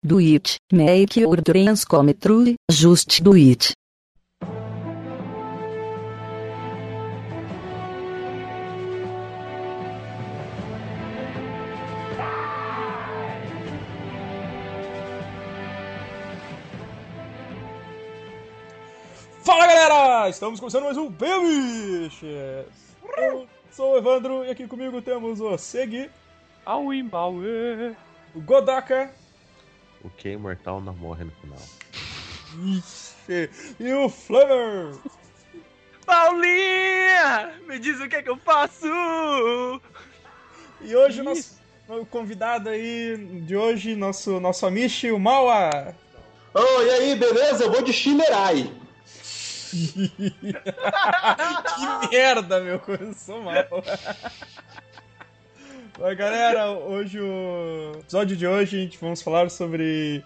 Do 0.00 0.20
it, 0.20 0.60
make 0.70 1.16
your 1.16 1.42
dreams 1.42 1.84
come 1.84 2.14
true, 2.14 2.54
just 2.70 3.20
do 3.20 3.34
it. 3.34 3.72
Fala 19.42 19.66
galera! 19.66 20.28
Estamos 20.28 20.60
começando 20.60 20.84
mais 20.84 20.96
um 20.96 21.10
Biches! 21.10 22.22
Eu 23.16 23.48
sou 23.72 23.94
o 23.94 23.98
Evandro 23.98 24.44
e 24.44 24.50
aqui 24.50 24.68
comigo 24.68 25.02
temos 25.02 25.40
o 25.40 25.58
Segui, 25.58 26.08
Auimbaue. 26.64 27.96
o 28.32 28.40
Godaka 28.40 29.10
O 30.08 30.10
que 30.10 30.28
é 30.28 30.32
imortal 30.32 30.80
não 30.80 30.94
morre 30.94 31.24
no 31.24 31.30
final. 31.32 31.58
Ixi, 32.64 33.50
e 33.78 33.92
o 33.92 34.08
Flamer! 34.08 34.96
Paulinha! 36.06 37.60
Me 37.66 37.78
diz 37.78 38.00
o 38.00 38.08
que 38.08 38.16
é 38.16 38.22
que 38.22 38.30
eu 38.30 38.38
faço! 38.38 38.86
E 40.80 40.96
hoje 40.96 41.20
o 41.20 41.24
nosso 41.24 41.58
o 41.88 42.06
convidado 42.06 42.70
aí 42.70 43.16
de 43.46 43.54
hoje, 43.54 43.94
nosso, 43.94 44.40
nosso 44.40 44.64
Amishi, 44.66 45.10
o 45.10 45.18
Maua! 45.18 45.94
Ô, 46.54 46.82
e 46.82 46.90
aí, 46.90 47.14
beleza? 47.14 47.64
Eu 47.64 47.72
vou 47.72 47.82
de 47.82 47.92
Shinerai. 47.92 48.72
que 49.70 50.10
merda, 52.10 52.60
meu, 52.60 52.78
começou 52.78 53.42
mal. 53.42 53.54
Mas 56.00 56.16
galera, 56.16 56.70
hoje 56.70 57.20
o 57.20 57.92
episódio 57.98 58.36
de 58.36 58.46
hoje 58.46 58.76
a 58.76 58.80
gente 58.82 58.98
vamos 58.98 59.20
falar 59.20 59.50
sobre 59.50 60.24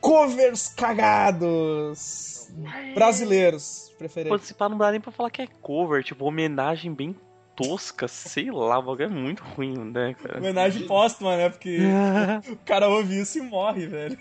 covers 0.00 0.68
cagados 0.68 2.50
brasileiros, 2.92 3.92
preferência. 3.96 4.38
se 4.46 4.54
pá, 4.54 4.68
não 4.68 4.76
dá 4.76 4.90
nem 4.90 5.00
pra 5.00 5.12
falar 5.12 5.30
que 5.30 5.42
é 5.42 5.46
cover, 5.62 6.02
tipo, 6.02 6.24
homenagem 6.24 6.92
bem 6.92 7.14
tosca, 7.54 8.08
sei 8.08 8.50
lá, 8.50 8.80
o 8.80 8.82
bagulho 8.82 9.04
é 9.04 9.08
muito 9.08 9.44
ruim, 9.44 9.78
né, 9.78 10.14
cara? 10.20 10.38
Homenagem 10.38 10.86
póstuma, 10.88 11.36
né? 11.36 11.50
Porque 11.50 11.78
o 12.50 12.56
cara 12.64 12.88
ouve 12.88 13.20
isso 13.20 13.38
e 13.38 13.42
morre, 13.42 13.86
velho. 13.86 14.18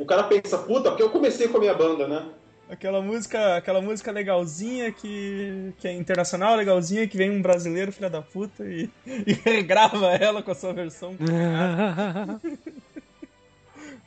O 0.00 0.06
cara 0.06 0.24
pensa, 0.24 0.56
puta, 0.58 0.90
porque 0.90 1.02
eu 1.02 1.10
comecei 1.10 1.46
com 1.48 1.58
a 1.58 1.60
minha 1.60 1.74
banda, 1.74 2.08
né? 2.08 2.26
Aquela 2.68 3.00
música, 3.00 3.56
aquela 3.56 3.80
música 3.80 4.10
legalzinha 4.10 4.90
que, 4.90 5.72
que 5.78 5.86
é 5.86 5.92
internacional, 5.92 6.56
legalzinha, 6.56 7.06
que 7.06 7.16
vem 7.16 7.30
um 7.30 7.40
brasileiro, 7.40 7.92
filha 7.92 8.10
da 8.10 8.20
puta, 8.20 8.64
e, 8.64 8.90
e 9.06 9.32
regrava 9.32 10.14
ela 10.14 10.42
com 10.42 10.50
a 10.50 10.54
sua 10.54 10.72
versão. 10.72 11.16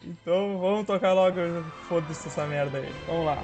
Então 0.02 0.57
vamos 0.57 0.87
tocar 0.87 1.11
logo, 1.11 1.35
foda-se 1.87 2.30
essa 2.30 2.47
merda 2.47 2.77
aí. 2.77 2.89
Vamos 3.05 3.25
lá. 3.25 3.43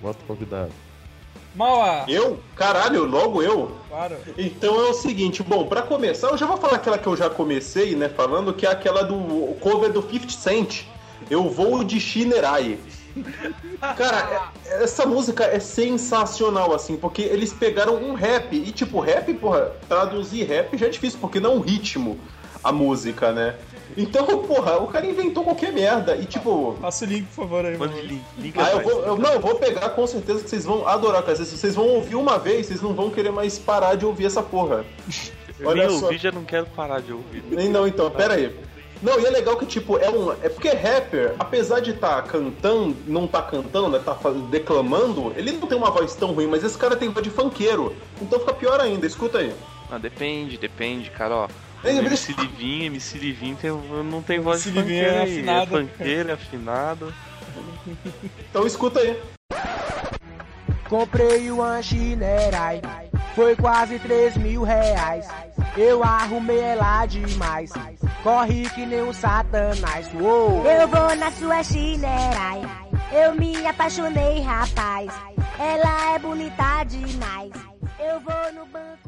Bota 0.00 0.18
o 0.22 0.26
convidado. 0.26 0.72
Maua! 1.54 2.04
Eu? 2.06 2.38
Caralho, 2.54 3.04
logo 3.04 3.42
eu? 3.42 3.72
Claro. 3.88 4.16
Então 4.36 4.78
é 4.78 4.90
o 4.90 4.94
seguinte, 4.94 5.42
bom, 5.42 5.66
pra 5.66 5.82
começar, 5.82 6.28
eu 6.28 6.38
já 6.38 6.46
vou 6.46 6.56
falar 6.56 6.76
aquela 6.76 6.98
que 6.98 7.06
eu 7.06 7.16
já 7.16 7.28
comecei, 7.28 7.96
né, 7.96 8.08
falando, 8.08 8.52
que 8.52 8.66
é 8.66 8.70
aquela 8.70 9.02
do 9.02 9.54
cover 9.60 9.92
do 9.92 10.02
50 10.02 10.30
Cent. 10.30 10.84
Eu 11.28 11.48
vou 11.50 11.82
de 11.82 11.98
Shinerai. 11.98 12.78
Cara, 13.96 14.52
é- 14.66 14.84
essa 14.84 15.04
música 15.04 15.44
é 15.44 15.58
sensacional, 15.58 16.72
assim, 16.72 16.96
porque 16.96 17.22
eles 17.22 17.52
pegaram 17.52 17.96
um 17.96 18.14
rap, 18.14 18.54
e 18.54 18.70
tipo, 18.70 19.00
rap, 19.00 19.32
porra, 19.34 19.72
traduzir 19.88 20.44
rap 20.44 20.76
já 20.76 20.86
é 20.86 20.90
difícil, 20.90 21.18
porque 21.20 21.40
não 21.40 21.52
é 21.52 21.54
um 21.56 21.60
ritmo 21.60 22.18
a 22.62 22.72
música, 22.72 23.32
né? 23.32 23.54
Então, 23.96 24.24
porra, 24.42 24.76
o 24.78 24.86
cara 24.86 25.06
inventou 25.06 25.42
qualquer 25.44 25.72
merda, 25.72 26.14
e 26.16 26.24
tipo, 26.24 26.76
Passa 26.80 27.04
o 27.04 27.08
link, 27.08 27.26
por 27.34 27.42
favor, 27.42 27.64
aí, 27.64 27.76
Maua. 27.76 27.92
link, 28.02 28.22
link 28.38 28.54
Ah, 28.58 28.72
eu 28.72 28.80
vou, 28.82 29.02
eu- 29.04 29.16
não, 29.18 29.32
eu 29.32 29.40
vou 29.40 29.54
pegar 29.56 29.88
com 29.90 30.06
certeza 30.06 30.42
que 30.44 30.50
vocês 30.50 30.64
vão 30.64 30.86
adorar, 30.86 31.22
cara. 31.22 31.36
Se 31.36 31.44
vocês 31.56 31.74
vão 31.74 31.86
ouvir 31.88 32.14
uma 32.14 32.38
vez, 32.38 32.66
vocês 32.66 32.82
não 32.82 32.94
vão 32.94 33.10
querer 33.10 33.30
mais 33.32 33.58
parar 33.58 33.94
de 33.96 34.04
ouvir 34.06 34.26
essa 34.26 34.42
porra. 34.42 34.84
Eu 35.58 35.68
olha 35.68 35.88
nem 35.88 35.98
só. 35.98 36.06
ouvi, 36.06 36.18
já 36.18 36.30
não 36.30 36.44
quero 36.44 36.66
parar 36.66 37.00
de 37.00 37.12
ouvir. 37.12 37.42
Nem 37.50 37.68
não, 37.68 37.86
então, 37.88 38.08
pera 38.10 38.34
aí. 38.34 38.54
Não, 39.02 39.18
e 39.18 39.26
é 39.26 39.30
legal 39.30 39.56
que, 39.56 39.64
tipo, 39.64 39.96
é 39.98 40.10
um. 40.10 40.32
É 40.42 40.48
porque 40.48 40.68
rapper, 40.70 41.34
apesar 41.38 41.80
de 41.80 41.92
estar 41.92 42.20
cantando, 42.24 42.96
não 43.06 43.26
tá 43.28 43.40
cantando, 43.40 43.88
né? 43.90 44.00
Tá 44.04 44.16
declamando, 44.50 45.32
ele 45.36 45.52
não 45.52 45.66
tem 45.68 45.78
uma 45.78 45.90
voz 45.90 46.14
tão 46.14 46.32
ruim, 46.32 46.46
mas 46.46 46.64
esse 46.64 46.76
cara 46.76 46.96
tem 46.96 47.08
voz 47.08 47.22
de 47.24 47.30
funkeiro. 47.30 47.94
Então 48.20 48.38
fica 48.40 48.52
pior 48.52 48.80
ainda, 48.80 49.06
escuta 49.06 49.38
aí. 49.38 49.52
Ah, 49.90 49.98
depende, 49.98 50.58
depende, 50.58 51.10
cara, 51.10 51.34
ó. 51.34 51.48
O 51.84 51.86
mas- 51.86 51.96
MC 51.96 52.32
Livinho, 52.32 52.84
MC 52.86 53.18
Livinho 53.18 53.56
tem, 53.56 53.70
não 53.70 54.22
tem 54.22 54.40
voz 54.40 54.62
de 54.64 54.70
MC 54.70 54.80
funkeiro 54.82 55.06
é 55.08 55.18
aí. 55.20 55.32
afinado. 55.32 55.78
É 55.78 55.80
funkeiro, 55.86 56.30
é 56.30 56.32
afinado. 56.32 57.14
Então 58.50 58.66
escuta 58.66 59.00
aí. 59.00 59.20
Comprei 60.88 61.50
uma 61.50 61.82
Shinerai, 61.82 62.80
foi 63.34 63.54
quase 63.54 63.98
3 63.98 64.36
mil 64.38 64.62
reais. 64.62 65.26
Eu 65.76 66.02
arrumei 66.02 66.58
ela 66.58 67.04
demais, 67.06 67.70
corre 68.22 68.68
que 68.70 68.84
nem 68.86 69.02
um 69.02 69.12
satanás. 69.12 70.10
Uou. 70.14 70.64
Eu 70.66 70.88
vou 70.88 71.14
na 71.16 71.30
sua 71.32 71.62
chinerai. 71.62 72.62
Eu 73.12 73.34
me 73.34 73.64
apaixonei, 73.66 74.40
rapaz. 74.40 75.12
Ela 75.58 76.14
é 76.14 76.18
bonita 76.18 76.84
demais. 76.84 77.52
Eu 77.98 78.20
vou 78.20 78.52
no 78.54 78.66
banco 78.66 79.07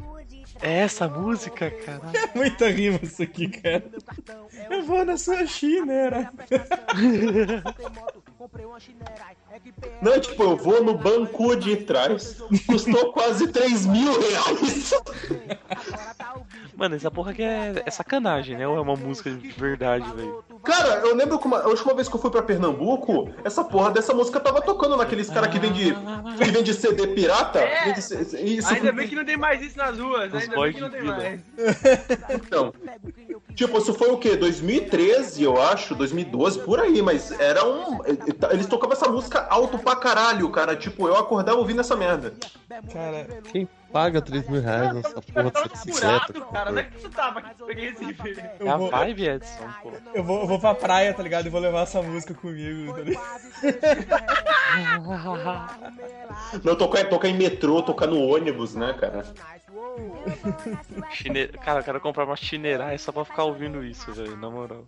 É 0.61 0.79
essa 0.79 1.07
música, 1.07 1.71
cara. 1.71 2.01
Muita 2.35 2.69
rima 2.69 2.99
isso 3.01 3.23
aqui, 3.23 3.47
cara. 3.49 3.83
Eu 4.69 4.83
vou 4.85 5.03
na 5.03 5.17
sua 5.17 5.45
chinera. 5.47 6.31
Não, 10.01 10.19
tipo, 10.19 10.43
eu 10.43 10.57
vou 10.57 10.83
no 10.83 10.97
banco 10.97 11.55
de 11.55 11.77
trás. 11.77 12.41
Custou 12.65 13.11
quase 13.11 13.47
3 13.47 13.85
mil 13.85 14.11
reais. 14.19 14.93
Mano, 16.75 16.95
essa 16.95 17.11
porra 17.11 17.31
aqui 17.31 17.43
é, 17.43 17.83
é 17.85 17.91
sacanagem, 17.91 18.57
né? 18.57 18.67
Ou 18.67 18.75
é 18.75 18.81
uma 18.81 18.95
música 18.95 19.29
de 19.29 19.49
verdade, 19.49 20.11
velho? 20.13 20.43
Cara, 20.63 21.01
eu 21.05 21.15
lembro 21.15 21.37
que 21.37 21.45
uma, 21.45 21.59
a 21.59 21.67
última 21.67 21.93
vez 21.93 22.07
que 22.07 22.15
eu 22.15 22.19
fui 22.19 22.31
pra 22.31 22.41
Pernambuco, 22.41 23.29
essa 23.43 23.63
porra 23.63 23.91
dessa 23.91 24.13
música 24.13 24.39
tava 24.39 24.61
tocando 24.61 24.97
naqueles 24.97 25.29
caras 25.29 25.51
que 25.51 25.59
vende, 25.59 25.95
que 26.37 26.43
vende 26.51 26.73
CD 26.73 27.07
pirata. 27.07 27.59
É. 27.59 27.85
Vende 27.85 27.99
Isso, 27.99 28.73
Ainda 28.73 28.91
bem 28.91 29.07
que 29.07 29.15
não 29.15 29.25
tem 29.25 29.37
mais 29.37 29.61
isso 29.61 29.77
nas 29.77 29.97
ruas, 29.99 30.33
Os 30.33 30.41
ainda 30.41 30.59
bem 30.59 30.73
que 30.73 30.81
não 30.81 30.89
tem 30.89 31.03
mais. 31.03 31.41
Então, 32.29 32.73
tipo, 33.53 33.77
isso 33.77 33.93
foi 33.93 34.09
o 34.09 34.17
quê? 34.17 34.35
2013, 34.35 35.43
eu 35.43 35.61
acho, 35.61 35.93
2012, 35.93 36.59
por 36.61 36.79
aí, 36.79 37.01
mas 37.01 37.31
era 37.39 37.63
um. 37.65 38.01
Eles 38.51 38.65
tocavam 38.65 38.95
essa 38.95 39.07
música 39.07 39.40
alto 39.49 39.79
pra 39.79 39.95
caralho, 39.95 40.49
cara. 40.49 40.75
Tipo, 40.75 41.07
eu 41.07 41.15
acordava 41.15 41.57
ouvindo 41.57 41.81
essa 41.81 41.95
merda. 41.95 42.33
Cara, 42.91 43.27
Quem 43.51 43.67
paga 43.91 44.21
3 44.21 44.47
mil 44.47 44.61
reais 44.61 44.93
nessa 44.93 45.21
porra 45.21 45.51
dessa 45.51 45.69
bicicleta? 45.69 46.25
furado, 46.25 46.51
cara. 46.51 46.71
Onde 46.71 46.79
é 46.79 46.83
que 46.83 47.65
Peguei 47.65 47.89
esse 47.89 48.05
vídeo. 48.05 48.39
É 48.39 48.69
a 48.69 48.73
eu 48.73 48.77
vou, 48.77 48.89
vibe, 48.89 49.27
Edson, 49.27 49.69
pô. 49.83 49.91
eu, 50.13 50.23
vou, 50.23 50.41
eu 50.41 50.47
vou 50.47 50.59
pra 50.59 50.73
praia, 50.73 51.13
tá 51.13 51.21
ligado? 51.21 51.47
E 51.47 51.49
vou 51.49 51.59
levar 51.59 51.81
essa 51.81 52.01
música 52.01 52.33
comigo, 52.33 52.93
tá 52.93 53.01
ligado? 53.01 53.41
Não, 56.63 56.75
tocar, 56.75 57.07
tocar 57.09 57.27
em 57.27 57.35
metrô, 57.35 57.81
tocar 57.81 58.07
no 58.07 58.19
ônibus, 58.19 58.75
né, 58.75 58.93
cara? 58.93 59.25
Chine... 61.11 61.47
Cara, 61.47 61.79
eu 61.79 61.83
quero 61.83 61.99
comprar 61.99 62.25
uma 62.25 62.35
chinerai 62.35 62.97
só 62.97 63.11
pra 63.11 63.25
ficar 63.25 63.43
ouvindo 63.43 63.83
isso, 63.83 64.11
velho, 64.13 64.37
na 64.37 64.49
moral. 64.49 64.83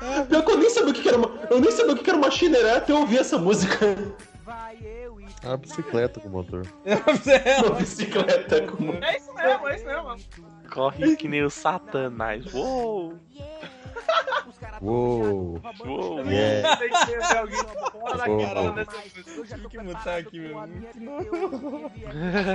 É. 0.00 0.22
Pior 0.24 0.44
que 0.44 0.50
eu 0.50 0.58
nem 0.58 0.70
sabia 0.70 0.90
o 0.90 0.94
que 0.94 1.08
era 1.08 1.18
uma. 1.18 1.30
Eu 1.50 1.60
nem 1.60 1.70
sabia 1.70 1.92
o 1.92 1.98
que 1.98 2.10
era 2.10 2.18
uma 2.18 2.30
chineré 2.30 2.76
até 2.76 2.92
eu 2.92 2.98
ouvir 2.98 3.18
essa 3.18 3.38
música. 3.38 3.96
É 5.42 5.48
uma 5.48 5.56
bicicleta 5.56 6.20
com 6.20 6.28
motor. 6.28 6.66
Uma 7.66 7.74
bicicleta 7.76 8.62
com. 8.66 8.92
É 9.02 9.16
isso 9.16 9.34
mesmo, 9.34 9.68
é 9.68 9.76
isso 9.76 9.86
mesmo. 9.86 10.16
Corre 10.72 11.16
que 11.16 11.28
nem 11.28 11.42
o 11.42 11.50
satanás. 11.50 12.52
Uou! 12.54 13.14
Uou. 14.80 15.60
Uou. 15.86 16.20
Yeah. 16.26 16.76
Tem 16.76 16.88
que 16.90 17.06
ter 17.06 17.36
alguém 17.36 17.58
fora 17.92 18.16
da 18.18 18.26
Uou. 18.28 18.40
cara 18.40 18.70
dessa 18.72 18.92
música. 19.36 19.58
Tem 19.58 19.68
que 19.68 19.78
mutar 19.78 20.18
aqui, 20.18 20.40
meu. 20.40 20.58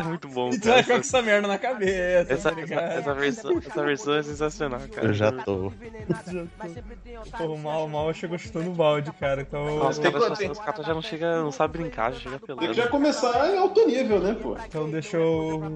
Muito 0.05 0.27
bom. 0.27 0.49
E 0.49 0.59
tu 0.59 0.65
vai 0.67 0.73
cara. 0.73 0.83
ficar 0.83 0.93
com 0.95 0.99
essa 0.99 1.21
merda 1.21 1.47
na 1.47 1.57
cabeça, 1.57 1.93
Essa, 1.93 2.25
tá 2.25 2.33
essa, 2.33 2.51
ligado? 2.51 2.81
essa 2.91 3.13
versão, 3.13 3.57
essa 3.59 3.83
versão 3.83 4.13
é 4.15 4.23
sensacional, 4.23 4.79
cara. 4.93 5.07
Eu 5.07 5.13
já 5.13 5.31
tô. 5.31 5.71
Pô, 7.37 7.43
o 7.45 7.57
mal, 7.57 7.87
mal 7.87 8.13
chegou 8.13 8.37
chutando 8.37 8.69
o 8.71 8.73
balde, 8.73 9.11
cara. 9.13 9.41
Então, 9.41 9.87
Os 9.87 9.97
tem 9.99 10.11
caras, 10.11 10.37
que- 10.37 10.49
os 10.49 10.59
caras 10.59 10.85
já 10.85 10.93
não 10.93 11.01
chega, 11.01 11.41
não 11.41 11.51
sabe 11.51 11.79
brincar, 11.79 12.11
já 12.13 12.19
chega 12.19 12.39
Tem 12.39 12.47
que 12.55 12.55
pelando. 12.55 12.73
já 12.73 12.87
começar 12.87 13.49
em 13.53 13.57
alto 13.57 13.87
nível, 13.87 14.19
né, 14.19 14.35
pô? 14.41 14.57
então 14.65 14.89
deixa 14.89 15.17
eu. 15.17 15.75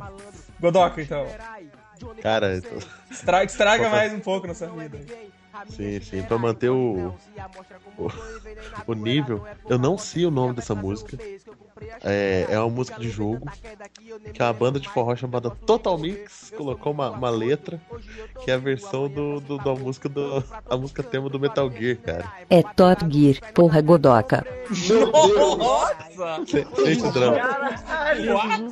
Godoka, 0.60 1.02
então. 1.02 1.26
Cara, 2.22 2.62
tô- 2.62 2.78
Estraga, 3.12 3.46
estraga 3.46 3.90
mais 3.90 4.14
um 4.14 4.20
pouco 4.20 4.48
nessa 4.48 4.68
vida. 4.68 5.00
sim, 5.70 6.00
sim. 6.02 6.24
Pra 6.24 6.38
manter 6.38 6.70
o, 6.70 7.14
o, 7.98 8.08
o 8.88 8.94
nível, 8.96 9.46
eu 9.70 9.78
não 9.78 9.98
sei 9.98 10.26
o 10.26 10.32
nome 10.32 10.54
dessa 10.56 10.74
música. 10.74 11.18
É, 12.04 12.46
é 12.50 12.60
uma 12.60 12.70
música 12.70 13.00
de 13.00 13.10
jogo. 13.10 13.48
Que 14.34 14.42
é 14.42 14.46
uma 14.46 14.54
banda 14.54 14.80
de 14.80 14.88
forró 14.88 15.16
chamada 15.16 15.50
Total 15.50 15.98
Mix 15.98 16.52
colocou 16.56 16.92
uma, 16.94 17.10
uma 17.10 17.30
letra 17.30 17.82
que 18.44 18.52
é 18.52 18.54
a 18.54 18.58
versão 18.58 19.10
do, 19.10 19.40
do- 19.40 19.58
da 19.58 19.74
música 19.74 20.08
do. 20.08 20.44
A 20.70 20.78
música 20.78 21.02
tema 21.04 21.28
do 21.30 21.40
Metal 21.40 21.70
Gear, 21.72 21.98
cara. 21.98 22.32
É 22.50 22.62
Top 22.62 23.04
Gear, 23.12 23.52
porra 23.54 23.82
Deus! 24.70 25.58
Nossa! 25.58 26.44
Esse 26.88 27.12
drama. 27.12 27.38
Caralho! 27.40 28.72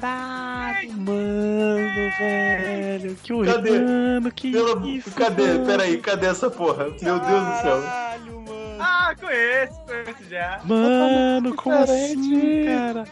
Caralho, 0.00 0.92
mano, 0.92 2.10
velho. 2.18 3.16
Que 3.16 3.32
horrível. 3.32 3.54
Cadê? 3.56 3.80
Mano, 3.80 4.32
que 4.32 4.52
Pelo... 4.52 4.86
isso, 4.86 5.10
Cadê? 5.10 5.42
mano. 5.42 5.66
Peraí, 5.66 5.98
cadê 5.98 6.26
essa 6.26 6.48
porra? 6.48 6.84
Meu 7.02 7.18
Deus 7.18 7.20
do 7.20 7.62
céu. 7.62 7.82
Caralho, 7.82 8.40
mano. 8.42 8.76
Ah, 8.78 9.12
conheço, 9.20 9.80
conheço 9.80 10.24
já. 10.30 10.60
Mano, 10.64 11.56
como 11.56 11.76
assim, 11.78 12.64
cara? 12.64 13.04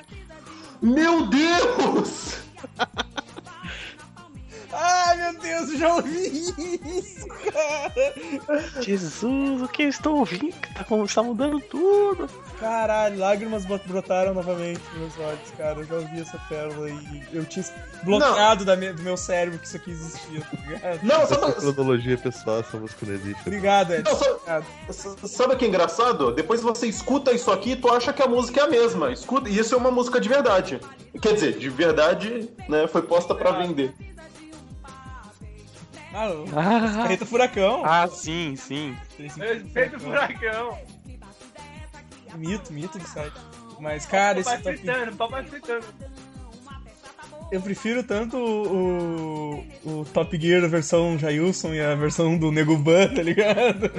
Meu 0.80 1.26
Deus! 1.26 2.38
Ai, 4.72 5.16
meu 5.16 5.40
Deus, 5.40 5.70
eu 5.70 5.78
já 5.78 5.94
ouvi 5.94 6.26
isso, 6.26 7.26
cara. 7.50 8.82
Jesus, 8.82 9.62
o 9.62 9.68
que 9.68 9.84
eu 9.84 9.88
estou 9.88 10.18
ouvindo? 10.18 10.54
Tá, 10.74 10.84
está 11.04 11.22
mudando 11.22 11.58
tudo. 11.60 12.28
Caralho, 12.58 13.18
lágrimas 13.18 13.66
brotaram 13.66 14.32
novamente 14.32 14.80
nos 14.94 15.14
meus 15.14 15.18
olhos, 15.28 15.50
cara. 15.58 15.78
Eu 15.80 15.84
já 15.84 15.94
ouvi 15.96 16.20
essa 16.20 16.38
pérola 16.48 16.88
e 16.88 17.22
eu 17.32 17.44
tinha 17.44 17.64
bloqueado 18.02 18.64
da 18.64 18.74
minha- 18.74 18.94
do 18.94 19.02
meu 19.02 19.16
cérebro 19.16 19.58
que 19.58 19.66
isso 19.66 19.76
aqui 19.76 19.90
existia, 19.90 20.40
tá 20.40 20.56
ligado? 20.66 21.02
Não, 21.02 21.20
Essa 21.22 21.34
sabe, 21.38 21.54
cronologia 21.54 22.16
pessoal, 22.16 22.60
essa 22.60 22.78
música 22.78 23.04
não 23.04 23.14
existe. 23.14 23.40
Obrigado, 23.46 23.92
Ed. 23.92 24.04
Não, 24.08 25.28
sabe 25.28 25.54
o 25.54 25.56
que 25.58 25.64
é 25.66 25.68
engraçado? 25.68 26.32
Depois 26.32 26.62
você 26.62 26.86
escuta 26.86 27.30
isso 27.32 27.50
aqui 27.52 27.72
e 27.72 27.76
tu 27.76 27.92
acha 27.92 28.10
que 28.12 28.22
a 28.22 28.26
música 28.26 28.60
é 28.60 28.64
a 28.64 28.68
mesma. 28.68 29.12
Escuta, 29.12 29.50
e 29.50 29.58
isso 29.58 29.74
é 29.74 29.78
uma 29.78 29.90
música 29.90 30.18
de 30.18 30.28
verdade. 30.28 30.80
Quer 31.20 31.34
dizer, 31.34 31.58
de 31.58 31.68
verdade, 31.68 32.48
né? 32.68 32.86
Foi 32.86 33.02
posta 33.02 33.34
pra 33.34 33.50
vender. 33.52 33.92
Ah, 36.14 36.28
o 36.30 36.44
Ah, 36.56 37.02
Carreta 37.02 37.26
Furacão. 37.26 37.82
ah, 37.84 38.08
sim, 38.08 38.56
sim. 38.56 38.96
Respeito 39.18 39.96
o 39.96 40.00
furacão. 40.00 40.78
Mito, 42.36 42.72
mito 42.72 42.98
do 42.98 43.06
site. 43.06 43.34
Mas, 43.80 44.06
cara, 44.06 44.40
esse 44.40 44.48
Papai 44.48 44.62
top... 44.62 44.76
fritando, 44.76 45.16
papai 45.16 45.44
fritando. 45.44 45.84
eu 47.52 47.60
prefiro 47.60 48.02
tanto 48.02 48.36
o, 48.36 49.64
o, 49.84 50.00
o 50.00 50.04
Top 50.06 50.38
Gear 50.40 50.62
da 50.62 50.68
versão 50.68 51.18
Jailson 51.18 51.74
e 51.74 51.80
a 51.80 51.94
versão 51.94 52.38
do 52.38 52.50
Nego 52.50 52.76
Ban, 52.76 53.08
tá 53.14 53.22
ligado? 53.22 53.90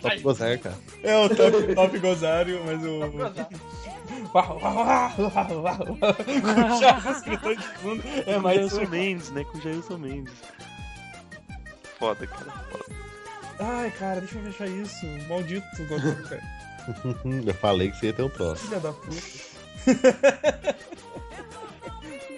Top 0.00 0.20
gozar, 0.20 0.58
cara. 0.58 0.76
É 1.02 1.16
o 1.16 1.28
Top, 1.28 1.74
top 1.74 1.98
Gozário, 1.98 2.62
mas 2.64 2.82
o. 2.84 3.00
Com 4.32 4.38
o 6.74 6.80
Chaves 6.80 7.22
gritando 7.22 7.56
de 7.56 7.68
fundo 7.78 8.02
é 8.26 8.34
Com 8.34 8.40
mais 8.40 8.56
Jailson 8.56 8.82
um. 8.82 8.88
Mendes, 8.88 9.30
né? 9.30 9.44
Com 9.44 9.60
Jailson 9.60 9.98
Mendes. 9.98 10.34
Foda, 11.98 12.26
cara. 12.26 12.50
Foda. 12.70 13.05
Ai, 13.58 13.90
cara, 13.92 14.20
deixa 14.20 14.38
eu 14.38 14.42
fechar 14.44 14.66
isso. 14.68 15.06
Maldito 15.28 15.66
Godoka. 15.86 16.40
Eu 17.44 17.54
falei 17.54 17.90
que 17.90 17.96
você 17.98 18.06
ia 18.06 18.12
ter 18.12 18.22
um 18.22 18.28
troço. 18.28 18.64
Filha 18.66 18.78
da 18.78 18.92
puta. 18.92 19.16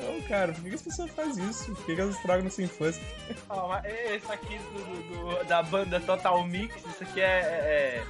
Não, 0.02 0.20
cara, 0.22 0.52
por 0.52 0.62
que 0.62 0.74
as 0.74 0.82
pessoas 0.82 1.10
fazem 1.10 1.48
isso? 1.50 1.74
Por 1.74 1.84
que 1.84 2.00
elas 2.00 2.14
estragam 2.16 2.44
nossa 2.44 2.62
infância? 2.62 3.02
Mas 3.48 3.84
esse 3.84 4.32
aqui 4.32 4.58
do, 4.58 4.78
do- 4.80 5.36
do- 5.38 5.44
da 5.44 5.62
banda 5.62 6.00
Total 6.00 6.42
Mix, 6.46 6.76
isso 6.76 7.02
aqui 7.02 7.20
é, 7.20 7.24
é, 7.24 8.02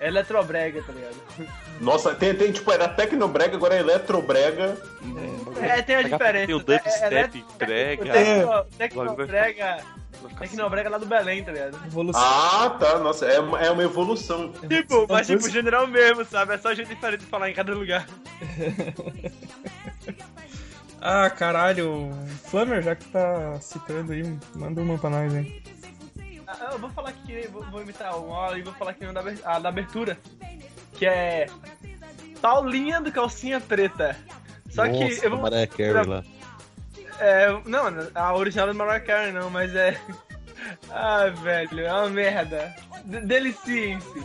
é 0.00 0.08
Eletrobrega, 0.08 0.82
tá 0.82 0.92
ligado? 0.92 1.16
Nossa, 1.80 2.14
tem, 2.14 2.34
tem 2.34 2.52
tipo, 2.52 2.70
era 2.70 2.86
Tecnobrega, 2.88 3.56
agora 3.56 3.74
é 3.76 3.78
Eletrobrega. 3.80 4.76
É, 5.62 5.80
tem 5.82 5.96
a 5.96 6.02
diferença. 6.02 6.46
Tem 6.46 6.54
o 6.54 6.58
É- 6.58 6.74
é 6.74 6.78
dubstep, 6.78 7.44
brega. 10.28 10.44
É. 10.44 10.48
Tecnobrega, 10.48 10.48
Vai 10.48 10.48
ficar 10.48 10.48
Tecnobrega 10.48 10.90
lá 10.90 10.98
do 10.98 11.06
Belém, 11.06 11.44
tá 11.44 11.52
ligado? 11.52 11.86
Evolução. 11.86 12.22
Ah, 12.22 12.76
tá. 12.78 12.98
Nossa, 12.98 13.26
é 13.26 13.40
uma, 13.40 13.60
é 13.60 13.70
uma 13.70 13.82
evolução. 13.82 14.52
Tipo, 14.52 15.06
mas 15.08 15.26
tipo, 15.26 15.48
general 15.48 15.86
mesmo, 15.86 16.24
sabe? 16.24 16.54
É 16.54 16.58
só 16.58 16.74
jeito 16.74 16.88
diferente 16.88 17.20
de 17.20 17.26
falar 17.26 17.50
em 17.50 17.54
cada 17.54 17.74
lugar. 17.74 18.06
Ah, 21.00 21.30
caralho. 21.30 22.10
Flammer, 22.44 22.82
já 22.82 22.94
que 22.94 23.04
tá 23.06 23.58
citando 23.60 24.12
aí, 24.12 24.22
manda 24.54 24.80
uma 24.82 24.98
pra 24.98 25.10
nós, 25.10 25.32
hein? 25.32 25.62
Ah, 26.46 26.70
Eu 26.72 26.78
vou 26.78 26.90
falar 26.90 27.10
aqui, 27.10 27.46
vou, 27.52 27.62
vou 27.70 27.82
imitar 27.82 28.18
uma 28.18 28.58
e 28.58 28.62
vou 28.62 28.72
falar 28.74 28.92
aqui 28.92 29.04
uma 29.04 29.12
da, 29.12 29.22
a 29.44 29.58
da 29.58 29.68
abertura. 29.68 30.18
Que 30.94 31.06
é. 31.06 31.46
Paulinha 32.40 33.00
do 33.00 33.12
calcinha 33.12 33.60
preta. 33.60 34.16
Só 34.70 34.86
Nossa, 34.86 35.20
que 35.20 35.26
eu 35.26 35.30
vou. 35.30 35.40
Mariah 35.40 35.66
Carey 35.66 36.06
lá. 36.06 36.24
É, 37.20 37.48
não, 37.64 37.84
a 38.14 38.34
original 38.34 38.68
do 38.68 38.74
Mariah 38.74 39.00
Carey 39.04 39.32
não, 39.32 39.50
mas 39.50 39.74
é. 39.74 39.98
Ah, 40.90 41.26
velho, 41.28 41.80
é 41.80 41.92
uma 41.92 42.10
merda. 42.10 42.74
D 43.04 43.20
Deliciem-se. 43.20 44.22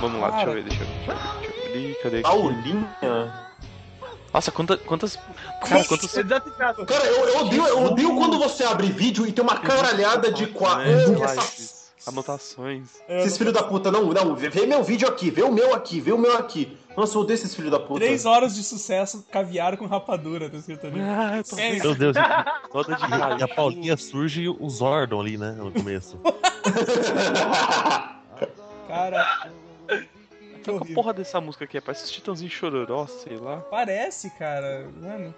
Vamos 0.00 0.20
lá, 0.20 0.30
deixa 0.32 0.46
eu 0.46 0.52
ver, 0.52 0.64
deixa 0.64 0.82
eu 0.82 0.86
ver. 0.86 0.94
Deixa 1.06 1.28
eu 1.28 1.40
ver. 1.40 1.53
Cadê? 2.02 2.20
Paulinha? 2.20 2.88
Nossa, 4.32 4.50
quanta, 4.50 4.76
quantas. 4.76 5.16
Cara, 5.60 5.84
quantos. 5.84 6.12
Cara, 6.12 7.04
eu, 7.06 7.28
eu, 7.28 7.38
odeio, 7.40 7.66
eu 7.66 7.84
odeio 7.84 8.16
quando 8.16 8.38
você 8.38 8.64
abre 8.64 8.88
vídeo 8.88 9.26
e 9.26 9.32
tem 9.32 9.44
uma 9.44 9.58
caralhada 9.58 10.32
de 10.32 10.46
qua... 10.48 10.78
né, 10.78 11.06
Hum, 11.06 11.24
essa- 11.24 11.84
Anotações. 12.06 12.88
Esses 13.08 13.38
filhos 13.38 13.54
da 13.54 13.62
puta, 13.62 13.90
não, 13.90 14.04
não, 14.12 14.34
vê 14.36 14.66
meu 14.66 14.82
vídeo 14.82 15.08
aqui, 15.08 15.30
vê 15.30 15.42
o 15.42 15.50
meu 15.50 15.74
aqui, 15.74 16.00
vê 16.00 16.12
o 16.12 16.18
meu 16.18 16.36
aqui. 16.36 16.76
Nossa, 16.94 17.16
eu 17.16 17.22
odeio 17.22 17.34
esses 17.34 17.54
filhos 17.54 17.70
da 17.70 17.80
puta. 17.80 18.00
Três 18.00 18.26
horas 18.26 18.54
de 18.54 18.62
sucesso, 18.62 19.24
caviar 19.30 19.76
com 19.78 19.86
rapadura, 19.86 20.50
tá 20.50 20.56
escrito 20.58 20.86
ali. 20.86 21.00
Ah, 21.00 21.42
tô 21.48 21.56
É, 21.58 21.72
Meu 21.78 21.94
Deus, 21.94 22.14
toda 22.70 22.94
de 22.94 23.02
e 23.40 23.42
a. 23.42 23.48
Paulinha 23.48 23.96
surge 23.96 24.48
o 24.48 24.68
Zordon 24.68 25.18
ali, 25.20 25.38
né? 25.38 25.52
No 25.52 25.72
começo. 25.72 26.18
Cara. 28.86 29.48
Que 30.64 30.70
horrível. 30.78 30.94
porra 30.94 31.12
dessa 31.12 31.40
música 31.40 31.64
aqui? 31.64 31.78
é? 31.78 31.80
Parece 31.80 32.10
Titãozinho 32.12 32.50
Chororó, 32.50 33.06
sei 33.06 33.36
lá. 33.36 33.58
Parece, 33.70 34.30
cara. 34.30 34.88
Mano. 35.00 35.34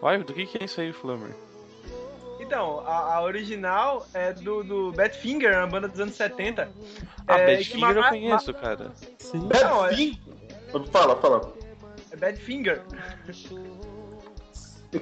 Vai, 0.00 0.18
do 0.22 0.32
que 0.34 0.46
que 0.46 0.58
é 0.62 0.64
isso 0.66 0.80
aí, 0.80 0.92
Flammer? 0.92 1.34
Então, 2.40 2.80
a, 2.86 3.14
a 3.14 3.22
original 3.22 4.06
é 4.12 4.32
do, 4.32 4.62
do 4.62 4.92
Badfinger, 4.92 5.56
uma 5.58 5.66
banda 5.66 5.88
dos 5.88 5.98
anos 5.98 6.14
70. 6.14 6.68
Ah, 7.26 7.38
é, 7.38 7.56
Badfinger 7.56 7.80
ma- 7.80 7.92
eu 7.94 8.00
ma- 8.02 8.08
conheço, 8.10 8.52
cara. 8.54 8.90
Sim. 9.18 9.38
Não, 9.62 9.86
é- 9.86 9.88
Badfinger? 9.90 10.18
Fala, 10.90 11.16
fala. 11.16 11.52
É 12.10 12.16
Badfinger. 12.16 12.82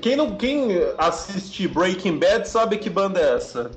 Quem, 0.01 0.17
não, 0.17 0.37
quem 0.37 0.69
assiste 0.99 1.69
Breaking 1.69 2.19
Bad 2.19 2.49
sabe 2.49 2.79
que 2.79 2.89
banda 2.89 3.21
é 3.21 3.35
essa. 3.37 3.71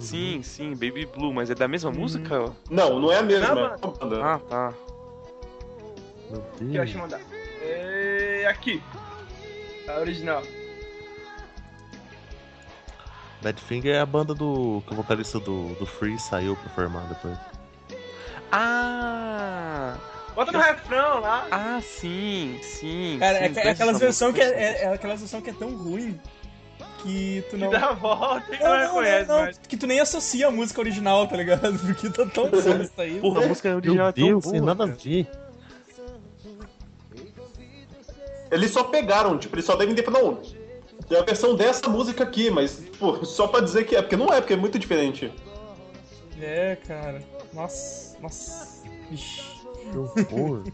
Sim, 0.00 0.42
sim, 0.42 0.70
Baby 0.70 1.06
Blue, 1.06 1.32
mas 1.32 1.50
é 1.50 1.54
da 1.54 1.68
mesma 1.68 1.90
música? 1.90 2.52
Não, 2.70 2.98
não 2.98 3.12
é 3.12 3.18
a 3.18 3.22
mesma. 3.22 3.76
É. 3.76 4.22
Ah, 4.22 4.40
tá. 4.48 4.74
Meu 6.30 6.44
Deus. 6.58 6.72
deixa 6.72 6.96
eu 6.96 7.02
mandar. 7.02 7.20
É 7.62 8.46
aqui. 8.48 8.82
A 9.88 10.00
original. 10.00 10.42
Badfinger 13.42 13.94
é 13.94 14.00
a 14.00 14.06
banda 14.06 14.34
do. 14.34 14.82
que 14.86 14.92
o 14.92 14.96
vocalista 14.96 15.38
do, 15.40 15.74
do 15.74 15.84
Free 15.84 16.18
saiu 16.18 16.56
pra 16.56 16.70
formar 16.70 17.06
depois. 17.08 17.36
Ah! 18.50 19.96
Bota 20.34 20.52
no 20.52 20.58
refrão 20.58 21.20
lá. 21.20 21.46
Ah, 21.50 21.80
sim, 21.82 22.58
sim. 22.62 23.16
Cara, 23.18 23.38
sim, 23.38 23.60
é, 23.60 23.66
é 23.66 23.70
aquelas 23.70 23.98
que 23.98 24.40
é, 24.40 24.44
é, 24.44 24.82
é 24.84 24.94
aquelas 24.94 25.20
versão 25.20 25.42
que 25.42 25.50
é 25.50 25.52
tão 25.52 25.76
ruim 25.76 26.18
que 27.02 27.44
tu 27.50 27.56
Que 27.56 27.62
não. 27.62 27.70
dá 27.70 27.88
a 27.88 27.92
volta 27.92 28.54
e 28.54 28.58
Não, 28.58 28.66
não 28.68 28.74
não, 28.76 28.86
reconhece 28.86 29.28
não, 29.28 29.38
mais. 29.40 29.58
que 29.58 29.76
tu 29.76 29.86
nem 29.86 30.00
associa 30.00 30.48
a 30.48 30.50
música 30.50 30.80
original, 30.80 31.26
tá 31.26 31.36
ligado? 31.36 31.78
Porque 31.78 32.10
tá 32.10 32.26
tão 32.26 32.48
bosta 32.48 33.02
aí. 33.02 33.20
Porra, 33.20 33.44
a 33.44 33.48
música 33.48 33.74
original 33.74 33.96
Meu 33.96 34.06
é 34.06 34.12
tão 34.12 34.24
Deus, 34.26 34.42
boa. 34.44 34.52
sem 34.52 34.60
nada 34.60 34.84
a 34.84 34.86
ver. 34.86 35.28
Eles 38.50 38.70
só 38.70 38.84
pegaram, 38.84 39.38
tipo, 39.38 39.54
eles 39.54 39.64
só 39.64 39.74
devem 39.76 39.94
ter 39.94 40.04
falado, 40.04 40.24
não, 40.24 40.36
tem 41.08 41.18
a 41.18 41.22
versão 41.22 41.54
dessa 41.56 41.88
música 41.88 42.22
aqui, 42.22 42.50
mas, 42.50 42.74
pô, 42.98 43.24
só 43.24 43.46
pra 43.48 43.60
dizer 43.60 43.84
que 43.84 43.96
é, 43.96 44.02
porque 44.02 44.16
não 44.16 44.32
é, 44.32 44.40
porque 44.40 44.52
é 44.52 44.56
muito 44.56 44.78
diferente. 44.78 45.32
É, 46.40 46.76
cara. 46.86 47.22
Nossa, 47.52 48.18
nossa. 48.20 48.82
Ixi. 49.10 49.42
Que 49.90 49.96
horror. 50.34 50.62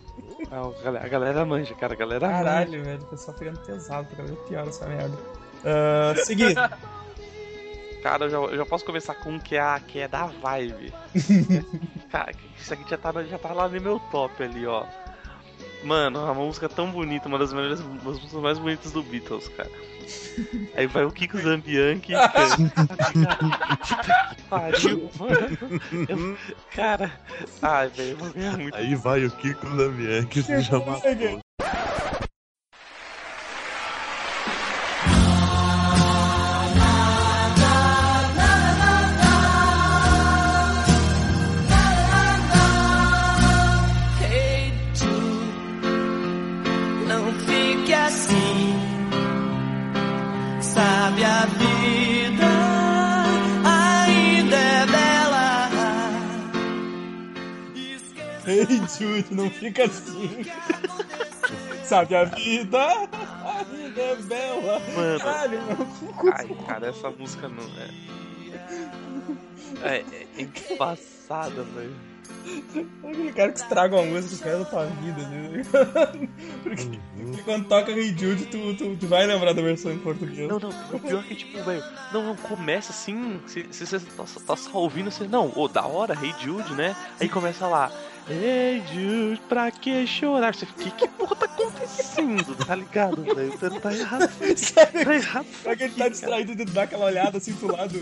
A 1.03 1.09
galera- 1.09 1.45
manja, 1.45 1.75
cara, 1.75 1.95
a 1.95 1.97
galera 1.97 2.27
manja. 2.29 2.39
Caralho, 2.45 2.85
velho. 2.85 3.03
O 3.03 3.07
pessoal 3.07 3.37
pegando 3.37 3.59
pesado, 3.61 4.09
tá 4.09 4.17
cada 4.17 4.29
vez 4.29 4.39
pior 4.49 4.67
essa 4.69 4.87
merda. 4.87 5.19
Ah, 5.65 6.15
seguir. 6.25 6.55
Cara, 8.03 8.27
eu 8.27 8.31
já, 8.31 8.37
eu 8.37 8.57
já 8.59 8.65
posso 8.65 8.85
começar 8.85 9.15
com 9.17 9.31
um 9.33 9.39
que 9.41 9.57
é, 9.57 9.61
a- 9.61 9.81
que 9.81 9.99
é 9.99 10.07
da 10.07 10.27
vibe. 10.27 10.93
cara, 12.13 12.31
isso 12.57 12.73
aqui 12.73 12.89
já 12.89 12.97
tá, 12.97 13.13
já 13.25 13.37
tá 13.39 13.53
lá 13.53 13.69
no 13.69 13.81
meu 13.81 13.99
top 13.99 14.41
ali, 14.43 14.65
ó. 14.67 14.85
Mano, 15.83 16.23
uma 16.25 16.33
música 16.35 16.69
tão 16.69 16.91
bonita, 16.93 17.27
uma 17.29 17.39
das 17.39 17.53
melhores 17.53 17.81
das 17.81 18.03
músicas 18.03 18.33
mais 18.41 18.57
bonitas 18.59 18.93
do 18.93 19.03
Beatles, 19.03 19.49
cara. 19.49 19.71
Aí 20.77 20.87
vai 20.87 21.05
o 21.05 21.11
Kiko 21.11 21.39
Zambianchi. 21.39 22.13
cara. 22.13 22.33
Que 24.37 24.43
pariu, 24.49 25.11
mano. 25.19 25.59
Eu- 26.09 26.39
cara, 26.75 27.11
ai, 27.61 27.89
velho, 27.89 28.11
eu 28.11 28.17
vou 28.17 28.31
ganhar 28.33 28.57
muito. 28.57 28.77
Aí 28.77 28.95
vai 28.95 29.25
o 29.25 29.31
Kiko 29.33 29.67
Damian 29.77 30.25
que 30.27 30.41
se 30.43 30.63
chama. 30.63 31.01
Ei, 58.69 58.79
Jude, 58.99 59.35
não 59.35 59.51
fica 59.51 59.85
assim. 59.85 60.45
Sabe 61.85 62.15
a 62.15 62.25
vida 62.25 63.09
ainda 63.99 64.01
é 64.01 64.17
bela. 64.17 64.81
Mano. 64.95 65.19
Caralho. 65.19 65.61
Ai, 66.35 66.49
cara, 66.67 66.89
essa 66.89 67.11
música 67.11 67.49
não 67.49 67.65
é. 67.65 67.91
É, 69.83 70.05
é 70.39 70.73
embaçada, 70.73 71.63
velho. 71.63 71.95
Aquele 73.05 73.33
cara 73.33 73.53
que 73.53 73.59
estraga 73.59 73.97
uma 73.97 74.05
música, 74.05 74.45
caras 74.45 74.61
da 74.61 74.65
tua 74.67 74.87
vida, 74.87 75.23
né? 75.29 75.63
Porque, 76.63 76.99
porque 77.17 77.43
quando 77.43 77.69
toca 77.69 77.93
Hey 77.93 78.17
Jude, 78.17 78.47
tu, 78.47 78.75
tu, 78.75 78.97
tu 78.97 79.07
vai 79.07 79.27
lembrar 79.27 79.53
da 79.53 79.63
versão 79.63 79.93
em 79.93 79.99
português. 79.99 80.49
Não, 80.49 80.59
não, 80.59 80.71
o 80.93 81.01
pior 81.01 81.21
é 81.21 81.29
que, 81.29 81.35
tipo, 81.35 81.63
velho, 81.63 81.83
não, 82.13 82.25
não, 82.25 82.37
começa 82.37 82.93
assim, 82.93 83.41
se, 83.47 83.67
se 83.71 83.87
você 83.87 84.01
tá, 84.01 84.25
tá 84.47 84.57
só 84.57 84.79
ouvindo, 84.79 85.11
você, 85.11 85.27
não, 85.27 85.53
ô, 85.55 85.69
da 85.69 85.87
hora, 85.87 86.15
Hey 86.15 86.35
Jude, 86.41 86.75
né? 86.75 86.95
Aí 87.21 87.29
começa 87.29 87.67
lá, 87.67 87.91
Hey 88.31 88.83
Jude, 88.93 89.41
pra 89.49 89.71
que 89.71 90.07
chorar? 90.07 90.55
Você 90.55 90.67
fica, 90.67 90.91
que, 90.91 90.91
que 90.91 91.09
porra 91.09 91.35
tá 91.35 91.47
acontecendo, 91.47 92.55
tá 92.67 92.75
ligado, 92.75 93.23
velho? 93.23 93.51
Você 93.59 93.81
tá 93.81 93.95
errado, 93.95 94.31
Sério? 94.55 95.05
tá 95.05 95.15
errado. 95.15 95.47
Pra 95.63 95.75
que 95.75 95.85
ele 95.85 95.95
tá 95.95 96.09
distraído 96.11 96.55
de 96.55 96.67
dar 96.67 96.83
aquela 96.83 97.07
olhada 97.07 97.39
assim 97.39 97.55
pro 97.55 97.73
lado. 97.75 97.99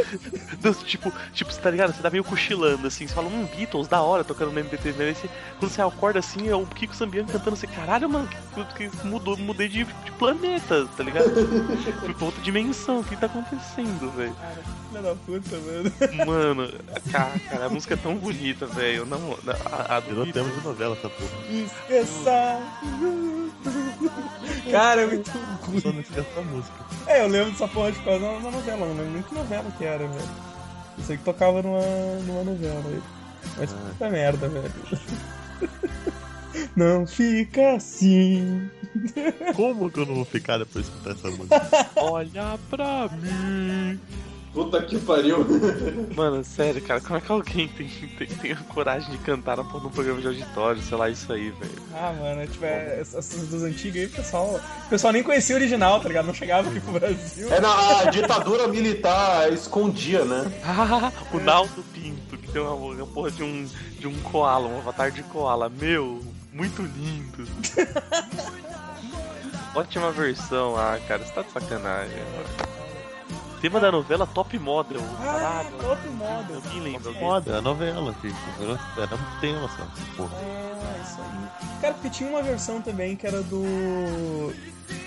Deus, 0.60 0.82
tipo, 0.82 1.12
tipo, 1.34 1.52
você 1.52 1.60
tá 1.60 1.70
ligado? 1.70 1.92
Você 1.94 2.00
tá 2.00 2.08
meio 2.08 2.24
cochilando, 2.24 2.86
assim, 2.86 3.06
você 3.06 3.12
fala, 3.14 3.28
hum, 3.28 3.46
Beatles, 3.54 3.86
da 3.86 4.00
hora, 4.00 4.24
tocando 4.24 4.50
no 4.50 4.58
MPT, 4.60 4.92
né? 4.92 5.12
Você- 5.12 5.28
quando 5.58 5.70
você 5.70 5.82
acorda 5.82 6.20
assim, 6.20 6.48
é 6.48 6.56
o 6.56 6.64
Kiko 6.64 6.96
Sambiano 6.96 7.28
cantando 7.28 7.52
assim, 7.54 7.66
caralho, 7.66 8.08
mano, 8.08 8.28
que, 8.76 8.88
que 8.88 9.06
mudou, 9.06 9.36
mudei 9.36 9.68
de, 9.68 9.84
de 9.84 10.12
planeta, 10.12 10.86
tá 10.96 11.02
ligado? 11.04 11.26
Pra 12.16 12.24
outra 12.24 12.42
dimensão, 12.42 13.00
o 13.00 13.04
que 13.04 13.14
tá 13.14 13.26
acontecendo, 13.26 14.10
velho? 14.12 14.34
Filha 14.96 15.02
da 15.02 15.14
puta, 15.14 15.56
mano. 15.58 16.26
Mano, 16.26 16.72
cara, 17.12 17.38
cara, 17.40 17.66
a 17.66 17.68
música 17.68 17.94
é 17.94 17.96
tão 17.96 18.16
bonita, 18.16 18.66
velho. 18.66 19.04
Não, 19.04 19.36
a, 19.70 19.96
a 19.96 20.00
do 20.00 20.06
Virou 20.08 20.32
tema 20.32 20.48
de 20.50 20.64
novela 20.64 20.96
essa 20.96 21.08
porra. 21.10 21.30
Esqueça. 21.50 22.60
Cara, 24.70 25.02
é 25.02 25.06
muito 25.06 25.30
ruim. 25.30 25.80
Só 25.80 25.92
não 25.92 26.00
essa 26.00 26.40
música. 26.42 26.74
É, 27.06 27.22
eu 27.22 27.28
lembro 27.28 27.50
dessa 27.52 27.68
porra 27.68 27.92
de 27.92 27.98
causa 28.00 28.18
de 28.20 28.24
uma 28.24 28.50
novela, 28.50 28.86
não 28.86 28.94
lembro 28.96 29.12
nem 29.12 29.22
que 29.22 29.34
novela 29.34 29.70
que 29.76 29.84
era, 29.84 30.06
velho. 30.06 30.28
Eu 30.98 31.04
sei 31.04 31.16
que 31.18 31.24
tocava 31.24 31.62
numa, 31.62 31.82
numa 32.26 32.44
novela 32.44 32.82
aí. 32.86 33.02
Mas 33.58 33.72
Ah. 33.72 33.76
puta 33.90 34.10
merda, 34.10 34.48
velho. 34.48 34.72
Não 36.74 37.06
fica 37.06 37.74
assim. 37.76 38.70
Como 39.54 39.90
que 39.90 40.00
eu 40.00 40.06
não 40.06 40.14
vou 40.14 40.24
ficar 40.24 40.56
depois 40.58 40.86
de 40.86 40.90
escutar 40.90 41.10
essa 41.12 41.28
música? 41.36 41.90
Olha 41.96 42.58
pra 42.70 43.08
mim. 43.08 44.00
Puta 44.56 44.80
que 44.80 44.98
pariu. 44.98 45.46
Mano, 46.16 46.42
sério, 46.42 46.80
cara, 46.80 46.98
como 46.98 47.18
é 47.18 47.20
que 47.20 47.30
alguém 47.30 47.68
tem, 47.68 47.86
tem, 47.86 48.26
tem 48.26 48.52
a 48.52 48.56
coragem 48.56 49.10
de 49.10 49.18
cantar 49.18 49.56
de 49.56 49.60
um 49.60 49.90
programa 49.90 50.18
de 50.18 50.28
auditório, 50.28 50.80
sei 50.80 50.96
lá, 50.96 51.10
isso 51.10 51.30
aí, 51.30 51.50
velho? 51.50 51.72
Ah, 51.94 52.14
mano, 52.18 52.46
tipo, 52.46 52.64
é, 52.64 52.98
essas 52.98 53.50
das 53.50 53.62
antigas 53.62 54.00
aí, 54.00 54.06
o 54.06 54.10
pessoal, 54.10 54.58
o 54.86 54.88
pessoal 54.88 55.12
nem 55.12 55.22
conhecia 55.22 55.54
o 55.54 55.58
original, 55.58 56.00
tá 56.00 56.08
ligado? 56.08 56.24
Não 56.24 56.32
chegava 56.32 56.70
aqui 56.70 56.80
pro 56.80 56.92
Brasil. 56.92 57.52
É 57.52 57.60
na 57.60 57.98
a 57.98 58.04
ditadura 58.06 58.66
militar 58.66 59.52
escondia, 59.52 60.24
né? 60.24 60.50
Ah, 60.64 61.12
o 61.34 61.38
Naldo 61.38 61.84
Pinto, 61.92 62.38
que 62.38 62.50
tem 62.50 62.62
uma, 62.62 62.72
uma 62.72 63.06
porra 63.06 63.30
de 63.30 63.42
um, 63.42 63.68
de 63.98 64.08
um 64.08 64.18
koala, 64.20 64.68
um 64.68 64.78
avatar 64.78 65.10
de 65.10 65.22
koala. 65.24 65.68
Meu, 65.68 66.22
muito 66.50 66.80
lindo. 66.80 67.46
Ótima 69.76 70.10
versão, 70.12 70.74
ah, 70.78 70.98
cara, 71.06 71.22
você 71.22 71.32
tá 71.32 71.42
de 71.42 71.52
sacanagem. 71.52 72.16
mano. 72.16 72.65
Tema 73.66 73.80
da 73.80 73.90
novela 73.90 74.28
Top 74.28 74.56
Model. 74.60 75.00
Ah, 75.18 75.24
Caralho. 75.24 75.70
top 75.80 76.08
model. 76.10 76.56
Alguém 76.64 76.80
lembra? 76.82 77.08
Alguém? 77.08 77.20
Foda, 77.20 77.52
é 77.52 77.58
a 77.58 77.60
novela, 77.60 78.14
filho. 78.22 78.36
Era 78.96 79.14
um 79.16 79.40
tema 79.40 79.68
só. 79.68 79.84
Porra. 80.16 80.36
Ah, 80.36 81.02
isso 81.02 81.16
aí. 81.20 81.80
Cara, 81.80 81.94
porque 81.94 82.10
tinha 82.10 82.30
uma 82.30 82.42
versão 82.42 82.80
também 82.80 83.16
que 83.16 83.26
era 83.26 83.42
do. 83.42 84.52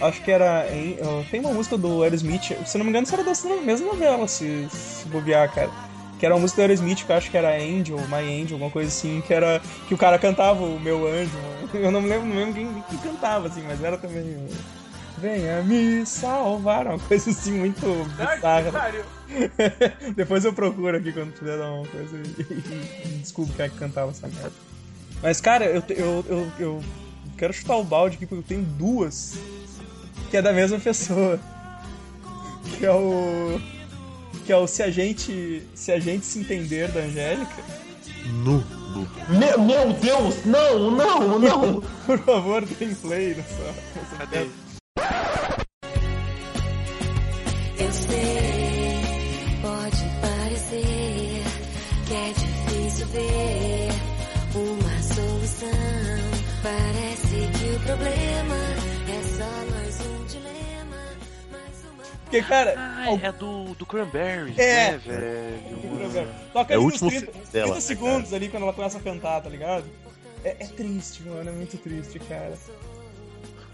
Acho 0.02 0.22
que 0.22 0.30
era. 0.30 0.68
em- 0.76 0.98
Tem 1.32 1.40
uma 1.40 1.54
música 1.54 1.78
do 1.78 2.04
Aerosmith, 2.04 2.52
se 2.66 2.78
não 2.78 2.84
me 2.84 2.90
engano, 2.90 3.06
isso 3.06 3.14
era 3.16 3.24
dessa 3.24 3.48
mesma 3.48 3.88
novela, 3.94 4.28
se, 4.28 4.68
se 4.70 5.08
bobear, 5.08 5.50
cara. 5.54 5.70
Que 6.20 6.26
era 6.26 6.36
uma 6.36 6.42
música 6.42 6.58
do 6.62 6.64
Aerosmith, 6.66 7.06
que 7.06 7.12
eu 7.14 7.16
acho 7.16 7.32
que 7.32 7.38
era 7.38 7.56
Angel, 7.56 7.98
My 8.10 8.42
Angel, 8.42 8.56
alguma 8.56 8.72
coisa 8.72 8.90
assim, 8.90 9.24
que 9.26 9.34
era. 9.34 9.62
Que 9.88 9.94
o 9.94 9.98
cara 9.98 10.20
cantava 10.20 10.62
o 10.66 10.78
meu 10.78 11.08
anjo. 11.08 11.32
Eu 11.74 11.92
não 11.92 12.02
me 12.02 12.10
lembro, 12.10 12.28
não 12.28 12.36
lembro 12.36 12.56
quem, 12.56 12.84
quem 12.90 12.98
cantava, 12.98 13.48
assim, 13.48 13.64
mas 13.66 13.82
era 13.82 13.98
também. 13.98 14.50
Venha 15.22 15.62
me 15.64 16.06
salvar, 16.06 16.88
uma 16.88 17.00
coisa 17.00 17.30
assim 17.30 17.52
muito 17.52 17.86
bizarra. 18.16 18.92
Depois 20.16 20.46
eu 20.46 20.54
procuro 20.54 20.98
aqui 20.98 21.12
quando 21.12 21.34
tiver 21.34 21.58
dar 21.58 21.72
uma 21.72 21.88
coisa 21.88 22.18
e, 22.18 22.42
e, 22.42 23.06
e 23.06 23.18
descubro 23.20 23.54
quem 23.56 23.66
é 23.66 23.70
que 23.70 23.78
cantava 23.78 24.12
essa 24.12 24.28
merda. 24.28 24.52
Mas, 25.22 25.42
cara, 25.42 25.66
eu, 25.66 25.84
eu, 25.90 26.26
eu, 26.30 26.52
eu 26.60 26.84
quero 27.38 27.52
chutar 27.52 27.76
o 27.76 27.84
balde 27.84 28.16
aqui 28.16 28.26
porque 28.26 28.42
eu 28.42 28.48
tenho 28.48 28.64
duas 28.64 29.38
que 30.30 30.38
é 30.38 30.42
da 30.42 30.54
mesma 30.54 30.80
pessoa. 30.80 31.40
Que 32.78 32.86
é 32.86 32.92
o. 32.92 33.60
Que 34.46 34.54
é 34.54 34.58
o 34.58 34.68
Se 34.68 34.84
a 34.84 34.92
gente. 34.92 35.64
Se 35.74 35.92
a 35.92 36.00
gente 36.00 36.26
se 36.26 36.40
entender 36.40 36.90
da 36.90 37.02
Angélica. 37.02 37.64
Nu, 38.44 38.64
nu. 38.94 39.08
Meu, 39.30 39.60
meu 39.62 39.94
Deus, 39.94 40.46
não, 40.46 40.92
não, 40.92 41.40
não. 41.40 41.82
Por 42.06 42.20
favor, 42.20 42.64
tem 42.68 42.94
play 42.94 43.34
nessa. 43.34 43.76
nessa 43.96 44.16
Cadê? 44.18 44.48
Eu 47.80 47.92
sei, 47.94 49.02
pode 49.62 50.04
parecer 50.22 51.44
que 52.08 52.14
é 52.14 52.34
difícil 52.34 53.08
ver 53.08 53.90
uma 54.56 55.02
solução. 55.02 55.70
Parece 56.62 57.36
que 57.58 57.76
o 57.76 57.80
problema 57.80 58.56
é 59.08 59.24
só 59.38 59.52
mais 59.72 60.00
um 60.02 60.26
dilema. 60.26 60.98
Mais. 61.52 61.86
Porque, 62.24 62.42
cara. 62.44 62.74
Ai, 62.78 63.20
é 63.24 63.32
do, 63.32 63.74
do 63.76 63.86
Cranberries, 63.86 64.58
é. 64.58 64.92
Né, 64.92 64.98
velho? 64.98 66.30
É 66.68 66.78
o 66.78 66.82
último. 66.82 67.10
30, 67.10 67.82
segundos 67.82 68.34
ali 68.34 68.50
quando 68.50 68.64
ela 68.64 68.74
começa 68.74 68.98
a 68.98 69.02
cantar, 69.02 69.42
tá 69.42 69.50
ligado? 69.50 69.86
É, 70.44 70.56
é 70.60 70.68
triste, 70.68 71.24
mano, 71.24 71.50
é 71.50 71.54
muito 71.54 71.78
triste, 71.78 72.20
cara. 72.20 72.54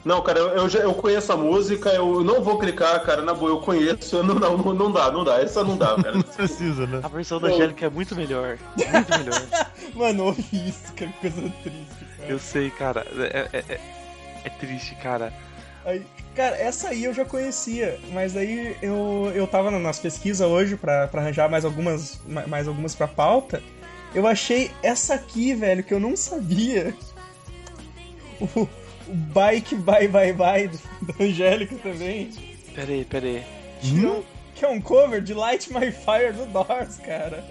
Não, 0.05 0.21
cara, 0.21 0.37
eu, 0.37 0.47
eu, 0.49 0.69
já, 0.69 0.79
eu 0.79 0.93
conheço 0.93 1.33
a 1.33 1.35
música, 1.35 1.89
eu 1.89 2.23
não 2.23 2.43
vou 2.43 2.59
clicar, 2.59 3.03
cara, 3.03 3.23
na 3.23 3.33
boa, 3.33 3.49
eu 3.49 3.59
conheço, 3.59 4.15
eu 4.17 4.23
não, 4.23 4.35
não, 4.35 4.57
não 4.73 4.91
dá, 4.91 5.11
não 5.11 5.23
dá, 5.23 5.41
essa 5.41 5.63
não 5.63 5.75
dá, 5.75 5.95
cara. 5.95 6.21
Precisa, 6.23 6.85
né? 6.85 6.99
A 7.01 7.07
versão 7.07 7.39
da 7.39 7.47
Angélica 7.47 7.87
é 7.87 7.89
muito 7.89 8.15
melhor. 8.15 8.59
Muito 8.77 9.17
melhor. 9.17 9.41
Mano, 9.95 10.25
ouve 10.25 10.45
isso, 10.53 10.93
cara, 10.95 11.11
que 11.11 11.19
coisa 11.21 11.41
triste, 11.63 12.05
cara. 12.19 12.29
Eu 12.31 12.37
sei, 12.37 12.69
cara. 12.69 13.05
É, 13.17 13.49
é, 13.51 13.63
é, 13.67 13.79
é 14.43 14.49
triste, 14.51 14.93
cara. 15.01 15.33
Aí, 15.83 16.05
cara, 16.35 16.55
essa 16.55 16.89
aí 16.89 17.03
eu 17.03 17.13
já 17.13 17.25
conhecia, 17.25 17.99
mas 18.13 18.37
aí 18.37 18.77
eu, 18.83 19.31
eu 19.33 19.47
tava 19.47 19.71
nas 19.71 19.97
pesquisas 19.97 20.47
hoje 20.47 20.75
pra, 20.77 21.07
pra 21.07 21.21
arranjar 21.21 21.49
mais 21.49 21.65
algumas, 21.65 22.21
ma- 22.27 22.45
mais 22.45 22.67
algumas 22.67 22.93
pra 22.93 23.07
pauta. 23.07 23.61
Eu 24.13 24.27
achei 24.27 24.69
essa 24.83 25.15
aqui, 25.15 25.55
velho, 25.55 25.83
que 25.83 25.93
eu 25.95 25.99
não 25.99 26.15
sabia. 26.15 26.93
O, 28.55 28.67
o 29.07 29.13
Bike 29.13 29.75
Bye 29.75 30.07
Bye 30.07 30.33
Bye 30.33 30.67
do- 30.67 30.79
da 31.01 31.23
Angélica 31.23 31.75
também. 31.77 32.29
Pera 32.73 32.91
aí, 32.91 33.05
pera 33.05 33.25
aí. 33.25 33.43
Que, 33.81 34.05
é 34.05 34.09
um, 34.09 34.23
que 34.55 34.65
é 34.65 34.67
um 34.69 34.81
cover 34.81 35.21
de 35.21 35.33
Light 35.33 35.71
My 35.71 35.91
Fire 35.91 36.33
do 36.33 36.45
Doors, 36.47 36.97
cara. 36.97 37.43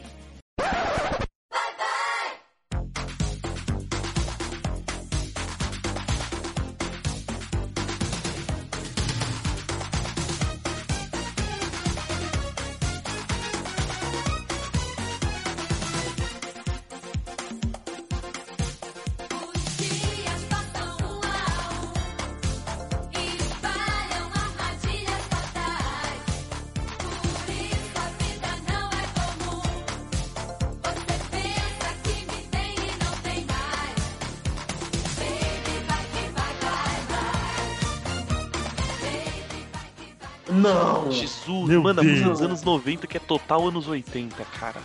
Jesus, 41.66 41.68
Meu 41.68 41.82
mano, 41.82 42.00
a 42.00 42.04
música 42.04 42.24
Deus. 42.26 42.38
dos 42.38 42.46
anos 42.48 42.62
90 42.62 43.06
que 43.06 43.16
é 43.16 43.20
total 43.20 43.68
anos 43.68 43.86
80, 43.88 44.44
cara. 44.60 44.80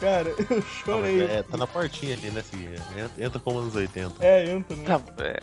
Cara, 0.00 0.28
eu 0.50 0.62
chorei. 0.62 1.22
É, 1.24 1.42
tá 1.42 1.56
na 1.56 1.66
portinha 1.66 2.14
ali, 2.14 2.30
né, 2.30 2.42
Seguinha? 2.42 2.76
Entra, 3.18 3.40
como 3.40 3.58
anos 3.60 3.74
80. 3.74 4.14
É, 4.24 4.50
entra, 4.50 4.76
né? 4.76 4.84
Tá, 4.84 5.00
é. 5.24 5.40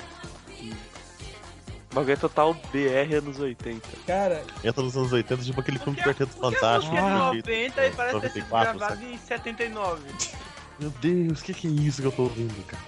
O 1.92 1.96
bagulho 1.96 2.14
é 2.14 2.16
total 2.16 2.54
BR 2.72 3.16
anos 3.18 3.40
80. 3.40 3.88
Cara, 4.08 4.44
Entra 4.64 4.84
nos 4.84 4.96
anos 4.98 5.12
80, 5.14 5.44
tipo 5.44 5.60
aquele 5.60 5.78
filme 5.80 5.96
do 6.00 6.04
Quarteto 6.04 6.32
Fantástico. 6.38 6.96
é 6.96 7.00
de 7.02 7.06
aquele 7.08 7.32
jeito, 7.34 7.50
90 7.50 7.86
e 7.88 7.92
parece 7.92 8.20
ter 8.22 8.30
sido 8.32 8.50
94, 8.50 8.80
gravado 8.80 9.00
sabe? 9.02 9.14
em 9.14 9.18
79. 9.18 10.02
Meu 10.80 10.90
Deus, 11.02 11.40
o 11.40 11.44
que, 11.44 11.54
que 11.54 11.68
é 11.68 11.72
isso 11.72 12.02
que 12.02 12.08
eu 12.08 12.12
tô 12.12 12.24
ouvindo, 12.24 12.66
cara? 12.66 12.84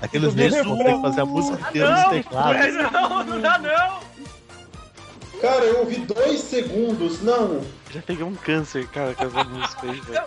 Aqueles 0.00 0.28
Tô 0.30 0.34
vezes 0.34 0.58
que 0.58 0.62
vendo. 0.64 0.76
conseguem 0.76 1.02
fazer 1.02 1.20
a 1.20 1.24
música 1.26 1.58
Ah, 1.62 1.68
inteira 1.70 1.90
nos 1.90 2.00
não! 2.02 2.10
teclados. 2.10 2.74
Não, 2.92 3.24
não 3.24 3.40
dá 3.40 3.58
não! 3.58 4.00
Cara, 5.40 5.64
eu 5.64 5.78
ouvi 5.80 5.98
dois 5.98 6.40
segundos, 6.40 7.22
não! 7.22 7.64
Já 7.90 8.02
peguei 8.02 8.24
um 8.24 8.34
câncer, 8.34 8.86
cara, 8.88 9.14
com 9.14 9.24
essa 9.24 9.44
música 9.44 9.90
aí, 9.90 10.00
velho. 10.00 10.24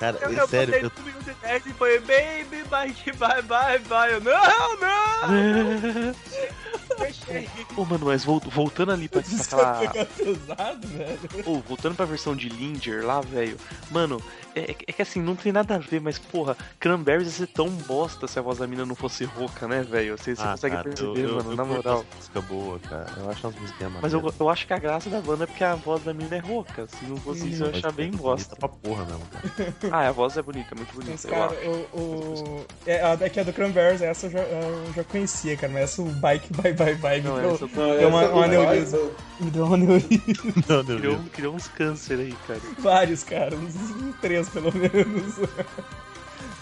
Cara, 0.00 0.18
Eu, 0.22 0.28
é 0.30 0.40
eu 0.40 0.48
sério, 0.48 0.74
eu, 0.74 0.92
1 1.00 1.02
minuto 1.04 1.30
e 1.30 1.46
10 1.46 1.66
e 1.66 1.72
foi 1.74 2.00
Baby, 2.00 2.64
bye, 2.68 2.94
bye, 3.18 3.42
bye, 3.42 3.78
bye. 3.80 4.12
Eu, 4.12 4.20
não, 4.20 4.80
não! 4.80 6.14
Fechei. 6.96 7.48
Pô, 7.74 7.84
mano, 7.84 8.06
mas 8.06 8.24
vol- 8.24 8.40
voltando 8.40 8.92
ali 8.92 9.08
pra 9.08 9.20
isso 9.20 9.42
aquela. 9.42 9.72
vai 9.74 9.88
pegar 9.88 10.06
pesado, 10.06 10.88
velho. 10.88 11.44
Pô, 11.44 11.58
voltando 11.60 11.94
pra 11.94 12.06
versão 12.06 12.34
de 12.34 12.48
Linger 12.48 13.04
lá, 13.04 13.20
velho. 13.20 13.58
Mano, 13.90 14.22
é, 14.54 14.70
é 14.86 14.92
que 14.92 15.02
assim, 15.02 15.20
não 15.20 15.34
tem 15.34 15.52
nada 15.52 15.74
a 15.74 15.78
ver, 15.78 16.00
mas 16.00 16.18
porra, 16.18 16.56
Cranberries 16.78 17.26
ia 17.26 17.46
ser 17.46 17.52
tão 17.52 17.68
bosta 17.68 18.28
se 18.28 18.38
a 18.38 18.42
voz 18.42 18.58
da 18.58 18.66
mina 18.66 18.86
não 18.86 18.94
fosse 18.94 19.24
rouca, 19.24 19.66
né, 19.66 19.82
velho? 19.82 20.16
Você, 20.16 20.34
você 20.34 20.42
ah, 20.42 20.52
consegue 20.52 20.76
cara, 20.76 20.88
perceber, 20.88 21.20
eu, 21.20 21.28
eu, 21.28 21.34
mano, 21.36 21.50
eu 21.52 21.56
na 21.56 21.64
curto 21.64 21.76
moral. 21.76 22.06
música 22.16 22.40
boa, 22.40 22.78
cara. 22.80 23.06
Eu 23.16 23.30
acho 23.30 23.46
as 23.46 23.54
músicas 23.54 23.92
Mas 24.00 24.12
eu, 24.12 24.34
eu 24.38 24.48
acho 24.48 24.66
que 24.66 24.72
a 24.72 24.78
graça 24.78 25.10
da 25.10 25.20
banda 25.20 25.44
é 25.44 25.46
porque 25.46 25.64
a 25.64 25.74
voz 25.74 26.02
da 26.04 26.14
mina 26.14 26.36
é 26.36 26.38
rouca. 26.38 26.86
Se 26.86 27.04
não 27.04 27.16
fosse 27.16 27.48
isso, 27.48 27.64
eu 27.64 27.70
ia 27.70 27.76
achar 27.76 27.92
bem 27.92 28.08
é 28.08 28.16
bosta. 28.16 28.54
bonita 28.54 28.56
pra 28.56 28.68
porra 28.68 29.04
mesmo, 29.04 29.22
cara. 29.26 29.74
Ah, 29.90 30.08
a 30.08 30.12
voz 30.12 30.36
é 30.36 30.42
bonita, 30.42 30.74
muito 30.74 30.92
bonita. 30.94 31.10
Mas, 31.12 31.24
eu 31.24 31.30
cara, 31.30 31.54
o. 31.68 31.98
o... 31.98 32.66
É, 32.86 33.02
a 33.02 33.14
daqui 33.16 33.40
é 33.40 33.44
do 33.44 33.52
Cranberries, 33.52 34.02
essa 34.02 34.26
eu 34.26 34.30
já, 34.30 34.40
eu 34.40 34.92
já 34.94 35.04
conhecia, 35.04 35.56
cara, 35.56 35.72
mas 35.72 35.82
essa 35.84 36.02
o 36.02 36.06
Bike 36.06 36.52
Bye 36.52 36.72
Bye 36.84 36.94
Bye 36.96 37.20
me 37.20 37.28
Não, 37.28 37.40
deu, 37.40 37.54
essa 37.54 37.66
Não, 37.66 37.96
deu 37.98 38.08
uma, 38.08 38.28
uma 38.30 38.44
aneurisma. 38.44 38.98
Me 39.40 39.50
deu 39.50 39.64
uma 39.64 39.74
aneurisma. 39.74 40.84
Criou, 40.98 41.20
criou 41.32 41.54
uns 41.54 41.68
câncer 41.68 42.18
aí, 42.18 42.34
cara. 42.46 42.60
Vários, 42.78 43.22
cara, 43.24 43.56
uns 43.56 43.74
três 44.20 44.48
pelo 44.48 44.72
menos. 44.72 45.34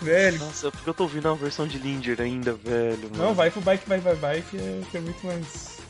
Velho, 0.01 0.39
Nossa, 0.41 0.71
porque 0.71 0.89
eu 0.89 0.95
tô 0.95 1.05
ouvindo 1.05 1.29
a 1.29 1.35
versão 1.35 1.67
de 1.67 1.79
Linger 1.79 2.21
ainda, 2.21 2.53
velho. 2.53 3.09
Mano. 3.13 3.25
não, 3.25 3.35
vai 3.35 3.51
pro 3.51 3.61
Bike 3.61 3.89
Bye 3.89 4.01
Bye 4.01 4.17
Bye 4.17 4.43
que 4.43 4.57
é, 4.57 4.81
que 4.91 4.97
é 4.97 5.01
muito 5.01 5.25
mais. 5.25 5.82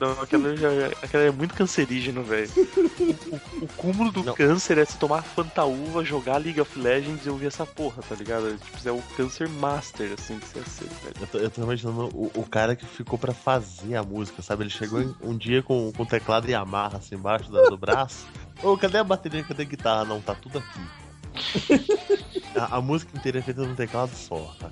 Não, 0.00 0.12
aquela, 0.22 0.56
já, 0.56 0.68
aquela 1.02 1.24
é 1.24 1.30
muito 1.30 1.54
cancerígeno, 1.54 2.22
velho. 2.24 2.50
O, 2.98 3.02
o, 3.02 3.64
o 3.64 3.68
cúmulo 3.76 4.10
do 4.10 4.24
Não. 4.24 4.32
câncer 4.34 4.78
é 4.78 4.84
se 4.86 4.96
tomar 4.96 5.22
fantaúva, 5.22 6.02
jogar 6.02 6.38
League 6.38 6.58
of 6.60 6.78
Legends 6.78 7.26
e 7.26 7.28
ouvir 7.28 7.46
essa 7.48 7.66
porra, 7.66 8.02
tá 8.08 8.14
ligado? 8.14 8.56
Tipo, 8.58 8.88
é 8.88 8.92
o 8.92 9.02
câncer 9.14 9.46
master, 9.48 10.12
assim, 10.18 10.38
que 10.38 10.46
você 10.46 10.62
ser, 10.70 10.88
velho. 10.88 11.14
Eu 11.20 11.26
tô, 11.26 11.38
eu 11.38 11.50
tô 11.50 11.62
imaginando 11.62 12.04
o, 12.14 12.30
o 12.34 12.46
cara 12.46 12.74
que 12.74 12.86
ficou 12.86 13.18
pra 13.18 13.34
fazer 13.34 13.94
a 13.94 14.02
música, 14.02 14.40
sabe? 14.40 14.62
Ele 14.62 14.70
chegou 14.70 15.02
em- 15.02 15.14
um 15.20 15.36
dia 15.36 15.62
com, 15.62 15.92
com 15.92 16.02
o 16.02 16.06
teclado 16.06 16.48
e 16.48 16.54
amarra 16.54 16.96
assim 16.96 17.16
embaixo 17.16 17.50
do, 17.50 17.62
do 17.68 17.76
braço. 17.76 18.26
Ô, 18.62 18.78
cadê 18.78 18.96
a 18.96 19.04
bateria? 19.04 19.44
Cadê 19.44 19.64
a 19.64 19.66
guitarra? 19.66 20.04
Não, 20.06 20.20
tá 20.22 20.34
tudo 20.34 20.58
aqui. 20.58 20.80
A, 22.56 22.76
a 22.78 22.80
música 22.80 23.16
inteira 23.16 23.38
é 23.38 23.42
feita 23.42 23.62
num 23.62 23.74
teclado 23.74 24.14
só, 24.14 24.54
tá? 24.58 24.69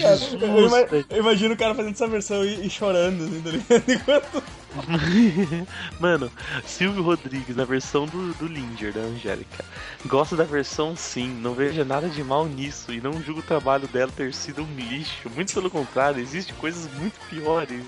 Cara, 0.00 0.18
eu, 0.40 1.06
eu 1.10 1.18
imagino 1.18 1.54
o 1.54 1.56
cara 1.56 1.74
fazendo 1.74 1.92
essa 1.92 2.06
versão 2.06 2.44
e, 2.44 2.66
e 2.66 2.70
chorando, 2.70 3.24
assim, 3.24 3.42
tá 3.42 3.50
ligado? 3.50 3.84
Enquanto. 3.92 4.42
Mano, 5.98 6.30
Silvio 6.66 7.02
Rodrigues, 7.02 7.56
na 7.56 7.64
versão 7.64 8.06
do, 8.06 8.34
do 8.34 8.46
Linger, 8.46 8.92
da 8.92 9.00
Angélica. 9.00 9.64
Gosto 10.06 10.36
da 10.36 10.44
versão 10.44 10.94
sim, 10.94 11.28
não 11.28 11.54
vejo 11.54 11.84
nada 11.84 12.08
de 12.08 12.22
mal 12.22 12.46
nisso 12.46 12.92
e 12.92 13.00
não 13.00 13.20
julgo 13.22 13.40
o 13.40 13.42
trabalho 13.44 13.88
dela 13.88 14.12
ter 14.14 14.32
sido 14.34 14.62
um 14.62 14.74
lixo. 14.74 15.30
Muito 15.34 15.52
pelo 15.54 15.70
contrário, 15.70 16.20
existem 16.20 16.54
coisas 16.56 16.90
muito 16.94 17.18
piores. 17.28 17.82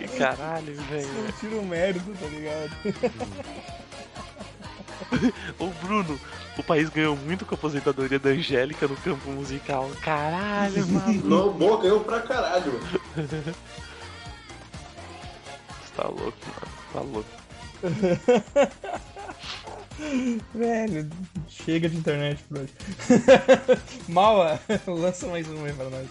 E 0.00 0.18
caralho, 0.18 0.74
velho. 0.90 1.08
Não 1.24 1.32
tira 1.32 1.56
o 1.56 1.66
mérito, 1.66 2.10
tá 2.20 2.26
ligado? 2.26 3.87
Ô 5.58 5.66
Bruno, 5.82 6.18
o 6.56 6.62
país 6.62 6.88
ganhou 6.88 7.16
muito 7.16 7.44
com 7.44 7.54
a 7.54 7.58
aposentadoria 7.58 8.18
da 8.18 8.30
Angélica 8.30 8.86
no 8.88 8.96
campo 8.96 9.30
musical. 9.30 9.90
Caralho, 10.00 10.86
mano. 10.88 11.24
Não, 11.24 11.52
boa, 11.52 11.80
ganhou 11.80 12.00
pra 12.00 12.20
caralho. 12.20 12.80
Você 13.14 13.54
tá 15.96 16.08
louco, 16.08 16.38
mano. 16.46 16.68
Tá 16.92 17.00
louco. 17.00 17.28
Velho, 20.54 21.08
chega 21.48 21.88
de 21.88 21.96
internet 21.96 22.42
por 22.48 22.58
hoje. 22.60 22.72
Mala, 24.08 24.60
lança 24.86 25.26
mais 25.26 25.48
um 25.48 25.64
aí 25.64 25.72
pra 25.72 25.90
nós. 25.90 26.06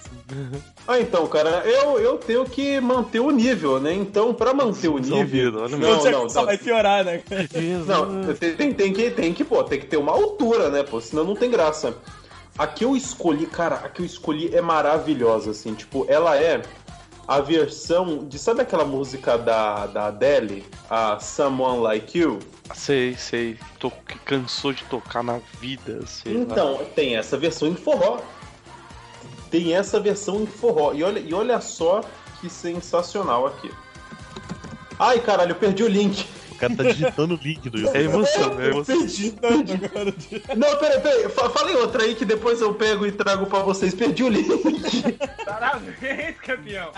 Ah, 0.87 0.99
então, 0.99 1.25
cara, 1.27 1.61
eu, 1.65 1.97
eu 1.99 2.17
tenho 2.17 2.43
que 2.45 2.81
manter 2.81 3.19
o 3.21 3.31
nível, 3.31 3.79
né? 3.79 3.93
Então, 3.93 4.33
pra 4.33 4.53
manter 4.53 4.89
o 4.89 4.97
nível. 4.97 5.69
Não, 5.69 6.01
Só- 6.01 6.11
não, 6.11 6.29
só 6.29 6.39
não. 6.41 6.45
vai 6.47 6.57
piorar, 6.57 7.05
né? 7.05 7.21
Não, 7.87 8.33
tem, 8.35 8.55
tem, 8.55 8.73
tem 8.73 8.93
que, 8.93 9.09
tem 9.11 9.33
que, 9.33 9.43
pô, 9.45 9.63
tem 9.63 9.79
que 9.79 9.85
ter 9.87 9.97
uma 9.97 10.11
altura, 10.11 10.69
né, 10.69 10.83
pô? 10.83 10.99
Senão 10.99 11.23
não 11.23 11.35
tem 11.35 11.49
graça. 11.49 11.95
A 12.57 12.67
que 12.67 12.83
eu 12.83 12.95
escolhi, 12.95 13.45
cara, 13.45 13.75
a 13.75 13.89
que 13.89 14.01
eu 14.01 14.05
escolhi 14.05 14.53
é 14.53 14.61
maravilhosa, 14.61 15.51
assim. 15.51 15.73
Tipo, 15.73 16.05
ela 16.09 16.35
é 16.37 16.61
a 17.27 17.39
versão 17.39 18.25
de. 18.25 18.37
Sabe 18.39 18.61
aquela 18.61 18.83
música 18.83 19.37
da, 19.37 19.85
da 19.85 20.07
Adele? 20.07 20.65
A 20.89 21.19
Someone 21.19 21.81
Like 21.81 22.17
You? 22.17 22.39
Sei, 22.75 23.15
sei. 23.15 23.57
Tô, 23.79 23.89
que 23.91 24.17
cansou 24.19 24.73
de 24.73 24.83
tocar 24.85 25.23
na 25.23 25.39
vida, 25.59 26.05
sei 26.05 26.33
lá. 26.33 26.39
Então, 26.41 26.85
tem 26.95 27.15
essa 27.15 27.37
versão 27.37 27.67
em 27.67 27.75
forró. 27.75 28.19
Tem 29.49 29.73
essa 29.75 29.99
versão 29.99 30.41
em 30.41 30.45
forró. 30.45 30.93
E 30.93 31.03
olha, 31.03 31.19
e 31.19 31.33
olha 31.33 31.59
só 31.61 32.01
que 32.41 32.49
sensacional 32.49 33.47
aqui. 33.47 33.71
Ai, 34.99 35.19
caralho, 35.19 35.51
eu 35.51 35.55
perdi 35.55 35.83
o 35.83 35.87
link. 35.87 36.25
O 36.51 36.55
cara 36.55 36.75
tá 36.75 36.83
digitando 36.83 37.35
o 37.35 37.37
link 37.37 37.69
do 37.69 37.77
É 37.77 37.81
YouTube. 38.01 38.03
emoção, 38.03 38.59
é 38.61 38.65
emoção. 38.69 38.97
Perdi, 38.97 39.31
perdi. 39.31 39.73
Agora 39.85 40.13
Não, 40.55 40.77
peraí, 40.79 40.99
peraí. 41.01 41.29
Fa- 41.29 41.49
Fala 41.51 41.71
em 41.71 41.75
outra 41.75 42.03
aí 42.03 42.15
que 42.15 42.25
depois 42.25 42.59
eu 42.61 42.73
pego 42.73 43.05
e 43.05 43.11
trago 43.11 43.45
pra 43.45 43.59
vocês. 43.59 43.93
Perdi 43.93 44.23
o 44.23 44.29
link. 44.29 44.49
Parabéns, 45.45 46.35
campeão! 46.41 46.91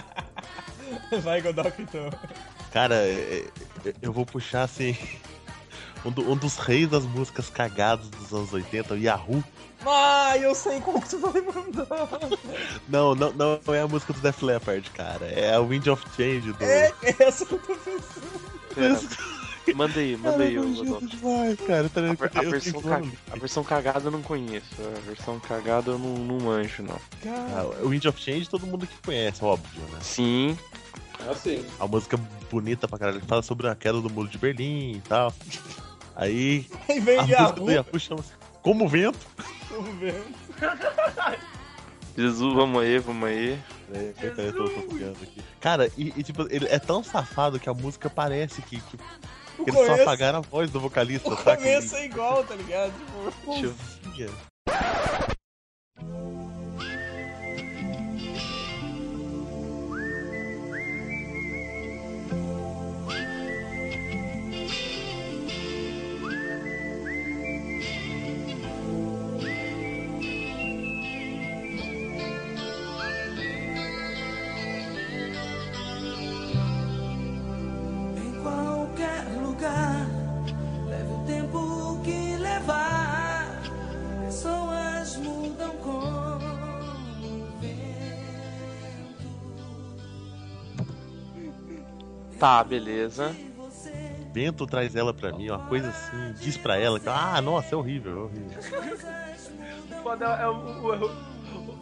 Vai, 1.21 1.41
Godoka, 1.41 1.75
então. 1.77 2.09
Cara, 2.71 2.95
é- 2.95 3.43
é- 3.85 3.93
eu 4.01 4.13
vou 4.13 4.25
puxar 4.25 4.63
assim. 4.63 4.95
Um, 6.05 6.11
do- 6.11 6.31
um 6.31 6.35
dos 6.35 6.57
reis 6.57 6.89
das 6.89 7.03
músicas 7.03 7.49
cagadas 7.49 8.07
dos 8.09 8.31
anos 8.33 8.53
80, 8.53 8.93
o 8.93 8.97
Yahoo. 8.97 9.43
Ah, 9.85 10.37
eu 10.37 10.53
sei 10.55 10.79
como 10.81 11.01
que 11.01 11.09
tu 11.09 11.19
vai 11.19 11.41
mandar. 11.41 11.87
Não, 12.87 13.15
não, 13.15 13.33
não 13.33 13.73
é 13.73 13.81
a 13.81 13.87
música 13.87 14.13
do 14.13 14.19
Def 14.19 14.41
Leppard, 14.41 14.89
cara. 14.91 15.25
É 15.25 15.53
a 15.55 15.59
Wind 15.59 15.87
of 15.87 16.03
Change 16.15 16.51
do. 16.53 16.63
É 16.63 16.93
essa 17.19 17.45
que 17.45 17.53
eu 17.53 17.59
tô 17.59 17.75
pensando. 17.75 18.39
Pera, 18.75 18.99
manda 19.75 19.99
aí, 19.99 20.17
manda 20.17 20.43
aí, 20.43 20.57
ô 20.57 20.63
Cara, 21.67 21.89
cara. 21.89 21.89
Tá 21.89 22.01
A, 22.39 22.43
Eu 22.43 22.51
versão 22.51 22.81
a 23.31 23.35
versão 23.37 23.63
cagada 23.63 24.07
eu 24.07 24.11
não 24.11 24.21
conheço. 24.21 24.67
A 24.97 24.99
versão 25.01 25.39
cagada 25.39 25.91
eu 25.91 25.99
não, 25.99 26.13
não 26.17 26.39
manjo, 26.39 26.83
não. 26.83 26.99
Ah, 27.25 27.65
o 27.81 27.89
Wind 27.89 28.05
of 28.05 28.19
Change 28.21 28.49
todo 28.49 28.65
mundo 28.65 28.87
que 28.87 28.95
conhece, 29.05 29.43
óbvio, 29.43 29.81
né? 29.91 29.99
Sim. 30.01 30.57
Assim. 31.29 31.65
A 31.79 31.85
música 31.87 32.17
bonita 32.49 32.87
pra 32.87 32.97
caralho. 32.97 33.17
Ele 33.17 33.25
fala 33.27 33.41
sobre 33.41 33.67
a 33.67 33.75
queda 33.75 33.99
do 33.99 34.09
muro 34.09 34.27
de 34.29 34.37
Berlim 34.37 34.93
e 34.97 35.01
tal. 35.07 35.33
Aí. 36.19 36.67
Aí 36.89 36.99
vem 36.99 37.17
a 37.17 37.23
Yahoo. 37.23 37.43
música 37.43 37.61
do 37.61 37.71
Yahoo 37.71 37.99
chama-se 37.99 38.33
Como 38.61 38.85
o 38.85 38.89
Vento. 38.89 39.25
Vamos 39.69 39.97
ver. 39.99 40.21
Jesus, 42.17 42.53
vamos 42.53 42.81
aí, 42.81 42.99
vamos 42.99 43.29
aí. 43.29 43.57
É, 43.93 44.11
peraí, 44.19 44.47
eu 44.47 44.53
tô, 44.53 44.69
tô 44.69 44.79
aqui. 45.23 45.41
Cara, 45.61 45.89
e, 45.97 46.13
e, 46.17 46.23
tipo, 46.23 46.45
ele 46.51 46.67
é 46.67 46.77
tão 46.77 47.01
safado 47.01 47.57
que 47.57 47.69
a 47.69 47.73
música 47.73 48.09
parece 48.09 48.61
que, 48.63 48.81
que, 48.81 48.97
O 49.57 49.63
eles 49.63 49.73
só 49.73 50.01
apagaram 50.01 50.39
a 50.39 50.41
voz 50.41 50.69
do 50.69 50.79
vocalista, 50.79 51.29
O 51.29 51.37
tá? 51.37 51.55
começo 51.55 51.95
é 51.95 52.05
igual, 52.05 52.43
tá 52.43 52.55
ligado? 52.55 52.91
Tipo, 52.91 53.51
Deixa 53.51 53.65
eu 53.67 54.29
Tá, 92.39 92.63
beleza. 92.63 93.35
Vento 94.31 94.65
traz 94.65 94.95
ela 94.95 95.13
pra 95.13 95.33
mim, 95.33 95.49
uma 95.49 95.59
coisa 95.67 95.89
assim, 95.89 96.33
diz 96.39 96.55
pra 96.55 96.77
ela 96.77 96.99
que, 96.99 97.09
ah, 97.09 97.41
nossa, 97.41 97.75
é 97.75 97.77
horrível, 97.77 98.11
é 98.11 98.21
horrível. 98.21 98.59
Foda 100.03 100.25
é 100.25 100.47
o, 100.47 100.53
o, 100.53 101.05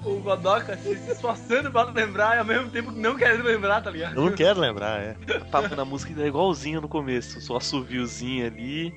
o, 0.05 0.17
o 0.17 0.21
Godoka 0.21 0.75
se 0.77 0.93
esforçando 1.11 1.71
pra 1.71 1.83
lembrar 1.83 2.37
e 2.37 2.39
ao 2.39 2.45
mesmo 2.45 2.69
tempo 2.71 2.91
não 2.91 3.15
querendo 3.15 3.43
lembrar, 3.43 3.81
tá 3.81 3.91
ligado? 3.91 4.15
Eu 4.15 4.29
não 4.29 4.31
quero 4.31 4.59
lembrar, 4.59 4.99
é. 4.99 5.15
Tava 5.51 5.75
na 5.75 5.85
música 5.85 6.19
é 6.19 6.27
igualzinho 6.27 6.81
no 6.81 6.87
começo, 6.87 7.39
só 7.41 7.57
assoviozinho 7.57 8.47
ali. 8.47 8.93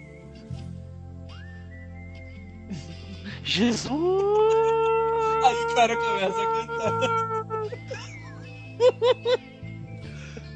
Jesus! 3.43 3.91
Aí 5.45 5.65
o 5.65 5.75
cara 5.75 5.97
começa 5.97 6.41
a 6.41 6.47
cantar. 6.47 7.01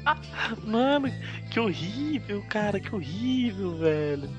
Mano, 0.63 1.11
que 1.49 1.59
horrível, 1.59 2.43
cara, 2.49 2.79
que 2.79 2.93
horrível, 2.93 3.77
velho. 3.77 4.29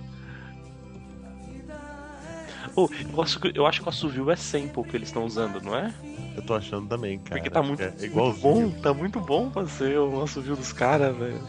Oh, 2.74 2.88
eu, 3.12 3.22
acho 3.22 3.40
que, 3.40 3.52
eu 3.55 3.66
acho 3.66 3.81
que 3.81 3.87
o 3.87 3.88
assovio 3.90 4.31
é 4.31 4.37
sample 4.37 4.85
que 4.85 4.96
eles 4.96 5.09
estão 5.09 5.24
usando, 5.24 5.61
não 5.62 5.74
é? 5.76 5.94
Eu 6.37 6.42
tô 6.42 6.55
achando 6.55 6.87
também, 6.88 7.18
cara. 7.18 7.40
Porque 7.40 7.50
tá 7.50 7.62
muito, 7.62 7.81
é 7.83 7.90
muito 7.90 8.05
igualzinho. 8.05 8.70
bom, 8.70 8.81
tá 8.83 8.92
muito 8.94 9.20
bom 9.20 9.50
pra 9.50 9.66
ser 9.66 9.98
o 9.98 10.22
assovio 10.22 10.57
dos 10.57 10.72
caras, 10.72 11.16
velho. 11.16 11.40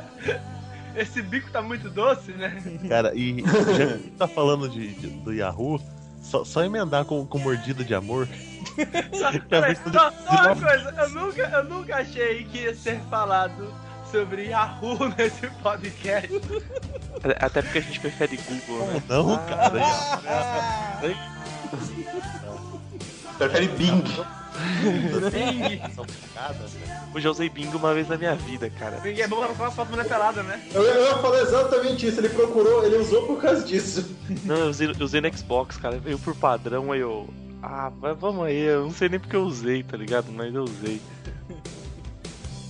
Esse 0.96 1.22
bico 1.22 1.50
tá 1.52 1.62
muito 1.62 1.88
doce, 1.88 2.32
né? 2.32 2.60
Cara, 2.88 3.12
e 3.14 3.42
já 3.76 3.98
que 3.98 4.10
tá 4.12 4.26
falando 4.26 4.68
de, 4.68 4.92
de- 4.94 5.10
do 5.22 5.32
Yahoo, 5.32 5.80
só, 6.30 6.44
só 6.44 6.62
emendar 6.64 7.04
com, 7.04 7.26
com 7.26 7.38
mordida 7.38 7.84
de 7.84 7.94
amor. 7.94 8.28
Só, 9.12 9.32
peraí, 9.48 9.76
só, 9.76 10.12
uma 10.30 10.56
coisa, 10.56 10.94
eu 10.96 11.10
nunca, 11.10 11.42
eu 11.42 11.64
nunca 11.64 11.96
achei 11.96 12.44
que 12.44 12.58
ia 12.58 12.74
ser 12.74 13.00
falado 13.10 13.74
sobre 14.10 14.48
Yahoo 14.48 15.08
nesse 15.18 15.48
podcast. 15.62 16.30
Até 17.40 17.62
porque 17.62 17.78
a 17.78 17.82
gente 17.82 18.00
prefere 18.00 18.36
Google, 18.38 18.86
né? 18.86 19.02
Não, 19.08 19.36
cara. 19.46 19.80
Prefere 23.40 23.68
Bing. 23.68 24.02
Bing. 25.30 25.80
Eu 27.14 27.20
já 27.20 27.30
usei 27.30 27.48
Bing 27.48 27.68
uma 27.74 27.94
vez 27.94 28.06
na 28.08 28.18
minha 28.18 28.34
vida, 28.34 28.68
cara. 28.68 28.98
Bing 29.00 29.18
é 29.18 29.26
bom 29.26 29.38
pra 29.44 29.54
falar 29.54 29.70
foto 29.70 29.90
mulher 29.90 30.06
pelada, 30.06 30.42
né? 30.42 30.62
Eu, 30.74 30.82
eu 30.82 31.06
ia 31.06 31.16
falar 31.18 31.40
exatamente 31.40 32.06
isso. 32.06 32.20
Ele 32.20 32.28
procurou, 32.28 32.84
ele 32.84 32.96
usou 32.98 33.26
por 33.26 33.40
causa 33.40 33.64
disso. 33.64 34.14
Não, 34.44 34.56
eu 34.56 34.66
usei, 34.68 34.88
eu 34.88 35.04
usei 35.04 35.20
no 35.22 35.36
Xbox, 35.36 35.76
cara. 35.78 35.98
Veio 35.98 36.18
por 36.18 36.34
padrão, 36.36 36.92
aí 36.92 37.00
eu. 37.00 37.28
Ah, 37.62 37.90
vai- 37.98 38.14
vamos 38.14 38.44
aí. 38.44 38.58
Eu 38.60 38.82
não 38.84 38.92
sei 38.92 39.08
nem 39.08 39.18
porque 39.18 39.36
eu 39.36 39.42
usei, 39.44 39.82
tá 39.82 39.96
ligado? 39.96 40.30
Mas 40.32 40.54
eu 40.54 40.64
usei. 40.64 41.00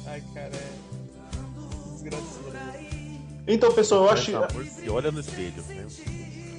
Ai, 0.06 0.22
cara, 0.32 0.50
é. 0.54 0.70
Desgraçado. 1.92 2.40
Então, 3.48 3.72
pessoal, 3.72 4.04
eu 4.04 4.10
acho. 4.10 4.32
Se 4.80 4.88
olha 4.88 5.10
no 5.10 5.18
espelho. 5.18 5.64
Né? 5.68 5.86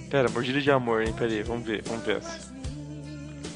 Pera, 0.09 0.27
mordida 0.29 0.59
de 0.59 0.69
amor, 0.69 1.01
hein? 1.03 1.13
Pera 1.13 1.31
aí, 1.31 1.41
vamos 1.43 1.65
ver, 1.65 1.81
vamos 1.87 2.03
ver 2.05 2.17
essa. 2.17 2.50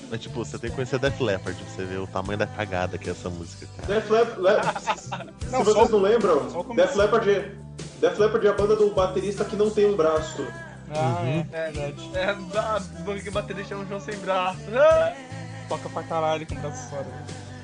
Mas, 0.10 0.22
tipo, 0.22 0.44
você 0.46 0.58
tem 0.60 0.70
que 0.70 0.76
conhecer 0.76 1.00
Def 1.00 1.20
Leppard 1.20 1.60
pra 1.62 1.74
você 1.74 1.84
ver 1.84 1.98
o 2.00 2.08
tamanho 2.08 2.38
da 2.38 2.46
cagada 2.48 2.98
que 2.98 3.10
é 3.10 3.12
essa 3.12 3.30
música, 3.30 3.68
cara. 3.78 3.94
Def 4.00 4.10
Leppard. 4.10 4.42
Le- 4.42 4.98
se 4.98 5.52
Não, 5.52 5.64
vocês 5.64 5.76
só- 5.76 5.90
não 5.90 6.00
lembram. 6.02 6.66
Def 6.76 6.96
Leppard, 6.96 7.30
é- 7.30 7.52
Def 8.00 8.18
Leppard 8.20 8.46
é 8.48 8.50
a 8.50 8.54
banda 8.54 8.76
do 8.76 8.92
baterista 8.94 9.44
que 9.44 9.56
não 9.56 9.70
tem 9.70 9.86
um 9.92 9.96
braço. 9.96 10.46
Ah, 10.92 11.20
Uhum. 11.22 11.46
é 11.52 11.72
verdade. 11.72 12.12
É, 12.14 12.30
a 12.30 12.80
banca 13.04 13.32
baterista 13.32 13.74
é 13.74 13.78
um 13.78 13.88
João 13.88 14.00
sem 14.00 14.16
braço. 14.20 14.60
Ah, 14.74 15.14
Toca 15.68 15.90
pra 15.90 16.04
caralho 16.04 16.46
com 16.46 16.54
o 16.54 16.60
braço 16.60 16.90
fora. 16.92 17.06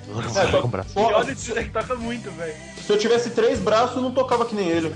Nossa, 0.08 0.42
É, 0.42 0.52
com 0.52 0.58
o 0.58 0.68
braço. 0.68 1.00
Olha 1.00 1.32
é 1.32 1.64
que 1.64 1.70
toca 1.70 1.96
muito, 1.96 2.32
velho. 2.32 2.56
Se 2.84 2.92
eu 2.92 2.98
tivesse 2.98 3.30
três 3.30 3.60
braços, 3.60 3.96
eu 3.96 4.02
não 4.02 4.12
tocava 4.12 4.44
que 4.46 4.56
nem 4.56 4.68
ele. 4.68 4.94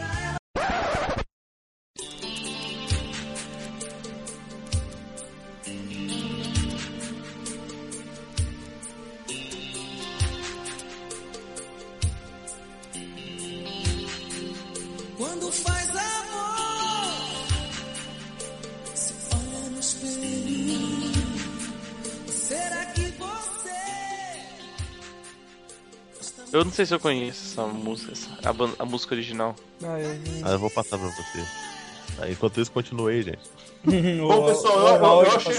Eu 26.55 26.63
não 26.63 26.71
sei 26.71 26.85
se 26.85 26.93
eu 26.93 26.99
conheço 26.99 27.41
essa 27.51 27.67
música, 27.67 28.13
essa- 28.13 28.29
a, 28.43 28.83
a 28.83 28.85
música 28.85 29.13
original. 29.13 29.55
Ah, 29.83 29.99
eu... 29.99 30.17
Ah, 30.45 30.51
eu 30.51 30.59
vou 30.59 30.69
passar 30.69 30.97
pra 30.97 31.07
você. 31.09 32.31
Enquanto 32.31 32.61
isso, 32.61 32.71
continue 32.71 33.13
aí, 33.13 33.21
gente. 33.23 33.39
Bom, 34.21 34.45
pessoal, 34.45 34.79
eu- 34.87 34.95
eu- 34.95 35.23
eu 35.25 35.31
achei 35.35 35.53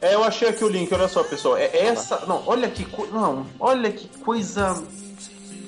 É, 0.00 0.14
eu 0.14 0.24
achei 0.24 0.48
aqui 0.48 0.64
o 0.64 0.68
link, 0.68 0.92
olha 0.92 1.06
só, 1.08 1.22
pessoal. 1.22 1.56
É 1.56 1.70
essa. 1.86 2.26
Não, 2.26 2.42
olha 2.46 2.68
que 2.68 2.84
co... 2.84 3.06
Não, 3.06 3.46
olha 3.60 3.92
que 3.92 4.08
coisa. 4.18 4.82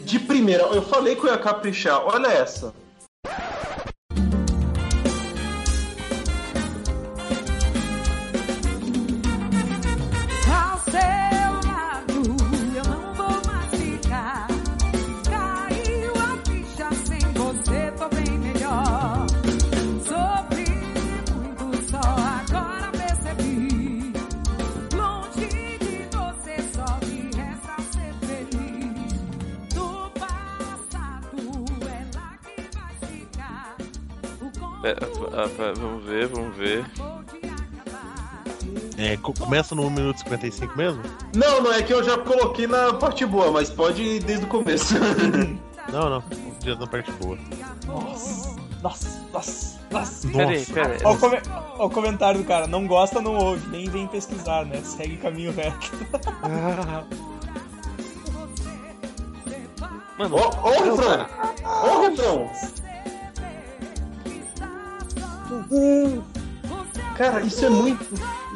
De 0.05 0.19
primeira, 0.19 0.65
eu 0.65 0.83
falei 0.83 1.15
que 1.17 1.25
eu 1.25 1.31
ia 1.31 1.39
caprichar, 1.39 2.01
olha 2.05 2.27
essa. 2.29 2.75
Começa 39.57 39.75
no 39.75 39.87
1 39.87 39.91
minuto 39.91 40.17
e 40.17 40.21
55 40.21 40.77
mesmo? 40.77 41.03
Não, 41.35 41.63
não 41.63 41.73
é 41.73 41.83
que 41.83 41.91
eu 41.93 42.05
já 42.05 42.19
coloquei 42.19 42.67
na 42.67 42.93
parte 42.93 43.25
boa, 43.25 43.51
mas 43.51 43.71
pode 43.71 44.03
ir 44.03 44.23
desde 44.23 44.45
o 44.45 44.49
começo. 44.49 44.95
Não, 45.93 46.11
não. 46.11 46.23
Já 46.65 46.75
na 46.75 46.85
parte 46.87 47.13
boa. 47.13 47.39
Nossa, 47.87 48.57
nossa, 48.83 49.21
nossa, 49.33 49.79
nossa. 49.89 50.29
Peraí, 50.29 50.67
peraí. 50.67 50.99
Ó 51.05 51.13
o, 51.13 51.17
come- 51.19 51.41
o 51.79 51.89
comentário 51.89 52.41
do 52.41 52.47
cara, 52.47 52.67
não 52.67 52.89
gosta, 52.89 53.21
não 53.21 53.37
ouve, 53.37 53.69
nem 53.69 53.89
vem 53.89 54.09
pesquisar, 54.09 54.67
né? 54.67 54.83
Segue 54.83 55.17
caminho 55.17 55.53
reto. 55.53 55.93
Mano, 60.19 60.37
ó 60.37 60.71
o 60.71 60.73
refrão! 60.73 61.27
O 61.85 62.01
refrão! 62.09 62.51
Cara, 67.17 67.41
isso 67.43 67.65
é 67.65 67.71
muito. 67.71 68.05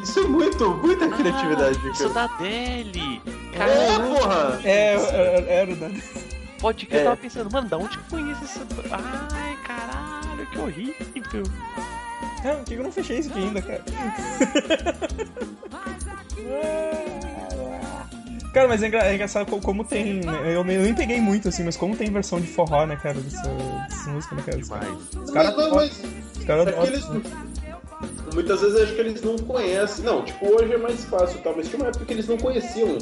Isso 0.03 0.19
é 0.19 0.23
muito, 0.23 0.69
muita 0.75 1.07
criatividade, 1.09 1.79
Isso 1.91 2.09
cara. 2.11 2.27
da 2.27 2.37
Deli. 2.37 3.21
É, 3.53 3.57
Caramba. 3.57 4.19
porra! 4.19 4.59
É, 4.63 4.93
era, 4.93 5.51
era 5.51 5.75
né? 5.75 6.01
Pode 6.59 6.85
que 6.85 6.95
eu 6.95 6.99
É. 6.99 7.03
tava 7.03 7.17
pensando, 7.17 7.51
mano, 7.51 7.67
da 7.67 7.77
onde 7.77 7.97
que 7.97 8.13
eu 8.13 8.19
conheço 8.19 8.43
esse. 8.43 8.59
Ai, 8.91 9.57
caralho, 9.65 10.47
que 10.51 10.59
horrível. 10.59 11.43
Cara, 12.43 12.55
por 12.57 12.65
que 12.65 12.73
eu 12.73 12.83
não 12.83 12.91
fechei 12.91 13.19
isso 13.19 13.29
aqui 13.29 13.39
ainda, 13.39 13.61
cara? 13.61 13.83
Cara, 18.53 18.67
mas 18.67 18.83
é, 18.83 18.87
engra- 18.87 19.05
é 19.05 19.15
engraçado 19.15 19.49
co- 19.49 19.61
como 19.61 19.83
tem. 19.85 20.19
Eu 20.53 20.63
nem, 20.65 20.93
peguei 20.93 21.21
muito, 21.21 21.47
assim, 21.47 21.63
mas 21.63 21.77
como 21.77 21.95
tem 21.95 22.11
versão 22.11 22.39
de 22.41 22.47
forró, 22.47 22.85
né, 22.85 22.97
cara, 22.97 23.17
dessa, 23.19 23.41
dessa 23.87 24.09
música, 24.09 24.35
né, 24.35 24.43
cara? 24.45 24.57
Os 24.59 24.67
caras. 24.69 24.89
Os 25.15 25.31
caras. 25.31 25.55
Os 26.37 26.43
caras. 26.43 26.67
Muitas 28.33 28.61
vezes 28.61 28.81
acho 28.81 28.93
que 28.95 29.01
eles 29.01 29.21
não 29.21 29.37
conhecem. 29.37 30.05
Não, 30.05 30.23
tipo, 30.23 30.45
hoje 30.47 30.71
é 30.73 30.77
mais 30.77 31.03
fácil, 31.05 31.39
tá? 31.41 31.51
Mas 31.55 31.67
tinha 31.67 31.79
uma 31.81 31.89
época 31.89 32.05
que 32.05 32.13
eles 32.13 32.27
não 32.27 32.37
conheciam 32.37 32.97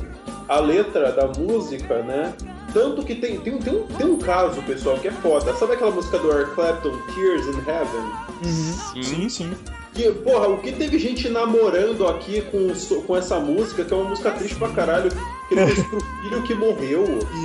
a 0.47 0.59
letra 0.59 1.11
da 1.11 1.27
música, 1.27 2.01
né? 2.01 2.33
Tanto 2.73 3.03
que 3.03 3.15
tem, 3.15 3.39
tem, 3.39 3.53
um- 3.55 3.59
tem, 3.59 3.73
um, 3.75 3.83
tem 3.83 4.07
um 4.07 4.17
caso, 4.17 4.61
pessoal, 4.63 4.97
que 4.97 5.07
é 5.07 5.11
foda. 5.11 5.53
Sabe 5.55 5.73
aquela 5.73 5.91
música 5.91 6.17
do 6.19 6.31
Eric 6.31 6.51
Clapton, 6.55 6.91
Tears 7.13 7.45
in 7.47 7.59
Heaven? 7.59 8.11
Uhum. 8.43 9.03
Sim, 9.03 9.29
sim. 9.29 9.53
Que, 9.93 10.09
porra, 10.11 10.47
o 10.47 10.57
que 10.59 10.71
teve 10.71 10.97
gente 10.99 11.27
namorando 11.29 12.07
aqui 12.07 12.41
com, 12.43 12.71
com 13.01 13.17
essa 13.17 13.39
música, 13.39 13.83
que 13.83 13.93
é 13.93 13.97
uma 13.97 14.09
música 14.09 14.31
triste 14.31 14.55
pra 14.55 14.69
caralho, 14.69 15.11
que 15.47 15.55
ele 15.55 15.65
fez 15.67 15.87
pro 15.87 15.99
filho 16.21 16.43
que 16.43 16.53
morreu. 16.55 17.03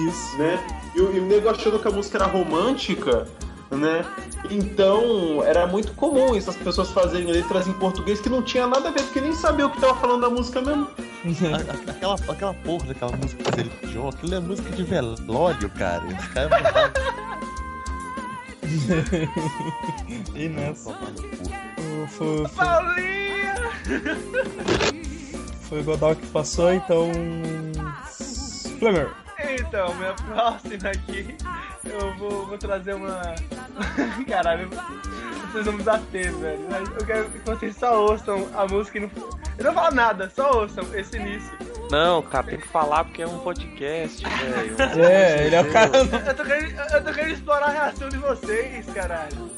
Isso. 0.08 0.38
Né? 0.38 0.58
E, 0.94 1.00
o- 1.00 1.14
e 1.14 1.20
o 1.20 1.24
nego 1.26 1.48
achando 1.48 1.78
que 1.78 1.88
a 1.88 1.90
música 1.90 2.18
era 2.18 2.26
romântica, 2.26 3.26
né? 3.76 4.04
Então, 4.50 5.42
era 5.44 5.66
muito 5.66 5.92
comum 5.92 6.34
essas 6.36 6.56
pessoas 6.56 6.90
fazerem 6.90 7.26
letras 7.26 7.66
em 7.66 7.72
português 7.74 8.20
que 8.20 8.28
não 8.28 8.42
tinha 8.42 8.66
nada 8.66 8.88
a 8.88 8.92
ver, 8.92 9.02
porque 9.02 9.20
nem 9.20 9.32
sabia 9.32 9.66
o 9.66 9.70
que 9.70 9.80
tava 9.80 9.94
falando 9.94 10.22
da 10.22 10.30
música 10.30 10.60
mesmo. 10.60 10.88
Aquela, 11.88 12.14
aquela 12.28 12.54
porra 12.54 12.86
daquela 12.86 13.16
música 13.16 13.50
dele 13.52 13.70
de 13.82 13.92
John, 13.92 14.08
aquilo 14.08 14.34
é 14.34 14.40
música 14.40 14.70
de 14.70 14.82
velório, 14.82 15.70
cara. 15.70 16.04
Esse 16.06 16.28
cara 16.30 16.48
não 16.48 16.72
tá 16.72 16.92
e 20.34 20.48
nessa. 20.48 20.92
Foi, 20.92 22.06
foi, 22.08 22.48
Paulinha! 22.48 23.54
foi 25.68 25.80
o 25.80 25.84
Godal 25.84 26.16
que 26.16 26.26
passou, 26.28 26.72
então. 26.72 27.10
Flamer. 28.78 29.23
Então, 29.60 29.94
minha 29.94 30.14
próxima 30.14 30.90
aqui, 30.90 31.36
eu 31.84 32.14
vou, 32.16 32.46
vou 32.46 32.58
trazer 32.58 32.94
uma. 32.94 33.34
Caralho, 34.28 34.68
vocês 35.50 35.64
vão 35.64 35.74
me 35.74 35.82
bater, 35.82 36.32
velho. 36.32 36.66
Mas 36.70 36.88
eu 36.88 37.06
quero 37.06 37.30
que 37.30 37.38
vocês 37.38 37.76
só 37.76 38.02
ouçam 38.02 38.48
a 38.54 38.66
música 38.66 38.98
e 38.98 39.00
não. 39.02 39.10
Eu 39.56 39.64
não 39.64 39.74
falo 39.74 39.94
nada, 39.94 40.30
só 40.30 40.62
ouçam 40.62 40.84
esse 40.94 41.16
início. 41.16 41.52
Não, 41.90 42.22
cara, 42.22 42.46
tem 42.46 42.58
que 42.58 42.68
falar 42.68 43.04
porque 43.04 43.22
é 43.22 43.26
um 43.26 43.38
podcast, 43.38 44.22
velho. 44.22 44.76
É, 45.04 45.46
ele 45.46 45.54
é 45.54 45.60
o 45.60 45.72
cara. 45.72 45.90
Eu 45.96 46.34
tô, 46.34 46.44
querendo, 46.44 46.80
eu 46.80 47.04
tô 47.04 47.12
querendo 47.12 47.34
explorar 47.34 47.66
a 47.66 47.70
reação 47.70 48.08
de 48.08 48.16
vocês, 48.16 48.86
caralho. 48.86 49.50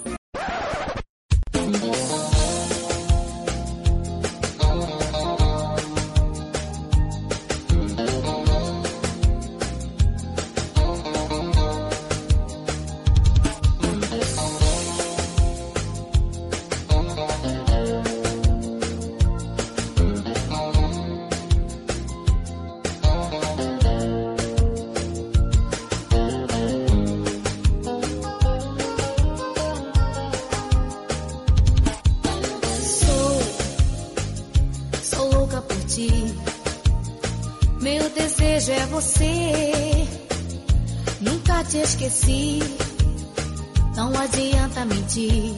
Mentir. 45.16 45.54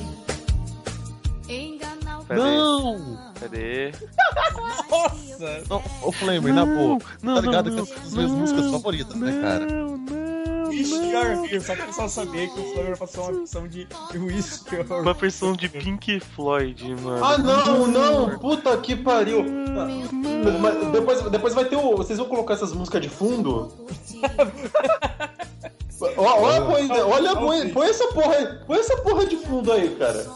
Enganar 1.48 2.20
o 2.20 2.24
Pera. 2.24 2.40
Não! 2.40 3.18
Cadê? 3.40 3.92
Nossa! 4.90 5.64
Não, 5.68 6.12
Flamer, 6.12 6.54
na 6.54 6.64
boa. 6.64 6.98
não, 7.22 7.34
tá 7.34 7.40
ligado 7.40 7.70
não, 7.70 7.76
que 7.76 7.82
essas 7.82 7.94
são 7.94 8.06
as 8.06 8.14
minhas 8.14 8.30
músicas 8.30 8.70
favoritas, 8.70 9.14
né, 9.16 9.40
cara? 9.40 9.66
Ixi, 10.70 11.10
Garfield, 11.10 11.64
só 11.64 11.74
que 11.74 11.82
o 11.82 11.86
pessoal 11.86 12.08
saber 12.08 12.50
que 12.50 12.60
o 12.60 12.72
Flamer 12.74 12.98
passou 12.98 13.24
uma 13.24 13.38
versão 13.38 13.68
de 13.68 13.88
Whisky. 14.14 14.76
Uma 14.90 15.14
versão 15.14 15.52
de 15.54 15.68
Pink 15.68 16.20
Floyd, 16.20 16.94
mano. 17.02 17.24
Ah, 17.24 17.38
não, 17.38 17.86
não! 17.86 18.38
Puta 18.38 18.76
que 18.76 18.94
pariu! 18.94 19.44
Mas 20.60 20.92
depois, 20.92 21.22
depois 21.22 21.54
vai 21.54 21.64
ter 21.64 21.76
o. 21.76 21.96
Vocês 21.96 22.18
vão 22.18 22.28
colocar 22.28 22.54
essas 22.54 22.72
músicas 22.72 23.00
de 23.00 23.08
fundo? 23.08 23.72
Olha, 26.00 26.62
põe, 26.62 26.90
olha 26.90 27.36
põe, 27.36 27.68
põe 27.70 27.88
essa 27.88 28.06
porra 28.08 28.34
aí, 28.34 28.46
põe 28.66 28.78
essa 28.78 28.96
porra 28.98 29.26
de 29.26 29.36
fundo 29.36 29.72
aí, 29.72 29.96
cara. 29.96 30.26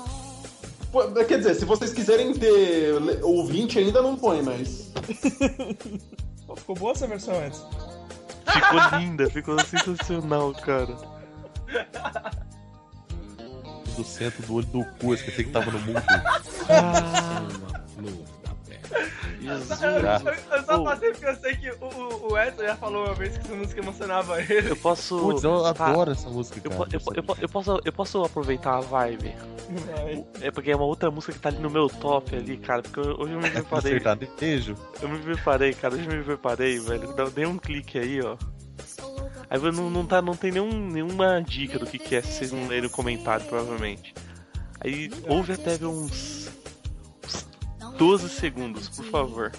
Quer 1.26 1.38
dizer, 1.38 1.54
se 1.54 1.64
vocês 1.64 1.92
quiserem 1.92 2.34
ter 2.34 2.94
ouvinte 3.22 3.78
ainda 3.78 4.02
não 4.02 4.16
põe, 4.16 4.42
mas. 4.42 4.92
Pô, 6.46 6.56
Ficou 6.56 6.74
boa 6.74 6.92
essa 6.92 7.06
versão 7.06 7.34
antes. 7.38 7.64
Ficou 8.52 8.98
linda, 8.98 9.30
ficou 9.30 9.58
sensacional, 9.64 10.52
cara. 10.52 10.94
Do 13.96 14.04
centro 14.04 14.46
do 14.46 14.54
olho 14.56 14.66
do 14.66 14.84
cu, 15.00 15.14
esqueci 15.14 15.44
que 15.44 15.50
tava 15.50 15.70
no 15.70 15.78
mundo. 15.80 16.02
Jesus. 19.40 19.82
Eu, 19.82 19.90
eu- 19.90 20.56
eu 20.58 20.64
só 20.64 20.80
Ô, 20.80 20.84
passei 20.84 21.10
porque 21.10 21.26
eu 21.26 21.36
sei 21.36 21.56
que 21.56 21.70
o, 21.70 21.76
o, 21.84 22.32
o 22.32 22.38
Edson 22.38 22.62
já 22.62 22.76
falou 22.76 23.04
uma 23.06 23.14
vez 23.14 23.36
que 23.36 23.44
essa 23.44 23.54
música 23.54 23.80
emocionava 23.80 24.40
ele. 24.40 24.70
Eu 24.70 24.76
posso. 24.76 25.18
Putz, 25.18 25.42
eu 25.44 25.66
adoro 25.66 26.12
essa 26.12 26.28
música, 26.28 26.60
Eu, 26.62 26.70
cara. 26.70 26.88
eu, 26.92 27.00
eu, 27.14 27.36
eu 27.42 27.48
posso, 27.48 27.80
eu 27.84 27.92
posso 27.92 28.22
aproveitar 28.24 28.76
a 28.76 28.80
vibe? 28.80 29.34
Vai. 29.70 30.24
É 30.40 30.50
porque 30.50 30.70
é 30.70 30.76
uma 30.76 30.84
outra 30.84 31.10
música 31.10 31.32
que 31.32 31.38
tá 31.40 31.48
ali 31.48 31.58
no 31.58 31.70
meu 31.70 31.88
top 31.88 32.36
ali, 32.36 32.56
cara. 32.56 32.82
Porque 32.82 33.00
eu- 33.00 33.16
hoje 33.18 33.32
eu 33.34 33.40
me 33.40 33.50
preparei. 33.50 33.92
Sertanejo? 33.92 34.76
Eu 35.00 35.08
me 35.08 35.18
preparei, 35.18 35.72
cara. 35.74 35.94
Hoje 35.94 36.06
eu 36.08 36.16
me 36.16 36.22
preparei, 36.24 36.78
velho. 36.78 37.12
Dei 37.34 37.46
um 37.46 37.58
clique 37.58 37.98
aí, 37.98 38.20
ó. 38.22 38.36
Aí 39.50 39.60
não, 39.70 39.90
não, 39.90 40.06
tá, 40.06 40.22
não 40.22 40.34
tem 40.34 40.50
nenhum, 40.50 40.70
nenhuma 40.88 41.42
dica 41.42 41.78
do 41.78 41.84
que, 41.86 41.98
que 41.98 42.14
é, 42.16 42.22
se 42.22 42.32
vocês 42.32 42.52
não 42.52 42.66
lerem 42.68 42.86
o 42.86 42.90
comentário, 42.90 43.44
provavelmente. 43.46 44.14
Aí 44.80 45.10
ouve 45.28 45.52
até 45.52 45.76
ver 45.76 45.84
uns 45.86 46.31
12 48.02 48.28
segundos, 48.30 48.88
por 48.88 49.04
favor. 49.04 49.52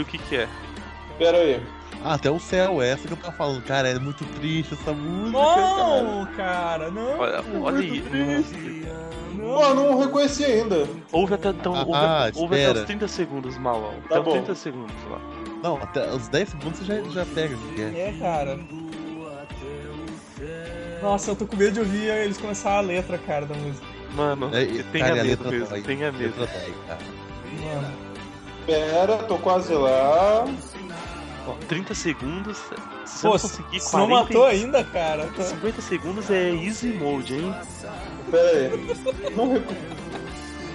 Descobrir 0.00 0.02
o 0.02 0.04
que, 0.04 0.18
que 0.18 0.36
é. 0.36 0.48
Pera 1.18 1.38
aí. 1.38 1.62
Ah, 2.02 2.14
até 2.14 2.30
o 2.30 2.38
céu, 2.38 2.80
essa 2.80 3.06
que 3.06 3.12
eu 3.12 3.16
tava 3.16 3.36
falando, 3.36 3.62
cara, 3.62 3.88
é 3.88 3.98
muito 3.98 4.24
triste 4.38 4.74
essa 4.74 4.92
música. 4.92 5.38
cara. 5.38 6.02
Não, 6.02 6.26
cara, 6.34 6.90
não. 6.90 7.18
Olha, 7.18 7.44
olha 7.62 7.78
aí. 7.80 8.02
Pô, 9.36 9.74
não 9.74 9.98
reconheci 9.98 10.44
ainda. 10.44 10.86
Ouve 11.12 11.34
até, 11.34 11.50
então, 11.50 11.74
Ah, 11.74 11.80
ouve, 11.80 11.92
ah, 11.94 12.30
ouve 12.34 12.64
até 12.64 12.80
os 12.80 12.86
30 12.86 13.08
segundos, 13.08 13.58
malão. 13.58 13.92
Tá 14.08 14.16
Até 14.16 14.18
os 14.20 14.24
bom. 14.24 14.32
30 14.32 14.54
segundos 14.54 14.94
lá. 15.10 15.20
Não, 15.62 15.76
até 15.76 16.10
os 16.10 16.28
10 16.28 16.48
segundos 16.48 16.78
você 16.78 16.84
já, 16.84 17.02
já 17.10 17.26
pega 17.26 17.54
o 17.54 17.74
que 17.74 17.82
é. 17.82 18.08
É, 18.08 18.14
cara. 18.18 18.58
Nossa, 21.02 21.30
eu 21.30 21.36
tô 21.36 21.46
com 21.46 21.56
medo 21.56 21.72
de 21.74 21.80
ouvir 21.80 22.08
eles 22.08 22.38
começar 22.38 22.72
a 22.76 22.80
letra, 22.80 23.18
cara, 23.18 23.46
da 23.46 23.54
música. 23.54 23.86
Mano, 24.14 24.50
É, 24.54 24.62
e- 24.62 24.82
tenha 24.84 25.04
cara, 25.06 25.16
e 25.16 25.20
a 25.20 25.24
medo 25.24 25.44
letra 25.44 25.50
mesmo, 25.50 25.86
tenha 25.86 26.08
A 26.08 26.12
letra 26.12 26.46
dói, 26.46 26.74
cara. 26.86 27.00
Mano. 27.62 28.09
Pera, 28.70 29.16
tô 29.24 29.36
quase 29.36 29.74
lá. 29.74 30.44
Ó, 31.44 31.54
30 31.66 31.92
segundos. 31.92 32.56
Se 33.04 33.22
Pô, 33.22 33.34
eu 33.34 33.38
se, 33.40 33.48
conseguir 33.48 33.80
se 33.80 33.96
não 33.96 34.06
40, 34.06 34.22
matou 34.22 34.46
ainda, 34.46 34.84
cara. 34.84 35.28
50 35.36 35.82
segundos 35.82 36.30
é 36.30 36.50
easy 36.50 36.92
mode, 36.92 37.34
hein? 37.34 37.54
Pera 38.30 38.50
aí. 38.50 39.34
Não 39.34 39.52
reco... 39.52 39.74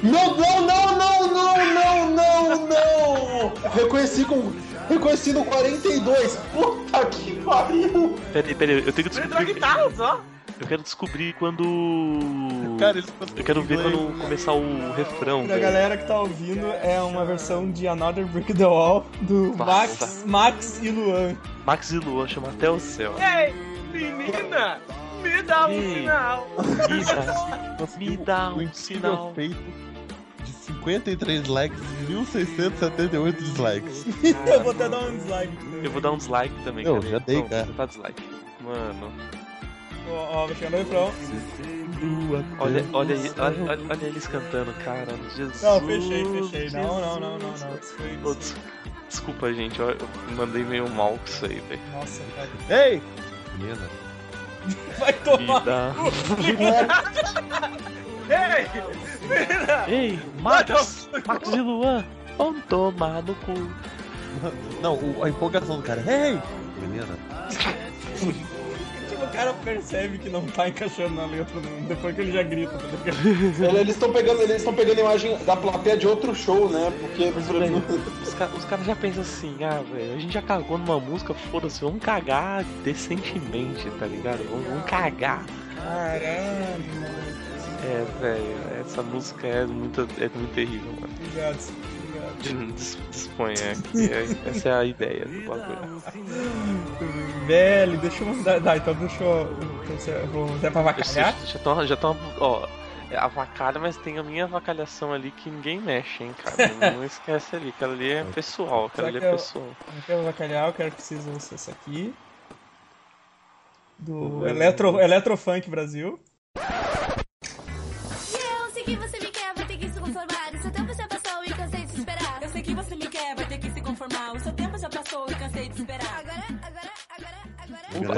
Não, 0.03 0.35
não, 0.35 0.61
não, 0.61 0.97
não, 0.97 1.27
não, 1.27 1.73
não, 1.73 2.09
não, 2.11 2.67
não! 2.67 3.53
Reconheci 3.73 4.25
com. 4.25 4.51
Reconheci 4.89 5.31
no 5.31 5.45
42. 5.45 6.37
Puta 6.53 7.05
que 7.05 7.35
pariu! 7.37 8.19
Peraí, 8.33 8.53
peraí, 8.53 8.85
eu 8.85 8.91
tenho 8.91 9.09
que 9.09 9.17
Ele 9.17 9.27
descobrir. 9.27 9.53
guitarra 9.53 9.89
só. 9.95 10.21
Eu 10.59 10.67
quero 10.67 10.81
descobrir 10.81 11.33
quando. 11.33 11.63
Cara, 12.79 12.97
eles 12.97 13.11
Eu 13.35 13.43
quero 13.43 13.61
ver 13.63 13.81
quando 13.81 14.19
começar 14.21 14.53
o 14.53 14.93
refrão. 14.93 15.45
Pra 15.45 15.55
velho. 15.55 15.61
galera 15.61 15.97
que 15.97 16.05
tá 16.07 16.19
ouvindo, 16.19 16.65
é 16.81 17.01
uma 17.01 17.25
versão 17.25 17.69
de 17.71 17.87
Another 17.87 18.25
Brick 18.25 18.53
the 18.53 18.65
Wall 18.65 19.05
do 19.21 19.55
Nossa. 19.55 19.65
Max, 19.65 20.23
Max 20.25 20.79
e 20.81 20.89
Luan. 20.91 21.35
Max 21.65 21.91
e 21.91 21.97
Luan 21.99 22.27
chama 22.27 22.49
até 22.49 22.69
o 22.69 22.79
céu. 22.79 23.13
Ei, 23.19 23.53
menina, 23.91 24.79
me 25.21 25.41
dá 25.43 25.67
um 25.67 25.71
Ei. 25.71 25.95
sinal. 25.95 26.47
Me 27.97 28.17
dá 28.17 28.49
um 28.49 28.61
incrível 28.61 28.73
sinal. 28.73 29.31
feito 29.35 29.55
de 30.43 30.51
53 30.53 31.47
likes 31.47 31.79
e 31.79 32.11
1678 32.13 33.43
dislikes. 33.43 34.05
eu 34.47 34.61
vou 34.63 34.71
até 34.71 34.87
dar 34.87 34.99
um 34.99 35.17
dislike. 35.17 35.57
Eu 35.83 35.91
vou 35.91 36.01
dar 36.01 36.11
um 36.11 36.17
dislike 36.17 36.55
também, 36.63 36.85
Eu 36.85 36.95
cara. 36.95 37.07
já 37.09 37.19
dei, 37.19 37.41
Não, 37.41 37.49
cara. 37.49 37.65
Vou 37.65 37.73
dar 37.75 37.85
dislike. 37.87 38.23
Mano, 38.61 39.11
Ó, 40.07 40.47
no 40.47 40.53
refrão. 40.77 41.11
olha, 42.59 42.85
olha, 42.93 43.15
aí- 43.15 43.31
olha, 43.37 43.63
olha, 43.63 43.83
olha 43.89 44.05
eles 44.05 44.27
cantando, 44.27 44.73
cara. 44.83 45.07
Jesus. 45.35 45.61
Não, 45.61 45.81
fechei, 45.81 46.25
fechei. 46.25 46.69
Não, 46.71 46.99
não, 47.01 47.19
não, 47.19 47.37
não, 47.39 47.49
não. 47.49 48.37
Desculpa, 49.07 49.53
gente, 49.53 49.79
eu, 49.79 49.89
eu 49.91 49.97
mandei 50.35 50.63
meio 50.63 50.89
mal 50.89 51.11
com 51.17 51.25
isso 51.25 51.45
aí, 51.45 51.61
velho. 51.69 51.81
Nossa, 51.93 52.21
cara. 52.35 52.49
Ei! 52.85 53.01
Menina. 53.57 53.89
Vai 54.99 55.13
tomar. 55.13 55.63
Vida. 56.37 56.87
Ei, 58.27 58.81
menina. 59.29 59.85
Ei, 59.87 60.19
Max! 60.41 61.07
Max 61.27 61.49
e 61.49 61.61
Luan! 61.61 62.03
Vamos 62.37 62.63
tomar 62.65 63.21
no 63.23 63.35
cu. 63.35 63.53
Não, 64.81 64.95
o- 64.95 65.23
a 65.23 65.29
empolgação 65.29 65.77
do 65.77 65.83
cara. 65.83 66.01
Ei! 66.07 66.39
Menina. 66.81 67.07
O 69.23 69.27
cara 69.37 69.53
percebe 69.53 70.17
que 70.17 70.29
não 70.29 70.41
tá 70.45 70.67
encaixando 70.69 71.15
na 71.15 71.25
letra 71.25 71.59
depois 71.87 72.15
que 72.15 72.21
ele 72.21 72.31
já 72.31 72.43
grita, 72.43 72.77
tá? 72.77 73.65
Eles 73.79 73.95
estão 73.95 74.11
pegando, 74.11 74.41
eles 74.41 74.57
estão 74.57 74.73
pegando 74.73 74.97
a 74.99 75.01
imagem 75.01 75.37
da 75.45 75.55
plateia 75.55 75.97
de 75.97 76.07
outro 76.07 76.33
show, 76.35 76.69
né? 76.69 76.91
Porque. 76.99 77.31
velho, 77.31 77.83
Os, 78.23 78.33
ca- 78.33 78.49
os 78.57 78.65
caras 78.65 78.85
já 78.85 78.95
pensam 78.95 79.21
assim, 79.21 79.55
ah, 79.63 79.81
velho, 79.93 80.13
a 80.15 80.19
gente 80.19 80.33
já 80.33 80.41
cagou 80.41 80.77
numa 80.77 80.99
música, 80.99 81.33
foda-se, 81.33 81.81
vamos 81.81 82.01
cagar 82.01 82.63
decentemente, 82.83 83.89
tá 83.99 84.05
ligado? 84.05 84.43
Vamos, 84.49 84.67
vamos 84.67 84.85
cagar. 84.85 85.45
Caralho. 85.75 87.05
É, 87.83 88.03
velho, 88.19 88.81
essa 88.81 89.03
música 89.03 89.45
é 89.47 89.65
muito, 89.65 90.01
é 90.19 90.29
muito 90.33 90.53
terrível, 90.55 90.91
mano. 90.99 91.13
Obrigado, 91.27 91.57
Disponha 93.11 93.71
aqui, 93.71 94.11
é- 94.11 94.49
essa 94.49 94.69
é 94.69 94.73
a 94.73 94.83
ideia 94.85 95.25
do 95.25 95.47
bagulho. 95.47 96.01
Velho, 97.47 97.97
deixa 97.99 98.23
eu 98.23 98.27
mandar. 98.27 98.61
Tá, 98.61 98.77
então 98.77 98.93
deixa 98.95 99.23
eu. 99.23 99.47
Então, 99.83 100.27
vou 100.31 100.55
até 100.55 100.69
pra 100.69 100.81
Eu 100.97 101.03
sei, 101.03 101.23
vacalhar. 101.23 101.35
já 101.45 101.55
estão, 101.57 101.87
já 101.87 101.97
tão, 101.97 102.17
ó, 102.39 102.67
é 103.11 103.17
avacalha, 103.17 103.79
mas 103.79 103.97
tem 103.97 104.17
a 104.17 104.23
minha 104.23 104.45
avacalhação 104.45 105.13
ali 105.13 105.31
que 105.31 105.49
ninguém 105.49 105.79
mexe, 105.79 106.23
hein, 106.23 106.33
cara. 106.43 106.73
Não, 106.75 107.03
esquece 107.05 107.55
ali, 107.55 107.69
aquela 107.69 107.93
ali 107.93 108.11
é 108.11 108.23
pessoal, 108.23 108.85
aquela 108.85 109.07
ali 109.07 109.17
é 109.17 109.19
que 109.21 109.25
eu- 109.27 109.31
pessoal. 109.31 109.65
Eu 109.95 110.01
quero 110.05 110.19
avacalhar, 110.21 110.67
eu 110.67 110.73
quero 110.73 110.91
que 110.91 111.01
vocês 111.01 111.27
ouçam 111.27 111.55
essa 111.55 111.71
aqui. 111.71 112.13
Do 113.97 114.45
Eletro, 114.47 114.99
Eletrofunk 114.99 115.69
Brasil. 115.69 116.19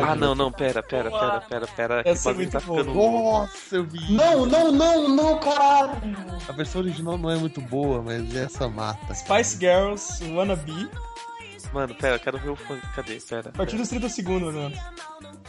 Ah, 0.08 0.16
não, 0.16 0.34
não, 0.36 0.52
pera, 0.52 0.82
pera, 0.82 1.10
pera, 1.12 1.42
pera, 1.42 1.68
pera. 1.68 2.02
Essa 2.06 2.30
o 2.30 2.32
é 2.32 2.34
bagulho 2.34 2.38
muito 2.38 2.52
tá 2.52 2.60
boa. 2.60 2.80
ficando. 2.80 2.94
Nossa, 2.96 3.76
eu 3.76 3.84
vi. 3.84 4.14
Não, 4.14 4.46
não, 4.46 4.72
não, 4.72 5.10
não, 5.10 5.40
caralho! 5.40 5.94
A 6.48 6.52
versão 6.52 6.82
original 6.82 7.18
não 7.18 7.30
é 7.30 7.36
muito 7.36 7.62
boa, 7.62 8.02
mas 8.02 8.36
essa 8.36 8.68
mata. 8.68 9.14
Spice 9.14 9.58
Girls 9.60 10.24
Wannabe. 10.32 10.90
Mano, 11.74 11.94
pera, 11.96 12.16
eu 12.16 12.20
quero 12.20 12.38
ver 12.40 12.50
o 12.50 12.56
funk. 12.56 12.82
Cadê? 12.96 13.20
Pera. 13.20 13.50
A 13.50 13.58
partir 13.58 13.72
pera. 13.72 13.78
dos 13.84 13.90
30 13.90 14.10
segundos, 14.10 14.54
né? 14.54 14.72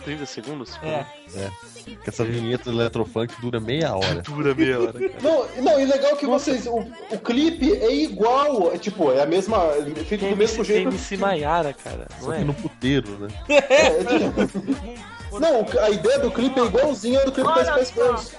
30 0.09 0.25
segundos? 0.27 0.79
É. 0.83 1.05
É. 1.37 1.51
Que 2.03 2.09
essa 2.09 2.25
vinheta 2.25 2.71
do 2.71 2.81
Eletrofunk 2.81 3.39
dura 3.43 3.61
meia 3.61 3.95
hora. 3.95 4.23
Dura 4.25 4.55
meia 4.55 4.81
hora, 4.81 4.93
cara. 4.95 5.13
Não, 5.23 5.47
não, 5.63 5.81
e 5.81 5.85
legal 5.85 6.17
que 6.17 6.25
vocês. 6.25 6.67
O, 6.67 6.79
o 7.11 7.19
clipe 7.19 7.73
é 7.75 7.93
igual, 7.95 8.73
é, 8.73 8.79
tipo, 8.79 9.13
é 9.13 9.23
a 9.23 9.27
mesma. 9.27 9.59
é 9.75 9.83
feito 10.05 10.21
Tem 10.21 10.31
do 10.31 10.37
mesmo 10.37 10.57
MC, 10.57 10.57
tem 10.57 10.65
jeito. 10.65 10.89
MC 10.89 11.17
Maiara, 11.19 11.75
cara, 11.75 12.07
não 12.19 12.27
Só 12.27 12.33
é? 12.33 12.39
que 12.39 12.45
no 12.45 12.55
puteiro, 12.55 13.19
né? 13.19 13.29
É, 13.49 13.87
é 14.01 14.05
tipo- 14.47 15.39
Não, 15.39 15.83
a 15.85 15.91
ideia 15.91 16.19
do 16.21 16.31
clipe 16.31 16.59
é 16.59 16.65
igualzinha 16.65 17.19
ao 17.21 17.27
do 17.27 17.33
clipe 17.33 17.49
da 17.49 17.55
Olha 17.57 17.85
Spice 17.85 17.93
só. 17.95 18.03
Girls. 18.07 18.37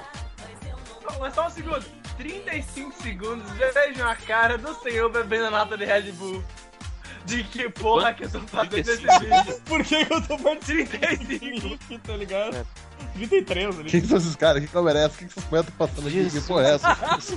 Mas 1.19 1.35
só 1.35 1.47
um 1.47 1.49
segundo. 1.51 1.85
35 2.17 2.93
segundos, 3.01 3.49
vejam 3.51 4.07
a 4.07 4.15
cara 4.15 4.57
do 4.57 4.73
senhor 4.81 5.09
bebendo 5.09 5.45
a 5.45 5.51
nata 5.51 5.77
de 5.77 5.85
Red 5.85 6.11
Bull. 6.13 6.43
De 7.29 7.43
que 7.43 7.69
porra 7.69 8.13
que 8.13 8.23
eu 8.25 8.29
tô 8.31 8.39
fazendo 8.41 8.77
esse 8.77 8.97
35? 8.97 9.43
vídeo? 9.43 9.61
Por 9.65 9.83
que 9.83 10.05
que 10.05 10.13
eu 10.13 10.21
tô 10.27 10.37
participando 10.37 10.99
35. 10.99 11.99
tá 11.99 12.17
ligado? 12.17 12.55
É. 12.57 12.65
33 13.13 13.79
ali. 13.79 13.89
Quem 13.89 14.01
que 14.01 14.07
são 14.07 14.17
esses 14.17 14.35
caras? 14.35 14.61
Que 14.61 14.67
câmera 14.67 14.99
é 14.99 15.05
essa? 15.05 15.15
O 15.15 15.17
que 15.17 15.25
que 15.25 15.39
estão 15.39 15.63
passando 15.77 16.07
aqui? 16.07 16.29
Que 16.29 16.41
porra 16.41 16.63
é 16.67 16.73
essa? 16.75 16.95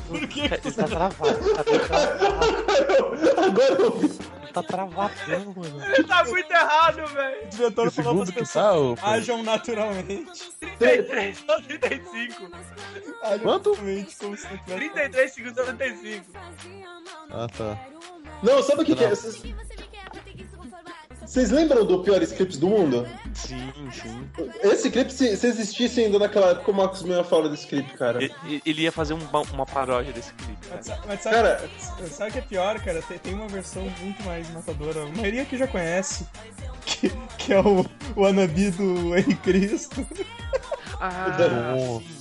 Por 0.08 0.26
que 0.26 0.40
Ele 0.40 0.58
tá 0.58 0.84
travado, 0.88 1.54
tá 1.54 1.64
travado. 1.64 3.40
Agora 3.46 3.72
eu 3.74 3.98
vi. 3.98 4.06
Ele 4.06 4.52
tá 4.52 4.62
travadão, 4.62 5.54
mano. 5.56 5.84
Ele 5.86 6.04
tá 6.04 6.24
muito 6.24 6.50
errado, 6.52 7.06
velho. 7.06 7.46
o 7.46 7.48
diretor 7.48 7.90
Que 7.90 8.02
falou 8.02 8.24
que 8.26 8.32
pessoas 8.32 9.00
tá, 9.00 9.06
ajam 9.12 9.42
naturalmente. 9.42 10.52
33 10.78 11.44
ou 11.48 11.62
35. 11.62 12.50
Ajam 13.22 13.38
Quanto? 13.40 13.70
naturalmente, 13.70 14.16
como 14.16 14.36
se 14.36 14.42
não 14.44 14.58
tivesse... 14.58 14.90
33 14.90 15.32
segundos 15.32 15.58
ou 15.58 15.64
35. 15.74 16.26
Ah, 17.30 17.46
tá. 17.56 17.78
Não, 18.42 18.62
sabe 18.62 18.82
o 18.82 18.84
que, 18.84 18.94
que 18.96 19.04
é? 19.04 19.08
Vocês- 19.10 19.42
Vocês 21.32 21.50
lembram 21.50 21.82
do 21.86 22.00
Piores 22.00 22.30
Clips 22.30 22.58
do 22.58 22.68
Mundo? 22.68 23.08
Sim, 23.32 23.72
sim. 23.90 24.28
Esse 24.62 24.90
clipe, 24.90 25.10
se, 25.10 25.34
se 25.34 25.46
existisse 25.46 25.98
ainda 26.02 26.18
naquela 26.18 26.50
época, 26.50 26.70
o 26.70 26.74
Marcos 26.74 27.02
Mion 27.02 27.24
fala 27.24 27.48
desse 27.48 27.66
clipe, 27.66 27.90
cara. 27.96 28.22
Ele, 28.22 28.60
ele 28.66 28.82
ia 28.82 28.92
fazer 28.92 29.14
um- 29.14 29.26
uma 29.54 29.64
paródia 29.64 30.12
desse 30.12 30.30
clipe, 30.34 30.58
Mas, 30.70 30.88
mas 31.06 31.22
sabe, 31.22 31.34
Cara- 31.36 31.70
sabe 32.10 32.28
o 32.30 32.32
que 32.34 32.38
é 32.38 32.42
pior, 32.42 32.78
cara? 32.80 33.00
Tem, 33.00 33.16
tem 33.18 33.32
uma 33.32 33.48
versão 33.48 33.82
muito 34.02 34.22
mais 34.24 34.50
matadora. 34.50 35.04
A 35.04 35.06
maioria 35.06 35.46
que 35.46 35.56
já 35.56 35.66
conhece. 35.66 36.26
Que, 36.84 37.10
que 37.38 37.52
é 37.54 37.60
o, 37.60 37.86
o 38.16 38.26
Anabi 38.26 38.70
do 38.72 39.16
Henrique 39.16 39.36
Cristo. 39.36 40.04
Ah, 41.00 41.36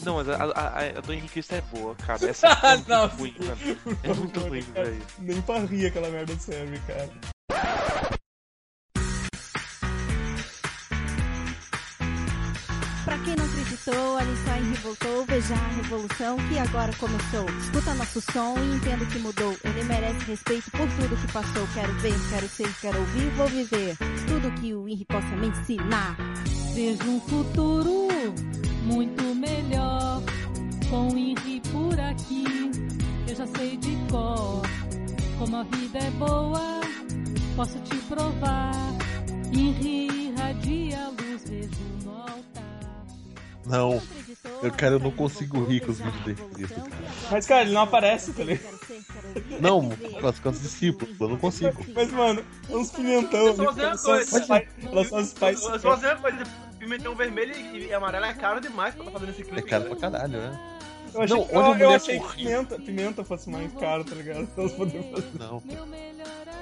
não, 0.06 0.16
mas 0.18 0.30
a, 0.30 0.36
a, 0.36 0.46
a- 0.46 0.98
a 1.00 1.02
do 1.02 1.12
Henrique 1.14 1.34
Cristo 1.34 1.56
é 1.56 1.62
boa, 1.74 1.96
cara. 1.96 2.30
Essa 2.30 2.48
é 2.64 2.76
muito 2.78 2.90
Não, 2.90 3.08
ruim, 3.08 3.36
mano. 3.40 3.78
É 4.04 4.14
muito 4.14 4.40
ruim, 4.40 4.62
velho. 4.62 5.02
Nem 5.20 5.42
pra 5.42 5.60
rir 5.60 5.88
aquela 5.88 6.10
merda 6.10 6.34
serve, 6.40 6.80
cara. 6.88 7.10
Só 13.84 14.20
em 14.20 14.70
revoltou, 14.70 15.26
veja 15.26 15.56
a 15.56 15.68
revolução 15.76 16.38
que 16.48 16.60
agora 16.60 16.94
começou. 16.98 17.46
Escuta 17.60 17.96
nosso 17.96 18.22
som 18.22 18.56
e 18.58 18.76
entenda 18.76 19.06
que 19.06 19.18
mudou. 19.18 19.56
Ele 19.64 19.84
merece 19.84 20.20
respeito 20.26 20.70
por 20.72 20.88
tudo 20.88 21.16
que 21.20 21.34
passou. 21.34 21.68
Quero 21.74 21.92
ver, 21.94 22.14
quero 22.30 22.48
ser, 22.48 22.74
quero 22.80 23.00
ouvir, 23.00 23.30
vou 23.32 23.48
viver. 23.48 23.98
Tudo 24.28 24.52
que 24.60 24.74
o 24.74 24.88
Henry 24.88 25.06
possa 25.06 25.36
me 25.36 25.48
ensinar. 25.48 26.16
Vejo 26.76 27.10
um 27.10 27.20
futuro 27.22 28.08
muito 28.84 29.24
melhor 29.36 30.22
com 30.90 31.08
o 31.08 31.18
Henry 31.18 31.62
por 31.72 32.00
aqui. 32.00 32.46
Eu 33.28 33.36
já 33.36 33.48
sei 33.48 33.78
de 33.78 33.96
cor 34.12 34.62
como 35.40 35.58
a 35.58 35.64
vida 35.64 35.98
é 35.98 36.12
boa, 36.12 36.82
posso 37.56 37.80
te 37.80 37.96
provar. 38.02 38.74
irradia 39.52 41.06
a 41.06 41.10
luz, 41.10 41.44
vejo 41.50 42.10
altar. 42.10 42.21
Não, 43.72 44.02
eu, 44.62 44.72
cara, 44.72 44.96
eu 44.96 45.00
não 45.00 45.12
consigo 45.12 45.64
rir 45.64 45.80
com 45.80 45.92
os 45.92 46.00
vídeos 46.00 46.24
de 46.26 46.36
Cristo, 46.36 46.76
cara. 46.76 46.92
Mas, 47.32 47.46
cara, 47.48 47.62
ele 47.62 47.72
não 47.72 47.82
aparece, 47.82 48.34
tá 48.34 48.44
ligado? 48.44 48.80
Não, 49.62 49.90
as, 50.28 50.40
com 50.40 50.50
as 50.50 50.62
discípulos, 50.62 51.16
eu 51.20 51.30
não 51.30 51.38
consigo. 51.38 51.86
Mas, 51.96 52.12
mano, 52.12 52.44
é 52.70 52.76
uns 52.76 52.92
pimentão. 52.92 53.48
Eles 53.48 53.56
são 53.56 53.70
a 53.70 53.74
mesma 53.74 53.88
Elas 53.88 54.02
são 54.02 54.12
coisa. 54.12 54.24
as 54.30 54.60
Elas 54.92 55.08
são 55.08 55.20
as 55.20 56.04
a 56.04 56.08
mesma 56.08 56.16
coisa. 56.22 56.44
Pimentão 56.78 57.16
vermelho 57.16 57.56
e, 57.56 57.94
amarelo 57.94 58.26
é 58.26 58.34
caro 58.34 58.60
demais 58.60 58.94
pra 58.96 59.06
tá 59.06 59.12
fazendo 59.12 59.30
esse 59.30 59.44
clipe. 59.44 59.60
É 59.60 59.62
cara 59.62 59.86
pra 59.86 59.96
caralho, 59.96 60.34
né? 60.40 60.60
Eu 61.14 61.22
achei, 61.22 61.38
Não, 61.38 61.46
que- 61.46 61.56
eu, 61.56 61.62
eu 61.90 61.96
achei 61.96 62.20
que 62.20 62.36
pimenta, 62.36 62.76
pimenta 62.80 63.24
fosse 63.24 63.50
mais 63.50 63.72
caro, 63.74 64.04
tá 64.04 64.16
ligado? 64.16 64.48
Elas 64.58 64.72
poderem 64.74 65.12
fazer. 65.12 65.28
Não. 65.38 65.62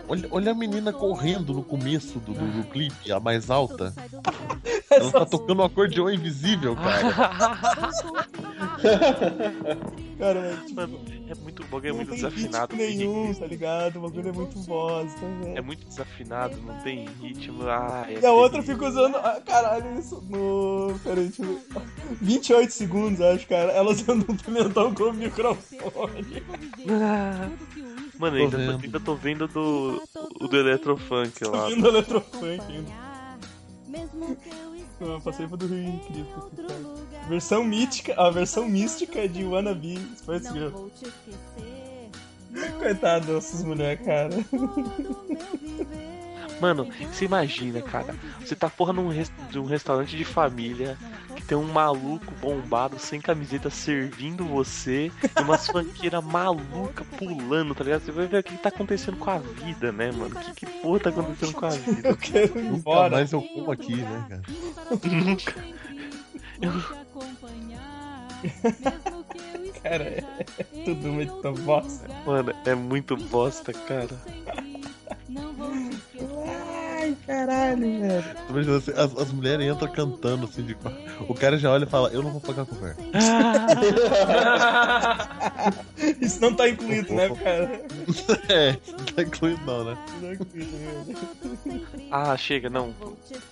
Olha, 0.08 0.28
olha 0.32 0.52
a 0.52 0.56
menina 0.56 0.92
correndo 0.92 1.54
no 1.54 1.64
começo 1.64 2.20
do, 2.20 2.34
do, 2.34 2.62
do 2.62 2.64
clipe, 2.70 3.12
a 3.12 3.20
mais 3.20 3.50
alta. 3.50 3.94
Ela 4.90 5.12
tá 5.12 5.26
tocando 5.26 5.62
um 5.62 5.66
acordeão 5.66 6.10
invisível, 6.10 6.76
cara. 6.76 7.60
Cara, 10.20 10.42
mas, 10.42 10.66
tipo, 10.66 10.76
Mano, 10.82 11.00
é 11.30 11.36
muito, 11.36 11.64
o 11.64 11.66
bagulho 11.68 11.86
é 11.86 11.90
não 11.92 11.96
muito 11.96 12.10
tem 12.10 12.16
desafinado. 12.18 12.76
ritmo 12.76 12.88
tem 12.88 12.98
nenhum, 12.98 13.34
tá 13.34 13.46
ligado? 13.46 13.96
O 14.00 14.02
bagulho 14.02 14.30
é 14.30 14.32
muito 14.34 14.60
bosta, 14.60 15.20
velho. 15.42 15.58
É 15.58 15.62
muito 15.62 15.86
desafinado, 15.86 16.58
não 16.58 16.76
tem 16.82 17.08
ritmo. 17.22 17.64
Ah, 17.70 18.06
é 18.10 18.20
E 18.20 18.26
a 18.26 18.34
outra 18.34 18.62
fica 18.62 18.86
usando. 18.86 19.16
Ah, 19.16 19.40
caralho, 19.46 19.98
isso 19.98 20.22
no. 20.30 21.00
Peraí, 21.04 21.28
deixa 21.28 21.44
eu 21.44 21.54
ver. 21.56 21.82
28 22.22 22.74
segundos, 22.74 23.22
acho, 23.22 23.48
cara. 23.48 23.72
Ela 23.72 23.92
usando 23.92 24.26
um 24.30 24.36
pimentão 24.36 24.94
com 24.94 25.04
o 25.04 25.14
microfone. 25.14 26.44
Mano, 28.20 28.36
Tô 28.38 28.44
ainda 28.44 28.58
tô, 28.58 28.58
vendo. 28.58 28.84
ainda 28.84 29.00
tô 29.00 29.16
vendo 29.16 29.48
do, 29.48 30.04
o 30.42 30.48
do 30.48 30.58
Eletrofunk 30.58 31.40
Tô 31.40 31.52
lá. 31.52 31.68
vindo 31.70 31.88
eletrofunk 31.88 32.62
ainda. 32.68 32.92
Mesmo 33.88 34.36
que 34.36 34.50
eu 34.50 34.70
Não, 35.00 35.14
eu 35.14 35.22
passei 35.22 35.48
pro 35.48 35.56
do 35.56 35.66
Rio 35.66 35.88
Incrível. 35.88 36.52
Versão 37.30 37.64
mítica, 37.64 38.14
a 38.22 38.30
versão 38.30 38.68
mística 38.68 39.30
de 39.30 39.46
Wannabe 39.46 39.98
Spice 40.18 40.44
não 40.46 40.54
Girl. 40.54 40.88
Coitado 42.80 43.34
dessas 43.34 43.64
mulheres, 43.64 44.06
cara. 44.06 44.30
Mano, 46.60 46.88
você 47.12 47.26
imagina, 47.26 47.82
cara. 47.82 48.16
Você 48.40 48.56
tá 48.56 48.70
porra 48.70 48.92
num 48.94 49.08
res- 49.10 49.32
de 49.50 49.58
um 49.60 49.66
restaurante 49.66 50.16
de 50.18 50.26
família 50.26 50.98
que 51.36 51.42
tem 51.44 51.58
um 51.58 51.64
maluco 51.72 52.34
bombado 52.42 53.00
sem 53.00 53.22
camiseta 53.22 53.70
servindo 53.70 54.44
você 54.46 55.12
e 55.38 55.42
umas 55.42 55.68
fanqueiras 55.68 56.24
maluca 56.24 57.04
pulando, 57.18 57.74
tá 57.74 57.84
ligado? 57.84 58.02
Você 58.02 58.12
vai 58.12 58.28
ver 58.28 58.40
o 58.40 58.44
que 58.44 58.58
tá 58.58 58.70
acontecendo 58.70 59.18
com 59.18 59.30
a 59.32 59.38
vida, 59.38 59.92
né, 59.92 60.12
mano? 60.12 60.36
Que, 60.36 60.54
que 60.54 60.66
porra 60.82 61.00
tá 61.00 61.10
acontecendo 61.10 61.54
com 61.54 61.66
a 61.66 61.70
vida? 61.70 62.10
Eu 62.10 62.18
quero 62.18 62.60
ir 62.60 62.64
Nunca 62.64 62.78
embora. 62.78 63.10
mais 63.16 63.32
eu 63.32 63.42
como 63.42 63.72
aqui, 63.72 63.96
né, 63.96 64.26
cara? 64.30 64.42
Nunca. 65.06 65.56
Eu- 66.62 67.00
Cara, 69.84 70.04
é 70.04 70.24
tudo 70.86 71.08
muito 71.10 71.52
bosta. 71.64 72.08
Mano, 72.26 72.54
é 72.66 72.76
muito 72.76 73.16
bosta, 73.16 73.72
cara. 73.74 74.10
Ai, 77.00 77.16
caralho, 77.26 77.80
velho. 78.02 78.76
Assim, 78.78 78.92
As, 78.92 79.18
as 79.18 79.32
mulheres 79.32 79.66
entram 79.66 79.92
cantando 79.92 80.46
assim 80.46 80.64
de 80.64 80.76
O 81.28 81.34
cara 81.34 81.58
já 81.58 81.72
olha 81.72 81.84
e 81.86 81.88
fala, 81.88 82.10
eu 82.10 82.22
não 82.24 82.32
vou 82.32 82.42
pagar 82.42 82.66
comer. 82.66 82.96
Isso 86.22 86.40
não 86.42 86.54
tá 86.54 86.68
incluído, 86.70 87.14
né, 87.14 87.30
cara? 87.30 87.82
é, 88.50 88.78
não 88.88 89.06
tá 89.06 89.22
incluído 89.24 89.62
não, 89.66 89.84
né? 89.86 89.98
Não 90.22 90.30
tá 90.30 90.34
incluído, 90.44 90.72
velho. 90.78 91.18
Ah, 92.12 92.36
chega, 92.38 92.70
não. 92.70 92.94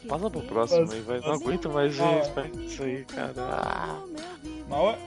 Passa 0.08 0.30
pro 0.30 0.42
próximo 0.42 0.92
aí, 0.92 1.02
vai. 1.02 1.20
Não 1.20 1.34
aguento 1.34 1.70
mais 1.70 2.00
Ah. 2.00 2.22
isso- 2.66 2.84
aí, 2.84 3.04
cara. 3.06 3.34
Ah. 3.38 4.00
Mal 4.70 4.92
é- 4.92 4.98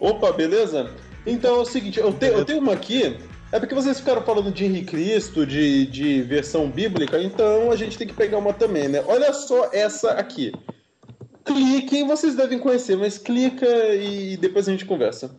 Opa, 0.00 0.32
beleza? 0.32 0.90
Então 1.26 1.56
é 1.56 1.58
o 1.58 1.64
seguinte, 1.66 2.00
eu, 2.00 2.12
te- 2.12 2.26
eu 2.26 2.44
tenho 2.44 2.60
uma 2.60 2.72
aqui. 2.72 3.18
É 3.52 3.58
porque 3.58 3.74
vocês 3.74 3.98
ficaram 3.98 4.22
falando 4.22 4.52
de 4.52 4.64
Henrique 4.64 4.92
Cristo, 4.92 5.44
de, 5.44 5.86
de 5.86 6.22
versão 6.22 6.70
bíblica, 6.70 7.20
então 7.20 7.72
a 7.72 7.76
gente 7.76 7.98
tem 7.98 8.06
que 8.06 8.14
pegar 8.14 8.38
uma 8.38 8.52
também, 8.52 8.88
né? 8.88 9.02
Olha 9.06 9.32
só 9.32 9.70
essa 9.72 10.12
aqui. 10.12 10.52
Cliquem, 11.44 12.06
vocês 12.06 12.36
devem 12.36 12.60
conhecer, 12.60 12.96
mas 12.96 13.18
clica 13.18 13.66
e 13.94 14.36
depois 14.36 14.68
a 14.68 14.72
gente 14.72 14.84
conversa. 14.84 15.34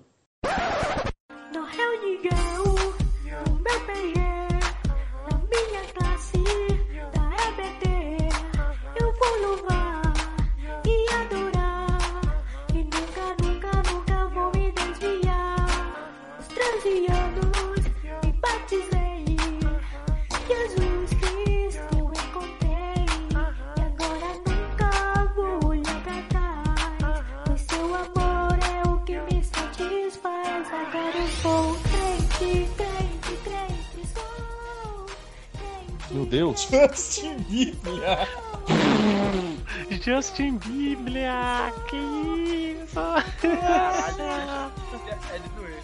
Justin 36.71 37.35
Bieber. 37.49 38.27
Justin 40.03 40.57
Bíblia, 40.57 41.73
que 41.89 41.97
isso? 41.97 42.99
É 45.33 45.37
de 45.39 45.49
doer. 45.49 45.77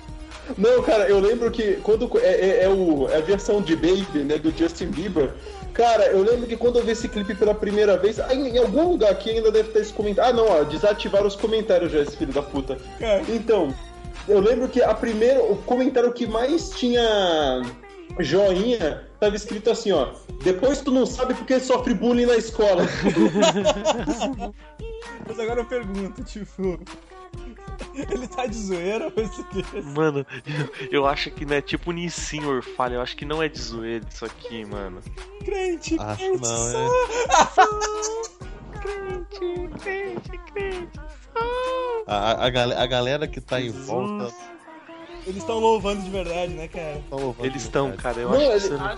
Não, 0.57 0.81
cara, 0.83 1.09
eu 1.09 1.19
lembro 1.19 1.51
que 1.51 1.73
quando 1.83 2.09
é, 2.19 2.25
é- 2.25 2.63
é 2.63 2.69
o, 2.69 3.09
é 3.09 3.17
a 3.17 3.21
versão 3.21 3.61
de 3.61 3.75
Baby, 3.75 4.19
né, 4.23 4.38
do 4.38 4.51
Justin 4.57 4.88
Bieber. 4.88 5.33
Cara, 5.73 6.07
eu 6.07 6.23
lembro 6.23 6.47
que 6.47 6.55
quando 6.57 6.79
eu 6.79 6.85
vi 6.85 6.91
esse 6.91 7.07
clipe 7.09 7.35
pela 7.35 7.53
primeira 7.53 7.97
vez, 7.97 8.19
ah, 8.19 8.33
em, 8.33 8.55
em 8.55 8.57
algum 8.57 8.89
lugar 8.91 9.11
aqui 9.11 9.29
ainda 9.31 9.51
deve 9.51 9.69
ter 9.69 9.79
esse 9.81 9.93
comentário. 9.93 10.31
Ah, 10.31 10.33
não, 10.33 10.47
ó, 10.49 10.63
desativaram 10.63 11.27
os 11.27 11.35
comentários 11.35 11.91
já, 11.91 11.99
esse 11.99 12.15
filho 12.17 12.33
da 12.33 12.41
puta. 12.41 12.77
Cara. 12.99 13.21
Então, 13.27 13.75
eu 14.27 14.39
lembro 14.39 14.67
que 14.69 14.81
a 14.81 14.93
primeira, 14.93 15.39
o 15.43 15.55
comentário 15.57 16.11
que 16.13 16.25
mais 16.25 16.69
tinha 16.71 17.61
joinha 18.20 19.07
tava 19.20 19.36
escrito 19.36 19.70
assim, 19.70 19.91
ó. 19.91 20.13
Depois 20.43 20.82
tu 20.82 20.91
não 20.91 21.05
sabe 21.05 21.34
porque 21.34 21.59
sofre 21.59 21.93
bullying 21.93 22.26
na 22.26 22.38
escola. 22.38 22.84
Mas 25.28 25.39
agora 25.39 25.61
eu 25.61 25.65
pergunto, 25.65 26.24
tipo. 26.24 26.80
Ele 27.93 28.28
tá 28.28 28.45
de 28.45 28.55
zoeira 28.55 29.11
ou 29.15 29.24
isso 29.24 29.41
aqui? 29.41 29.63
Mano, 29.82 30.26
eu, 30.91 31.05
acho 31.05 31.32
que 31.32 31.45
não 31.45 31.55
é 31.55 31.61
tipo 31.61 31.91
Nissin 31.91 32.43
Orfalho, 32.45 32.95
eu 32.95 33.01
acho 33.01 33.15
que 33.15 33.26
não 33.26 33.41
é 33.41 33.49
de 33.49 33.59
zoeira 33.59 34.05
isso 34.09 34.26
aqui, 34.26 34.65
mano. 34.65 35.01
Crente, 35.43 35.95
Acho 35.99 36.18
crente, 36.18 36.41
não, 36.41 36.72
só. 36.72 36.89
Crente, 38.82 39.39
crente, 39.80 40.38
crente. 40.53 40.99
A, 42.05 42.45
a, 42.45 42.84
a 42.84 42.88
galera 42.88 43.28
que 43.28 43.41
tá 43.41 43.59
em 43.59 43.70
volta 43.70 44.34
Eles 45.28 45.38
estão 45.43 45.59
louvando 45.59 46.01
de 46.01 46.09
verdade, 46.09 46.53
né, 46.53 46.67
cara? 46.67 47.01
tá 47.09 47.17
Eles 47.45 47.63
estão, 47.63 47.91
cara, 47.91 48.19
eu 48.21 48.30
Não, 48.30 48.36
acho 48.38 48.45
que 48.45 48.51
ele- 48.53 48.59
você 48.61 48.69
não... 48.73 48.86
Ah, 48.86 48.95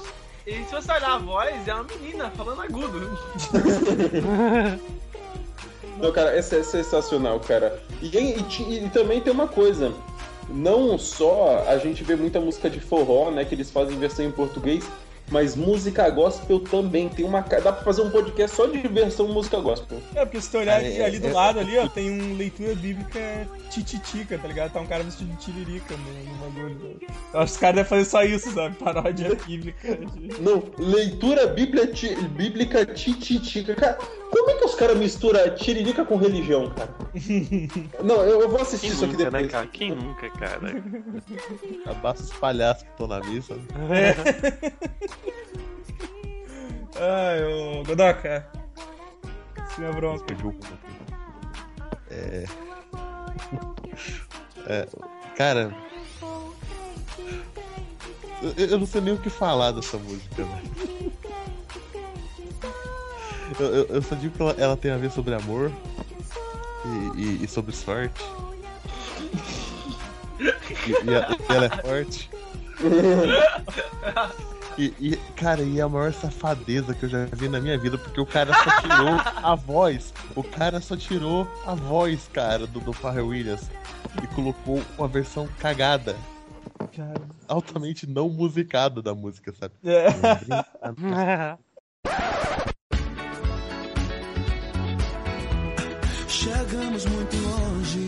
E 0.47 0.53
se 0.63 0.71
você 0.71 0.91
olhar 0.91 1.13
a 1.13 1.17
voz, 1.17 1.67
é 1.67 1.73
uma 1.73 1.83
menina 1.83 2.31
falando 2.31 2.61
agudo. 2.61 2.99
Não, 5.99 6.11
cara, 6.13 6.33
essa 6.35 6.55
é 6.55 6.63
sensacional, 6.63 7.39
cara. 7.41 7.77
E, 8.01 8.07
e 8.07 8.85
e 8.85 8.89
também 8.89 9.19
tem 9.19 9.33
uma 9.33 9.47
coisa. 9.49 9.93
Não 10.47 10.97
só 10.97 11.65
a 11.67 11.77
gente 11.77 12.03
vê 12.03 12.15
muita 12.15 12.39
música 12.39 12.69
de 12.69 12.79
forró, 12.79 13.29
né? 13.31 13.43
Que 13.43 13.53
eles 13.53 13.69
fazem 13.69 13.99
versão 13.99 14.23
em 14.25 14.31
português, 14.31 14.85
mas 15.31 15.55
música 15.55 16.09
gospel 16.09 16.59
também. 16.59 17.09
Tem 17.09 17.25
uma. 17.25 17.41
Dá 17.41 17.71
pra 17.71 17.83
fazer 17.83 18.01
um 18.01 18.09
podcast 18.09 18.55
só 18.55 18.65
de 18.65 18.79
versão 18.87 19.27
música 19.27 19.59
gospel. 19.59 19.99
É, 20.15 20.25
porque 20.25 20.41
se 20.41 20.49
tu 20.51 20.57
olhar 20.57 20.73
Ah, 20.73 20.77
ali, 20.77 20.97
é, 20.97 21.05
ali 21.05 21.19
do 21.19 21.27
é, 21.27 21.31
lado, 21.33 21.59
ali, 21.59 21.77
ó, 21.77 21.87
tem 21.87 22.09
um 22.09 22.35
leitura 22.35 22.73
bíblica 22.75 23.47
tititica, 23.69 24.37
tá 24.37 24.47
ligado? 24.47 24.71
Tá 24.73 24.81
um 24.81 24.87
cara 24.87 25.03
vestido 25.03 25.31
de 25.31 25.37
tiririca 25.37 25.95
no, 25.95 26.23
no 26.33 26.35
bagulho. 26.39 26.99
Eu 27.33 27.39
acho 27.39 27.51
que 27.51 27.55
os 27.55 27.57
caras 27.57 27.75
devem 27.75 27.89
fazer 27.89 28.05
só 28.05 28.23
isso, 28.23 28.51
sabe? 28.53 28.75
Paródia 28.75 29.35
bíblica. 29.45 29.99
Não, 30.39 30.63
leitura 30.77 31.47
bíblia 31.47 31.87
ti- 31.87 32.15
bíblica 32.29 32.85
tititica. 32.85 33.75
Cara, 33.75 33.97
como 34.31 34.49
é 34.51 34.53
que 34.55 34.65
os 34.65 34.75
caras 34.75 34.97
misturam 34.97 35.55
tiririca 35.55 36.05
com 36.05 36.15
religião, 36.17 36.69
cara? 36.71 36.89
Não, 38.03 38.23
eu, 38.23 38.41
eu 38.41 38.49
vou 38.49 38.61
assistir 38.61 38.87
Quem 38.87 38.95
isso 38.95 39.05
aqui 39.05 39.13
nunca, 39.13 39.25
depois. 39.25 39.43
né, 39.43 39.49
cara? 39.49 39.67
Quem 39.67 39.95
nunca, 39.95 40.29
cara? 40.31 40.83
Abraça 41.85 42.23
os 42.23 42.33
palhaços 42.33 42.83
que 42.83 42.89
estão 42.89 43.07
na 43.07 43.19
missa. 43.21 43.55
Ai, 46.95 47.43
ô, 47.43 47.83
Godoka. 47.83 48.47
Senhor 49.75 49.95
Bronco. 49.95 50.25
É... 52.11 52.45
é, 54.67 54.87
cara, 55.37 55.73
eu, 58.41 58.65
eu 58.67 58.79
não 58.79 58.85
sei 58.85 59.01
nem 59.01 59.13
o 59.13 59.17
que 59.17 59.29
falar 59.29 59.71
dessa 59.71 59.97
música, 59.97 60.43
velho. 60.43 60.88
Eu, 63.59 63.65
eu, 63.75 63.85
eu 63.87 64.01
só 64.01 64.15
digo 64.15 64.35
que 64.35 64.41
ela, 64.41 64.55
ela 64.57 64.77
tem 64.77 64.91
a 64.91 64.97
ver 64.97 65.11
sobre 65.11 65.33
amor 65.33 65.71
e, 67.15 67.19
e- 67.21 67.43
e 67.43 67.47
sobre 67.47 67.75
sorte. 67.75 68.23
E, 70.39 70.91
e 71.09 71.15
a- 71.15 71.37
e 71.49 71.53
ela 71.55 71.65
é 71.65 71.69
forte. 71.81 72.29
E, 74.77 74.93
e, 74.97 75.17
cara, 75.35 75.61
e 75.61 75.81
a 75.81 75.89
maior 75.89 76.13
safadeza 76.13 76.93
que 76.93 77.03
eu 77.03 77.09
já 77.09 77.25
vi 77.33 77.49
na 77.49 77.59
minha 77.59 77.77
vida, 77.77 77.97
porque 77.97 78.21
o 78.21 78.25
cara 78.25 78.53
só 78.53 78.81
tirou 78.81 79.19
a 79.43 79.55
voz. 79.55 80.13
O 80.35 80.43
cara 80.43 80.79
só 80.79 80.95
tirou 80.95 81.45
a 81.65 81.75
voz, 81.75 82.29
cara, 82.31 82.65
do, 82.65 82.79
do 82.79 82.93
Pharrell 82.93 83.27
Williams. 83.27 83.69
E 84.23 84.27
colocou 84.27 84.81
uma 84.97 85.07
versão 85.09 85.49
cagada. 85.59 86.15
Cara. 86.95 87.21
Altamente 87.47 88.07
não 88.07 88.29
musicada 88.29 89.01
da 89.01 89.13
música, 89.13 89.53
sabe? 89.59 89.73
É. 89.83 90.07
Chegamos 96.41 97.05
muito 97.05 97.35
longe, 97.35 98.07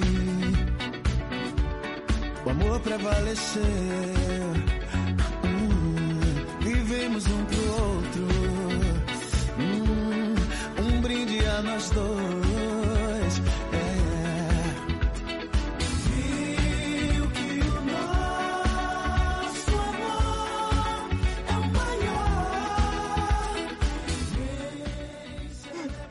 o 2.45 2.49
amor 2.49 2.79
prevaleceu. 2.79 3.61
Hum, 5.43 6.61
vivemos 6.61 7.25
um 7.27 7.43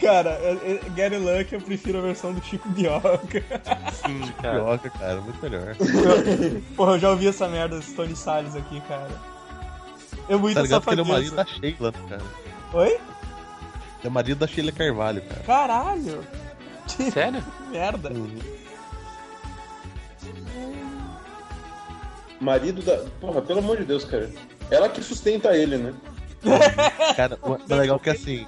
Cara, 0.00 0.38
Gary 0.94 1.18
Luck 1.18 1.52
eu 1.52 1.60
prefiro 1.60 1.98
a 1.98 2.00
versão 2.00 2.32
do 2.32 2.42
Chico 2.42 2.68
Bioca. 2.70 3.42
Sim, 3.92 4.20
Pioca, 4.40 4.88
cara, 4.90 5.20
muito 5.20 5.42
melhor. 5.42 5.76
Porra, 6.74 6.92
eu 6.92 6.98
já 6.98 7.10
ouvi 7.10 7.28
essa 7.28 7.46
merda 7.48 7.76
desse 7.76 7.94
Tony 7.94 8.16
Salles 8.16 8.56
aqui, 8.56 8.80
cara. 8.82 9.10
É 10.28 10.36
muito 10.36 10.54
Tá 10.54 10.62
ligado 10.62 10.82
que 10.84 10.90
ele 10.90 11.00
é 11.00 11.04
o 11.04 11.06
marido 11.06 11.36
safadeza. 11.36 11.60
da 11.60 11.68
Sheila, 11.68 11.92
cara? 12.08 12.22
Oi? 12.72 12.98
É 14.02 14.08
o 14.08 14.10
marido 14.10 14.38
da 14.38 14.46
Sheila 14.46 14.72
Carvalho, 14.72 15.22
cara. 15.22 15.40
Caralho! 15.42 16.24
Sério? 17.12 17.44
merda. 17.70 18.10
Marido 22.40 22.80
da. 22.82 22.96
Porra, 23.20 23.42
pelo 23.42 23.58
amor 23.58 23.76
de 23.76 23.84
Deus, 23.84 24.04
cara. 24.04 24.30
Ela 24.70 24.88
que 24.88 25.02
sustenta 25.02 25.54
ele, 25.56 25.76
né? 25.76 25.92
Cara, 27.16 27.38
o 27.42 27.74
legal 27.74 27.96
é 27.96 27.98
que 27.98 28.10
assim. 28.10 28.46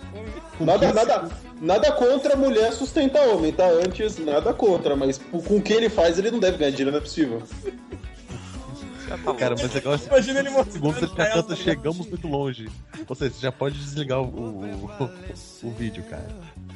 Nada, 0.60 0.86
15 0.86 0.94
nada, 0.94 1.30
nada 1.60 1.92
contra 1.92 2.34
a 2.34 2.36
mulher 2.36 2.72
sustentar 2.72 3.28
homem, 3.28 3.52
tá? 3.52 3.66
Antes, 3.66 4.18
nada 4.18 4.52
contra, 4.54 4.94
mas 4.96 5.18
com 5.18 5.56
o 5.56 5.62
que 5.62 5.72
ele 5.72 5.88
faz, 5.88 6.18
ele 6.18 6.30
não 6.30 6.38
deve 6.38 6.58
ganhar 6.58 6.70
dinheiro, 6.70 6.90
não 6.90 6.98
é 6.98 7.02
possível. 7.02 7.42
Cara, 9.38 9.54
mas 9.60 9.72
legal 9.74 9.92
assim, 9.94 10.06
Imagina 10.06 10.38
ele 10.40 10.50
mostrando 10.50 10.72
segundos 10.72 11.02
ele 11.02 11.12
ela, 11.16 11.30
canta? 11.32 11.56
Chegamos 11.56 12.06
muito 12.08 12.28
longe. 12.28 12.68
Ou 13.08 13.14
seja, 13.14 13.34
você 13.34 13.40
já 13.40 13.52
pode 13.52 13.78
desligar 13.78 14.20
o, 14.20 14.24
o, 14.24 14.86
o- 14.86 15.66
o 15.68 15.70
vídeo, 15.70 16.02
cara. 16.04 16.28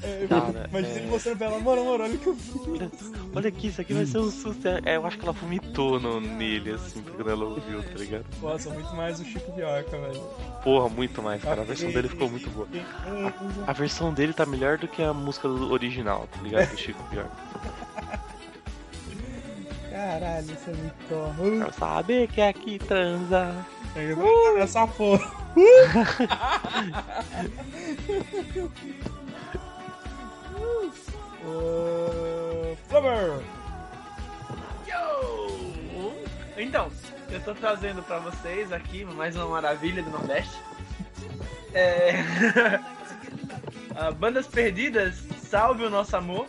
É, 0.02 0.26
Cara, 0.28 0.66
Imagina 0.68 0.94
é. 0.94 0.98
ele 0.98 1.06
mostrando 1.10 1.38
pra 1.38 1.46
ela, 1.46 1.56
amor, 1.56 1.78
amor, 1.78 2.00
olha 2.02 2.14
o 2.14 2.18
que 2.18 2.26
eu 2.26 2.36
fiz. 2.36 3.12
Olha 3.34 3.48
aqui, 3.48 3.68
isso 3.68 3.80
aqui 3.80 3.94
vai 3.94 4.04
ser 4.04 4.18
um 4.18 4.30
sucesso. 4.30 4.82
É, 4.84 4.96
eu 4.96 5.06
acho 5.06 5.16
que 5.18 5.24
ela 5.24 5.32
vomitou 5.32 5.98
no, 5.98 6.20
nele, 6.20 6.72
assim, 6.72 7.02
quando 7.02 7.30
ela 7.30 7.44
ouviu, 7.44 7.82
tá 7.82 7.98
ligado? 7.98 8.24
Nossa, 8.42 8.68
muito 8.70 8.94
mais 8.94 9.18
o 9.20 9.24
Chico 9.24 9.50
Bioca, 9.52 9.98
velho. 9.98 10.20
Porra, 10.62 10.88
muito 10.90 11.22
mais, 11.22 11.42
cara. 11.42 11.62
A 11.62 11.64
versão 11.64 11.90
dele 11.90 12.08
ficou 12.08 12.28
muito 12.28 12.50
boa. 12.50 12.68
A 13.66 13.72
versão 13.72 14.12
dele 14.12 14.32
tá 14.34 14.44
melhor 14.44 14.76
do 14.78 14.86
que 14.86 15.02
a 15.02 15.14
música 15.14 15.48
do 15.48 15.72
original, 15.72 16.28
tá 16.30 16.42
ligado? 16.42 16.70
Do 16.70 16.76
Chico 16.78 17.02
Pior. 17.10 17.26
Caralho, 19.96 20.44
isso 20.44 20.68
é 20.68 20.74
muito 20.74 21.08
torro. 21.08 21.58
Quero 21.58 21.72
saber 21.72 22.28
que 22.28 22.42
aqui 22.42 22.78
transa. 22.78 23.64
Uh, 23.96 24.58
essa 24.58 24.86
porra. 24.86 25.32
Uh, 31.46 32.76
Flubber! 32.88 33.40
Yo! 34.86 36.12
Então, 36.58 36.90
eu 37.30 37.40
tô 37.40 37.54
trazendo 37.54 38.02
pra 38.02 38.18
vocês 38.18 38.70
aqui 38.72 39.02
mais 39.02 39.34
uma 39.34 39.46
maravilha 39.46 40.02
do 40.02 40.10
Nordeste. 40.10 40.60
É... 41.72 42.16
ah, 43.96 44.10
Bandas 44.10 44.46
Perdidas, 44.46 45.14
Salve 45.42 45.84
o 45.84 45.90
Nosso 45.90 46.14
Amor. 46.14 46.46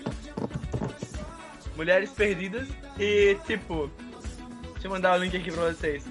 Mulheres 1.78 2.09
Perdidas. 2.09 2.67
E, 2.99 3.38
tipo, 3.45 3.89
deixa 4.73 4.88
eu 4.88 4.91
mandar 4.91 5.17
o 5.17 5.23
link 5.23 5.38
aqui 5.38 5.51
pra 5.51 5.71
vocês. 5.71 6.03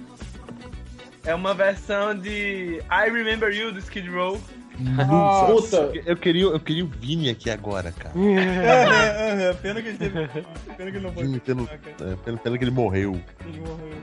É 1.25 1.35
uma 1.35 1.53
versão 1.53 2.17
de 2.17 2.81
I 2.91 3.11
Remember 3.11 3.53
You 3.53 3.73
do 3.73 3.81
Skid 3.81 4.09
Row. 4.09 4.41
Nossa, 4.79 5.91
eu 6.05 6.17
queria, 6.17 6.45
eu 6.45 6.61
queria 6.61 6.85
o 6.85 6.89
Vini 6.89 7.31
aqui 7.31 7.51
agora, 7.51 7.91
cara. 7.93 8.14
É, 8.17 9.43
é, 9.43 9.49
é, 9.49 9.55
pena 9.55 9.83
que 9.83 9.89
ele 9.89 9.99
teve. 9.99 10.29
Pena 10.29 10.91
que 10.91 10.97
ele 10.99 11.01
não 11.01 11.12
foi. 11.12 11.25
Vini, 11.25 11.41
pelo, 11.41 11.69
é, 11.69 12.17
pena, 12.25 12.39
pena 12.39 12.59
que 12.59 12.64
ele 12.64 12.71
morreu. 12.71 13.21
Ele 13.45 13.61
morreu. 13.61 14.03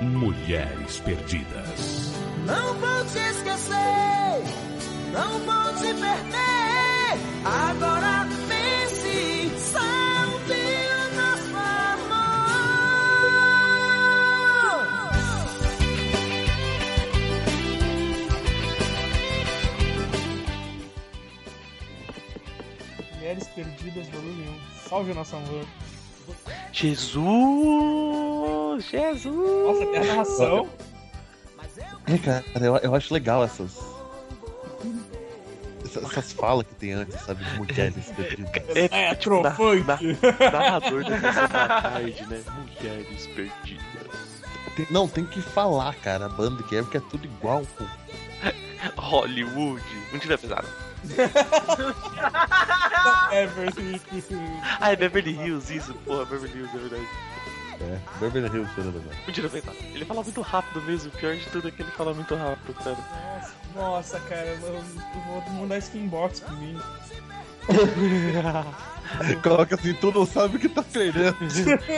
Mulheres 0.00 1.00
Perdidas. 1.00 2.13
Não 2.46 2.74
vou 2.74 3.04
te 3.06 3.18
esquecer, 3.18 4.42
não 5.12 5.38
vou 5.40 5.74
te 5.76 5.94
perder. 5.94 7.18
Agora 7.44 8.28
pense, 8.48 9.50
salve 9.58 10.54
o 10.92 11.14
nosso 11.16 11.56
amor. 11.56 12.34
Mulheres 23.14 23.48
Perdidas, 23.48 24.08
volume 24.08 24.48
1. 24.48 24.88
Salve 24.88 25.12
o 25.12 25.14
nosso 25.14 25.36
amor. 25.36 25.64
Jesus! 26.72 27.24
Jesus! 28.90 29.34
Nossa, 29.34 29.86
tem 29.86 30.00
a 30.00 30.04
narração. 30.04 30.68
É, 32.06 32.18
cara, 32.18 32.44
eu, 32.60 32.76
eu 32.78 32.94
acho 32.94 33.12
legal 33.14 33.42
essas. 33.44 33.72
Essas, 35.84 36.04
essas 36.04 36.32
falas 36.32 36.66
que 36.66 36.74
tem 36.74 36.92
antes, 36.92 37.18
sabe? 37.20 37.44
De 37.44 37.58
mulheres 37.58 38.06
perdidas. 38.16 38.76
É, 38.90 39.14
tipo, 39.14 39.42
na, 39.42 39.50
na, 39.50 40.50
narrador 40.50 41.04
da 41.04 41.20
sessão 41.20 41.48
da 41.48 41.80
tarde, 41.80 42.26
né? 42.26 42.42
Mulheres 42.52 43.26
perdidas. 43.28 43.84
Tem- 44.76 44.86
não, 44.90 45.06
tem 45.06 45.24
que 45.24 45.40
falar, 45.40 45.94
cara, 45.96 46.26
a 46.26 46.28
banda 46.28 46.62
que 46.64 46.76
é, 46.76 46.82
porque 46.82 46.96
é 46.96 47.02
tudo 47.10 47.24
igual, 47.24 47.62
pô. 47.78 47.84
Hollywood. 49.00 49.82
Mentira 50.12 50.36
pesada. 50.36 50.68
É, 53.30 53.46
Beverly 53.46 54.00
Ah, 54.80 54.92
é 54.92 54.96
Beverly 54.96 55.32
Hills, 55.32 55.74
isso. 55.74 55.94
Porra, 56.04 56.24
Beverly 56.24 56.58
Hills, 56.58 56.76
é 56.76 56.80
verdade. 56.80 57.08
É, 57.80 57.98
Beverly 58.20 58.48
Hills, 58.56 58.70
menos. 58.80 59.02
Mentira 59.26 59.48
pesada. 59.48 59.76
Ele 59.92 60.04
fala 60.04 60.22
muito 60.22 60.40
rápido 60.40 60.82
mesmo. 60.82 61.08
O 61.12 61.16
pior 61.16 61.34
de 61.36 61.46
tudo 61.46 61.68
é 61.68 61.70
que 61.70 61.82
ele 61.82 61.90
fala 61.90 62.14
muito 62.14 62.34
rápido, 62.34 62.74
cara. 62.74 62.96
Nossa, 63.74 64.20
cara, 64.20 64.46
eu, 64.46 64.68
eu 64.68 64.82
vou 65.26 65.42
mandar 65.54 65.78
skinbox 65.78 66.40
pra 66.40 66.52
mim. 66.56 66.78
Coloca 69.42 69.74
assim, 69.74 69.94
tu 69.94 70.12
não 70.12 70.26
sabe 70.26 70.56
o 70.56 70.60
que 70.60 70.68
tá 70.68 70.82
perdendo. 70.82 71.36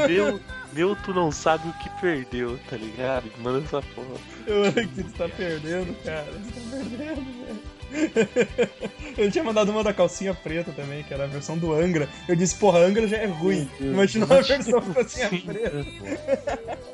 meu, 0.08 0.40
meu, 0.72 0.96
tu 0.96 1.12
não 1.12 1.30
sabe 1.32 1.68
o 1.68 1.72
que 1.74 1.90
perdeu, 2.00 2.58
tá 2.70 2.76
ligado? 2.76 3.30
Manda 3.38 3.64
essa 3.64 3.82
porra. 3.82 4.14
Eu 4.46 4.72
que 4.72 4.86
tu 5.02 5.12
tá 5.12 5.28
perdendo, 5.28 5.94
cara. 6.04 6.24
Tu 6.24 6.52
tá 6.52 6.70
perdendo, 6.70 7.46
velho. 7.46 7.75
Ele 9.16 9.30
tinha 9.30 9.42
mandado 9.44 9.70
uma 9.72 9.82
da 9.82 9.92
calcinha 9.92 10.34
preta 10.34 10.72
também, 10.72 11.02
que 11.02 11.12
era 11.14 11.24
a 11.24 11.26
versão 11.26 11.56
do 11.56 11.72
Angra. 11.72 12.08
Eu 12.28 12.36
disse, 12.36 12.54
porra, 12.56 12.80
Angra 12.80 13.06
já 13.08 13.16
é 13.16 13.26
ruim. 13.26 13.68
Imagina 13.80 14.26
uma 14.26 14.42
versão 14.42 14.80
com 14.80 14.92
calcinha 14.94 15.28
preta. 15.28 15.86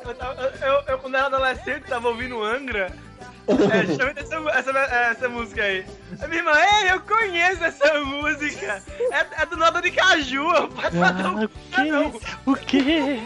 Eu, 0.04 0.14
tava- 0.14 0.52
eu- 0.62 0.82
eu, 0.88 0.98
quando 0.98 1.16
era 1.16 1.26
adolescente, 1.26 1.84
tava 1.88 2.08
ouvindo 2.08 2.42
Angra. 2.42 2.92
É, 3.48 3.86
justamente 3.86 4.20
essa, 4.20 4.36
essa, 4.50 4.70
essa 4.70 5.28
música 5.28 5.62
aí. 5.64 5.84
A 6.20 6.28
minha 6.28 6.38
irmã, 6.40 6.52
ei, 6.54 6.92
eu 6.92 7.00
conheço 7.00 7.64
essa 7.64 8.00
música. 8.04 8.80
É, 9.10 9.42
é 9.42 9.46
do 9.46 9.56
Nada 9.56 9.82
de 9.82 9.90
Caju. 9.90 10.48
Eu 10.54 10.68
posso 10.68 10.90
fazer 10.96 11.26
um... 11.96 12.20
O 12.46 12.54
quê? 12.56 13.20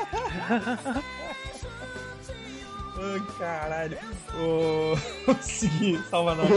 Ai, 2.98 3.22
caralho. 3.38 3.98
O. 4.38 4.94
Seguir, 5.40 5.98
salva 6.10 6.34
nós. 6.34 6.48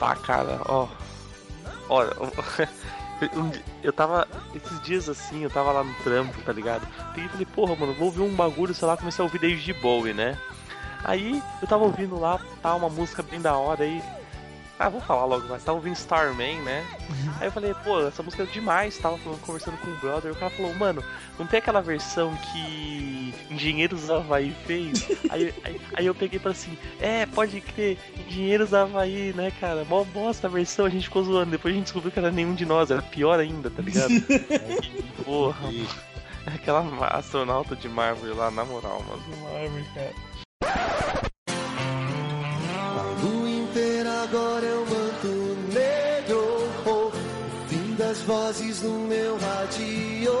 Tá, 0.00 0.16
cara, 0.16 0.60
ó. 0.66 0.88
Olha, 1.88 2.10
Eu 3.84 3.92
tava. 3.92 4.26
Esses 4.54 4.80
dias 4.80 5.08
assim, 5.08 5.42
eu 5.42 5.50
tava 5.50 5.72
lá 5.72 5.84
no 5.84 5.92
trampo, 6.02 6.40
tá 6.42 6.52
ligado? 6.52 6.86
E 7.16 7.28
falei, 7.28 7.46
porra, 7.46 7.76
mano, 7.76 7.92
vou 7.92 8.06
ouvir 8.06 8.22
um 8.22 8.34
bagulho, 8.34 8.74
sei 8.74 8.88
lá, 8.88 8.96
comecei 8.96 9.22
a 9.22 9.26
ouvir 9.26 9.38
David 9.38 9.74
Bowie, 9.74 10.14
né? 10.14 10.38
Aí 11.04 11.42
eu 11.60 11.68
tava 11.68 11.84
ouvindo 11.84 12.18
lá, 12.18 12.40
tá 12.62 12.74
uma 12.74 12.88
música 12.88 13.22
bem 13.22 13.40
da 13.40 13.56
hora 13.56 13.84
aí. 13.84 14.02
Ah, 14.82 14.88
vou 14.88 15.02
falar 15.02 15.26
logo, 15.26 15.46
mas 15.46 15.62
tava 15.62 15.76
ouvindo 15.76 15.92
Starman, 15.94 16.62
né? 16.62 16.82
Aí 17.38 17.48
eu 17.48 17.52
falei, 17.52 17.74
pô, 17.84 18.00
essa 18.00 18.22
música 18.22 18.44
é 18.44 18.46
demais, 18.46 18.96
tava 18.96 19.18
falando- 19.18 19.38
conversando 19.42 19.76
com 19.76 19.90
o 19.90 19.94
brother, 19.96 20.32
o 20.32 20.34
cara 20.34 20.48
falou, 20.50 20.74
mano, 20.74 21.04
não 21.38 21.46
tem 21.46 21.58
aquela 21.58 21.82
versão 21.82 22.34
que 22.36 23.34
Engenheiros 23.50 24.10
Havaí 24.10 24.56
fez? 24.66 25.06
aí, 25.28 25.52
aí, 25.64 25.80
aí 25.92 26.06
eu 26.06 26.14
peguei 26.14 26.38
pra 26.38 26.52
assim, 26.52 26.78
é, 26.98 27.26
pode 27.26 27.60
crer, 27.60 27.98
Engenheiros 28.26 28.72
Havaí, 28.72 29.34
né, 29.34 29.52
cara? 29.60 29.84
Mó 29.84 30.02
bosta 30.02 30.46
a 30.46 30.50
versão, 30.50 30.86
a 30.86 30.90
gente 30.90 31.04
ficou 31.04 31.24
zoando, 31.24 31.50
depois 31.50 31.74
a 31.74 31.76
gente 31.76 31.84
descobriu 31.84 32.10
que 32.10 32.18
era 32.18 32.30
nenhum 32.30 32.54
de 32.54 32.64
nós, 32.64 32.90
era 32.90 33.02
pior 33.02 33.38
ainda, 33.38 33.68
tá 33.68 33.82
ligado? 33.82 34.10
Aí, 34.12 35.04
porra, 35.22 35.68
aquela 36.46 37.06
astronauta 37.18 37.76
de 37.76 37.86
mármore 37.86 38.32
lá, 38.32 38.50
na 38.50 38.64
moral, 38.64 39.04
mano. 39.06 39.22
Mármore, 39.52 39.84
cara. 39.92 41.29
Agora 44.30 44.64
é 44.64 44.74
o 44.74 44.86
manto 44.86 45.56
negro. 45.74 46.68
Oh, 46.86 47.08
o 47.08 47.12
fim 47.68 47.94
das 47.96 48.22
vozes 48.22 48.82
no 48.82 49.00
meu 49.08 49.36
radio. 49.38 50.32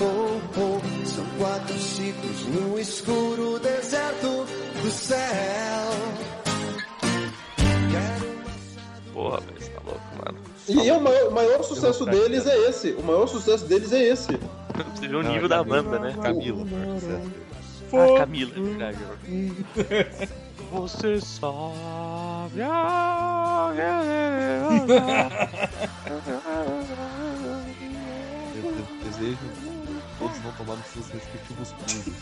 Oh, 0.00 0.40
oh, 0.60 1.06
são 1.06 1.24
quatro 1.38 1.78
ciclos 1.78 2.46
no 2.48 2.78
escuro 2.78 3.58
deserto 3.60 4.46
do 4.82 4.90
céu. 4.90 5.18
Porra, 9.12 9.40
velho, 9.40 9.60
você 9.60 9.70
tá 9.70 9.80
louco, 9.86 10.00
mano. 10.24 10.38
E 10.68 10.90
o 10.90 11.00
maior, 11.00 11.28
o 11.28 11.32
maior 11.32 11.62
sucesso 11.62 12.04
deles 12.04 12.46
é 12.46 12.68
esse. 12.68 12.92
O 12.92 13.02
maior 13.02 13.26
sucesso 13.28 13.64
deles 13.66 13.92
é 13.92 14.08
esse. 14.08 14.38
Você 14.94 15.08
vê 15.08 15.16
o 15.16 15.22
nível 15.22 15.48
da 15.48 15.62
banda, 15.62 15.98
né? 15.98 16.14
Camila. 16.20 16.66
Ah, 17.92 18.18
Camila, 18.18 18.52
é 18.56 18.60
verdade. 18.60 18.98
Você 20.72 21.20
sabe. 21.20 22.62
ah, 22.62 23.72
Eu 28.54 28.62
de- 28.72 29.04
desejo 29.04 29.36
que 29.36 30.18
todos 30.18 30.38
vão 30.38 30.52
tomar 30.52 30.76
nos 30.76 30.86
seus 30.86 31.08
respectivos 31.10 31.72
pulsos. 31.72 32.14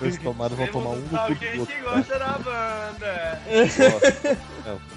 Eles 0.00 0.18
tomaram, 0.18 0.56
vão 0.56 0.66
tomar 0.68 0.90
um 0.90 0.96
no 0.96 1.08
cu 1.08 1.16
Alguém 1.16 1.52
do 1.54 1.60
outro. 1.60 1.74
que 1.74 1.82
gosta 1.82 2.18
da 2.18 2.38
banda. 2.38 3.42
Não, 4.66 4.80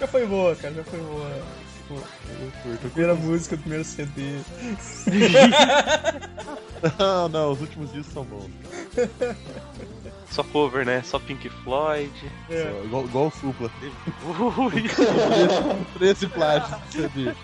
Já 0.00 0.06
foi 0.08 0.26
boa, 0.26 0.56
cara, 0.56 0.74
já 0.74 0.84
foi 0.84 0.98
boa. 1.00 1.30
Pô, 1.88 1.96
primeira 2.90 3.14
música, 3.14 3.56
primeiro 3.56 3.84
CD. 3.84 4.38
não, 6.98 7.28
não, 7.30 7.52
os 7.52 7.60
últimos 7.60 7.92
dias 7.92 8.06
são 8.06 8.24
bons. 8.24 8.50
Só 10.34 10.42
cover, 10.42 10.84
né? 10.84 11.00
Só 11.02 11.18
Pink 11.20 11.48
Floyd. 11.48 12.10
Só, 12.48 12.84
igual, 12.84 13.04
igual 13.04 13.26
o 13.28 13.30
Supla. 13.30 13.70
Ui. 14.58 14.84
Esse 16.10 16.26
plástico 16.26 16.80
de 16.88 16.92
CD. 16.92 17.34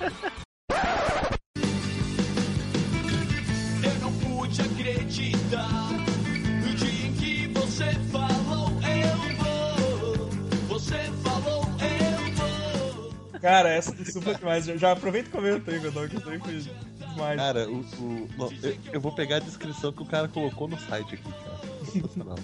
Eu 3.85 3.95
não 4.01 4.13
pude 4.15 4.61
acreditar 4.61 5.91
no 5.93 6.75
dia 6.75 7.07
em 7.07 7.13
que 7.15 7.47
você 7.55 7.93
falou 8.11 8.71
eu 8.83 9.37
vou. 9.37 10.31
Você 10.69 10.99
falou 11.23 11.63
eu 11.81 12.33
vou. 12.35 13.41
Cara, 13.41 13.69
essa 13.71 13.93
do 13.93 14.05
Supla 14.11 14.33
é 14.33 14.37
demais. 14.37 14.65
Já, 14.65 14.77
já 14.77 14.93
aproveita 14.93 15.29
e 15.29 15.33
comenta 15.33 15.71
aí, 15.71 15.79
Godão, 15.79 16.09
que 16.09 16.17
aí 16.29 16.39
foi 16.41 16.59
demais. 16.59 17.37
Cara, 17.37 17.69
o, 17.71 17.81
o- 18.01 18.29
não, 18.37 18.51
eu, 18.65 18.77
eu 18.95 19.01
vou 19.01 19.13
pegar 19.15 19.37
a 19.37 19.41
descrição 19.41 19.93
que 19.93 20.03
o 20.03 20.07
cara 20.07 20.27
colocou 20.27 20.67
no 20.67 20.77
site 20.81 21.15
aqui, 21.15 21.23
cara. 21.33 21.60
Sensacional. 21.93 22.39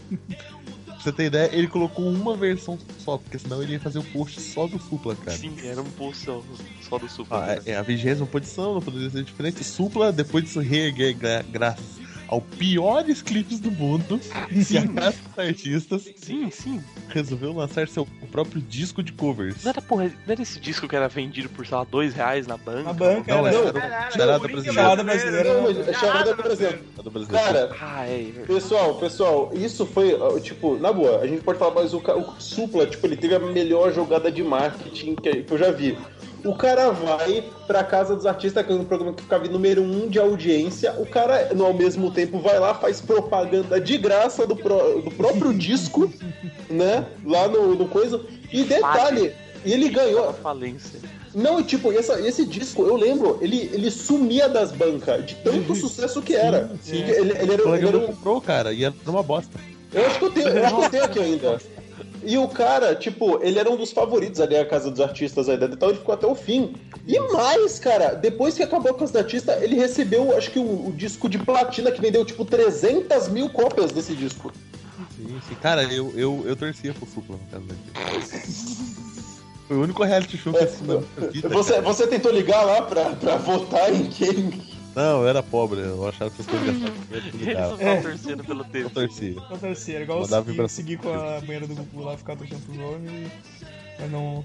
pra 0.87 0.99
você 0.99 1.13
ter 1.13 1.25
ideia, 1.27 1.51
ele 1.53 1.69
colocou 1.69 2.09
uma 2.09 2.37
versão 2.37 2.79
só, 2.99 3.19
porque 3.19 3.39
senão 3.39 3.63
ele 3.63 3.73
ia 3.73 3.81
fazer 3.81 3.99
o 3.99 4.05
post 4.05 4.41
só 4.41 4.67
do 4.67 4.79
Supla, 4.79 5.15
cara. 5.17 5.37
Sim, 5.37 5.55
era 5.63 5.81
um 5.81 5.91
post 5.91 6.25
só, 6.25 6.43
só 6.83 6.99
do 6.99 7.09
Supla. 7.09 7.45
Ah, 7.45 7.63
é, 7.67 7.73
é 7.73 7.77
a 7.77 7.83
vigésima 7.83 8.27
posição, 8.27 8.75
não 8.75 8.83
poderia 8.83 9.11
ser 9.11 9.23
diferente. 9.23 9.63
Supla, 9.63 10.13
depois 10.13 10.45
disso, 10.45 10.61
reerguer 10.61 11.15
gra 11.15 11.43
graças 11.43 12.06
ao 12.29 12.41
piores 12.41 13.23
clipes 13.23 13.61
do 13.61 13.71
mundo, 13.71 14.21
se 14.63 14.79
abraça 14.79 15.19
os 15.33 15.39
artistas. 15.39 16.09
Sim, 16.17 16.51
sim. 16.51 16.83
Resolveu 17.09 17.53
lançar 17.53 17.87
seu 17.89 18.07
próprio 18.33 18.61
disco 18.61 19.03
de 19.03 19.13
covers. 19.13 19.63
Não 19.65 19.71
era, 19.71 19.81
porra, 19.83 20.05
não 20.05 20.33
era 20.33 20.43
esse 20.43 20.59
disco 20.61 20.89
que 20.89 20.97
era 20.97 21.09
vendido 21.09 21.49
por, 21.49 21.67
sei 21.67 21.77
lá, 21.77 21.85
dois 21.85 22.15
reais 22.15 22.47
na 22.47 22.57
banca? 22.57 22.83
Na 22.83 22.93
banca, 22.93 23.35
Não, 23.35 23.47
era. 23.47 23.57
era 23.57 24.09
o 24.09 24.13
Charada 24.13 24.39
Brasileira. 24.49 24.73
Charada 24.73 25.05
brasileira. 25.05 25.55
Não, 25.55 25.61
é 25.61 25.63
por 25.63 25.71
exemplo. 25.81 25.95
Charada 26.01 27.11
Brasileira. 27.11 27.45
Cara, 27.47 27.77
Ah, 27.81 28.07
é. 28.07 28.21
é. 28.37 28.45
Pessoal, 28.47 28.95
pessoal, 28.97 29.51
isso 29.55 29.87
foi, 29.87 30.17
tipo, 30.41 30.77
na 30.79 30.93
boa, 30.93 31.21
a 31.21 31.27
gente 31.27 31.43
pode 31.43 31.59
falar, 31.59 31.75
mas 31.75 31.95
o, 31.95 31.99
o 31.99 32.41
Supla, 32.41 32.87
tipo, 32.87 33.07
ele 33.07 33.17
teve 33.17 33.35
a 33.35 33.39
melhor 33.39 33.93
jogada 33.93 34.31
de 34.31 34.43
marketing 34.43 35.15
que, 35.15 35.43
que 35.43 35.53
eu 35.53 35.59
já 35.59 35.71
vi. 35.71 35.97
O 36.47 36.55
cara 36.55 36.91
vai 36.91 37.45
pra 37.67 37.83
casa 37.83 38.15
dos 38.15 38.25
artistas, 38.27 38.65
que 38.65 38.73
é 38.73 38.75
um 38.75 38.85
programa 38.85 39.13
que 39.15 39.23
ficava 39.23 39.47
em 39.47 39.51
número 39.51 39.83
um 39.83 40.09
de 40.09 40.19
audiência. 40.19 40.95
O 40.99 41.05
cara, 41.07 41.53
no, 41.55 41.67
ao 41.67 41.75
mesmo 41.75 42.11
tempo, 42.11 42.39
vai 42.41 42.59
lá, 42.59 42.75
faz 42.75 43.01
propaganda 43.01 43.81
de 43.81 43.99
graça 43.99 44.47
do, 44.47 44.55
pró- 44.55 45.01
do 45.05 45.11
próprio 45.11 45.53
disco, 45.59 46.11
né? 46.71 47.05
Lá 47.25 47.49
no, 47.49 47.75
no 47.75 47.89
coisa. 47.89 48.21
E 48.53 48.63
detalhe, 48.65 49.33
ele 49.65 49.89
ganhou. 49.89 50.33
Falência. 50.35 51.01
Não, 51.35 51.63
tipo, 51.63 51.93
essa- 51.93 52.21
esse 52.21 52.47
disco, 52.47 52.83
eu 52.85 52.97
lembro, 52.97 53.39
ele, 53.43 53.69
ele 53.73 53.91
sumia 53.91 54.49
das 54.49 54.73
bancas, 54.73 55.27
de 55.27 55.35
tanto 55.37 55.75
sucesso 55.75 56.23
que 56.23 56.35
era. 56.35 56.71
Sim. 56.81 56.97
Ele, 57.03 57.11
ele 57.33 57.53
era, 57.53 57.69
O 57.69 57.75
ele 57.75 57.89
era 57.89 57.99
um 57.99 58.07
comprou, 58.07 58.41
cara, 58.41 58.73
e 58.73 58.85
era 58.85 58.95
uma 59.07 59.23
bosta. 59.23 59.59
eu 59.93 60.07
acho 60.07 60.19
que 60.19 60.25
eu 60.25 60.31
tenho, 60.31 60.49
eu 60.49 60.65
acho 60.65 60.77
que 60.77 60.85
eu 60.85 60.91
tenho 60.91 61.05
aqui 61.05 61.19
ainda. 61.19 61.61
E 62.27 62.37
o 62.37 62.49
cara, 62.49 62.93
tipo, 62.97 63.39
ele 63.41 63.57
era 63.57 63.71
um 63.71 63.77
dos 63.77 63.93
favoritos 63.93 64.41
ali, 64.41 64.57
a 64.57 64.67
Casa 64.67 64.91
dos 64.91 65.01
Artistas 65.01 65.49
ainda, 65.49 65.67
então 65.67 65.91
ele 65.91 65.99
ficou 65.99 66.13
até 66.13 66.27
o 66.27 66.35
fim. 66.35 66.75
E 67.07 67.21
mais, 67.33 67.79
cara, 67.79 68.15
depois 68.15 68.57
que 68.57 68.65
acabou 68.65 68.91
a 68.91 68.95
Casa 68.95 69.13
dos 69.13 69.23
Artistas, 69.23 69.63
ele 69.63 69.77
recebeu, 69.77 70.37
acho 70.37 70.51
que 70.51 70.59
o, 70.59 70.89
o 70.89 70.93
disco 70.93 71.29
de 71.29 71.39
platina 71.39 71.93
que 71.93 72.01
vendeu, 72.01 72.25
tipo, 72.25 72.45
300 72.45 73.29
mil 73.29 73.49
cópias 73.49 73.93
desse 73.93 74.13
disco. 74.13 74.53
Sim, 75.17 75.41
sim. 75.49 75.55
Cara, 75.63 75.85
eu, 75.85 76.13
eu, 76.17 76.43
eu 76.45 76.57
torcia 76.57 76.93
pro 76.93 77.07
Supla 77.07 77.37
no 77.37 77.47
caso 77.49 77.65
daqui. 77.65 79.07
Foi 79.69 79.77
o 79.77 79.83
único 79.83 80.03
reality 80.03 80.37
show 80.37 80.53
que 80.53 80.59
eu 80.59 80.65
assisti 80.65 80.85
na 80.85 81.27
vida. 81.29 81.49
Você, 81.51 81.73
cara. 81.75 81.83
você 81.83 82.07
tentou 82.09 82.33
ligar 82.33 82.65
lá 82.65 82.83
pra, 82.83 83.11
pra 83.11 83.37
votar 83.37 83.95
em 83.95 84.07
quem? 84.07 84.76
Não, 84.97 85.21
eu 85.21 85.29
era 85.29 85.43
pobre, 85.43 85.81
eu 85.81 86.09
achava 86.09 86.31
que 86.31 86.41
essas 86.41 86.47
coisas 86.47 86.75
engraçadas. 86.75 87.11
Eu 87.11 87.17
Eles 87.19 87.35
ligava. 87.35 87.69
só 87.69 87.75
estavam 87.77 88.03
torcendo 88.03 88.45
pelo 88.45 88.61
Eu 88.61 88.65
tempo. 88.65 88.91
torcia. 88.91 89.35
Não 89.35 89.59
torcia, 89.59 90.01
igual 90.01 90.27
eu 90.27 90.69
seguir 90.69 90.97
com 90.97 91.13
a 91.13 91.39
banheira 91.41 91.67
do 91.67 91.75
Gugu 91.75 92.01
lá, 92.03 92.17
ficar 92.17 92.35
tocando 92.35 92.63
pros 92.65 92.79
homens 92.79 93.11
e. 93.13 93.67
Mas 94.01 94.11
não. 94.11 94.45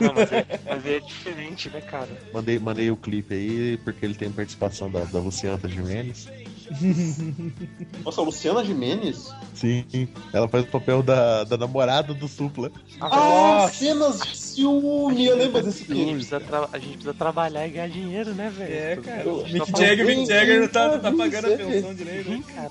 Não, 0.00 0.14
mas 0.14 0.32
é, 0.32 0.46
mas 0.64 0.86
é 0.86 1.00
diferente, 1.00 1.70
né, 1.70 1.80
cara? 1.80 2.08
Mandei, 2.32 2.58
mandei 2.58 2.90
o 2.90 2.96
clipe 2.96 3.34
aí, 3.34 3.76
porque 3.78 4.04
ele 4.04 4.14
tem 4.14 4.30
participação 4.30 4.90
da, 4.90 5.04
da 5.04 5.18
Luciana 5.20 5.58
Gimenez. 5.68 6.28
Nossa, 8.04 8.20
a 8.20 8.24
Luciana 8.24 8.64
Jimenez? 8.64 9.32
Sim, 9.54 9.84
ela 10.32 10.48
faz 10.48 10.64
o 10.64 10.68
papel 10.68 11.02
da, 11.02 11.44
da 11.44 11.56
namorada 11.56 12.12
do 12.14 12.26
Supla. 12.28 12.70
Ah, 13.00 13.68
cenas 13.72 14.20
de 14.20 14.36
ciúme, 14.36 15.26
eu 15.26 15.36
lembro 15.36 15.62
desse 15.62 15.82
A 15.84 15.86
gente, 15.86 15.96
filme. 15.96 16.14
precisa 16.14 16.40
tra- 16.40 16.68
a 16.72 16.78
gente 16.78 16.92
precisa 16.92 17.14
trabalhar 17.14 17.66
e 17.66 17.70
ganhar 17.70 17.88
dinheiro, 17.88 18.34
né, 18.34 18.50
velho? 18.56 18.72
É, 18.74 18.96
cara. 18.96 19.24
Gente 19.46 19.52
Mick 19.52 19.78
Jagger, 19.78 20.06
Mick 20.06 20.26
Jagger 20.26 20.60
não 20.60 20.68
tá, 20.68 20.98
tá 20.98 21.12
pagando 21.12 21.52
a 21.52 21.56
pensão 21.56 21.94
direito. 21.94 22.30
Né? 22.30 22.42
cara. 22.54 22.70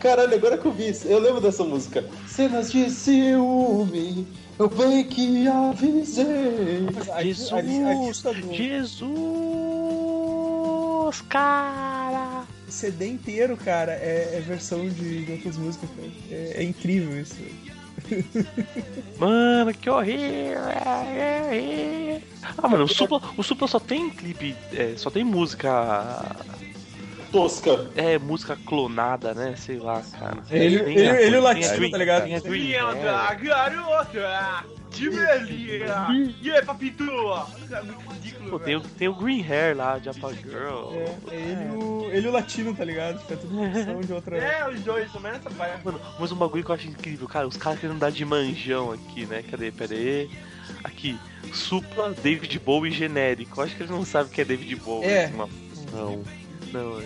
Caralho, 0.00 0.34
agora 0.34 0.58
que 0.58 0.66
eu 0.66 0.72
vi 0.72 0.88
isso, 0.88 1.06
eu 1.06 1.18
lembro 1.20 1.40
dessa 1.40 1.62
música. 1.62 2.04
Cenas 2.26 2.72
de 2.72 2.90
ciúme, 2.90 4.26
eu 4.58 4.68
bem 4.68 5.04
que 5.04 5.46
avisei. 5.46 6.26
A- 7.08 7.18
a- 7.18 7.22
Jesus, 11.02 11.20
cara! 11.22 12.44
O 12.68 12.70
CD 12.70 13.08
inteiro, 13.08 13.56
cara, 13.56 13.92
é, 13.92 14.36
é 14.36 14.40
versão 14.40 14.88
de, 14.88 15.24
de 15.24 15.32
outras 15.32 15.56
músicas, 15.56 15.90
cara. 15.90 16.08
É, 16.30 16.52
é 16.58 16.62
incrível 16.62 17.20
isso. 17.20 17.36
Mano, 19.18 19.74
que 19.74 19.90
horrível! 19.90 20.60
Ah, 22.58 22.68
mano, 22.68 22.84
o 22.84 22.88
Supla, 22.88 23.20
o 23.36 23.42
Supla 23.42 23.68
só 23.68 23.78
tem 23.78 24.10
clipe, 24.10 24.56
é, 24.72 24.94
só 24.96 25.10
tem 25.10 25.24
música. 25.24 26.34
Tosca. 27.32 27.90
É, 27.96 28.18
música 28.18 28.56
clonada, 28.66 29.32
né? 29.34 29.54
Sei 29.56 29.78
lá, 29.78 30.02
cara. 30.18 30.38
Ele- 30.50 30.78
Tem 30.84 30.96
ele- 30.98 31.08
a- 31.10 31.20
ele 31.22 31.24
e 31.24 31.28
o 31.28 31.30
tem 31.30 31.36
a 31.38 31.40
Latino, 31.40 31.76
Dream- 31.76 31.90
tá 31.90 31.98
ligado? 31.98 32.24
tem 32.24 32.36
a 32.36 32.38
Dream 32.40 32.54
Linda, 32.54 33.20
Hair. 33.26 33.42
garota, 33.42 34.64
de 34.90 35.10
melinha. 35.10 36.34
E 36.42 36.50
aí, 36.52 36.62
papito? 36.64 37.02
É 37.04 37.82
muito 37.82 38.10
ridículo, 38.12 38.50
Pô, 38.50 38.58
tem, 38.58 38.76
o, 38.76 38.80
tem 38.80 39.08
o 39.08 39.14
Green 39.14 39.42
Hair 39.42 39.76
lá, 39.76 39.98
Japa 39.98 40.32
Girl. 40.34 40.92
É, 40.92 41.34
é 41.34 41.40
ele, 41.40 41.64
e 41.64 41.76
o, 41.76 42.10
ele 42.12 42.28
o 42.28 42.32
Latino, 42.32 42.74
tá 42.74 42.84
ligado? 42.84 43.18
Fica 43.20 43.36
tudo 43.36 43.56
versão 43.58 44.00
de 44.02 44.12
outra. 44.12 44.36
É, 44.36 44.68
os 44.68 44.80
dois 44.80 45.10
também 45.10 45.32
nessa 45.32 45.48
vibe. 45.48 45.84
Mano, 45.84 46.00
mas 46.20 46.30
um 46.32 46.36
bagulho 46.36 46.62
que 46.62 46.70
eu 46.70 46.74
acho 46.74 46.86
incrível, 46.88 47.26
cara, 47.26 47.48
os 47.48 47.56
caras 47.56 47.80
querendo 47.80 47.98
dar 47.98 48.10
de 48.12 48.24
manjão 48.26 48.92
aqui, 48.92 49.24
né? 49.24 49.42
Cadê? 49.50 49.70
Pera 49.72 49.94
aí. 49.94 50.28
Aqui, 50.84 51.18
Supla 51.52 52.12
David 52.22 52.58
Bowie 52.58 52.92
genérico. 52.92 53.58
Eu 53.60 53.64
acho 53.64 53.74
que 53.76 53.82
ele 53.82 53.90
não 53.92 54.04
sabe 54.04 54.28
o 54.28 54.32
que 54.32 54.40
é 54.40 54.44
David 54.44 54.76
Bowie. 54.76 55.08
É. 55.08 55.24
assim, 55.24 55.34
uma- 55.34 55.48
Não. 55.92 56.22
Não, 56.72 57.00
é. 57.00 57.04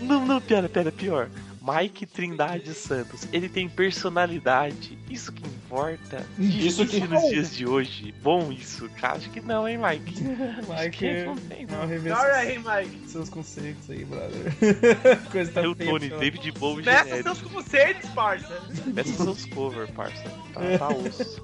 não, 0.00 0.26
não, 0.26 0.40
piora, 0.40 0.68
piora, 0.68 0.90
pior. 0.92 1.28
Mike 1.60 2.06
Trindade 2.06 2.72
Santos, 2.72 3.28
ele 3.30 3.46
tem 3.46 3.68
personalidade. 3.68 4.96
Isso 5.10 5.30
que 5.30 5.46
importa. 5.46 6.24
Isso 6.38 6.86
que- 6.86 7.00
nos 7.00 7.28
dias 7.28 7.54
de 7.54 7.66
hoje. 7.66 8.14
Bom 8.22 8.50
isso, 8.50 8.88
cara. 8.98 9.16
Acho 9.18 9.28
que 9.28 9.40
não, 9.42 9.68
hein, 9.68 9.76
Mike? 9.76 10.14
Acho 10.72 10.90
que 10.90 11.06
Mike, 11.12 11.24
não 11.26 11.36
tem, 11.36 11.66
não 11.66 11.86
não. 11.86 12.16
Sorry 12.16 12.32
aí, 12.32 12.58
Mike. 12.58 13.08
seus 13.10 13.28
conceitos 13.28 13.90
aí, 13.90 14.02
brother. 14.04 14.54
Coisa 15.30 15.52
tá 15.52 15.62
Eu, 15.62 15.74
feia, 15.74 15.90
Tony. 15.90 16.08
David 16.08 16.52
Bowie 16.52 16.84
Peça 16.84 17.04
genérico. 17.04 17.34
seus 17.36 17.52
conceitos, 17.52 18.10
parça. 18.10 18.62
Peça 18.94 19.12
seus 19.24 19.44
cover, 19.46 19.92
parça. 19.92 20.24
Tá, 20.54 20.78
tá 20.78 20.88
osso. 20.96 21.42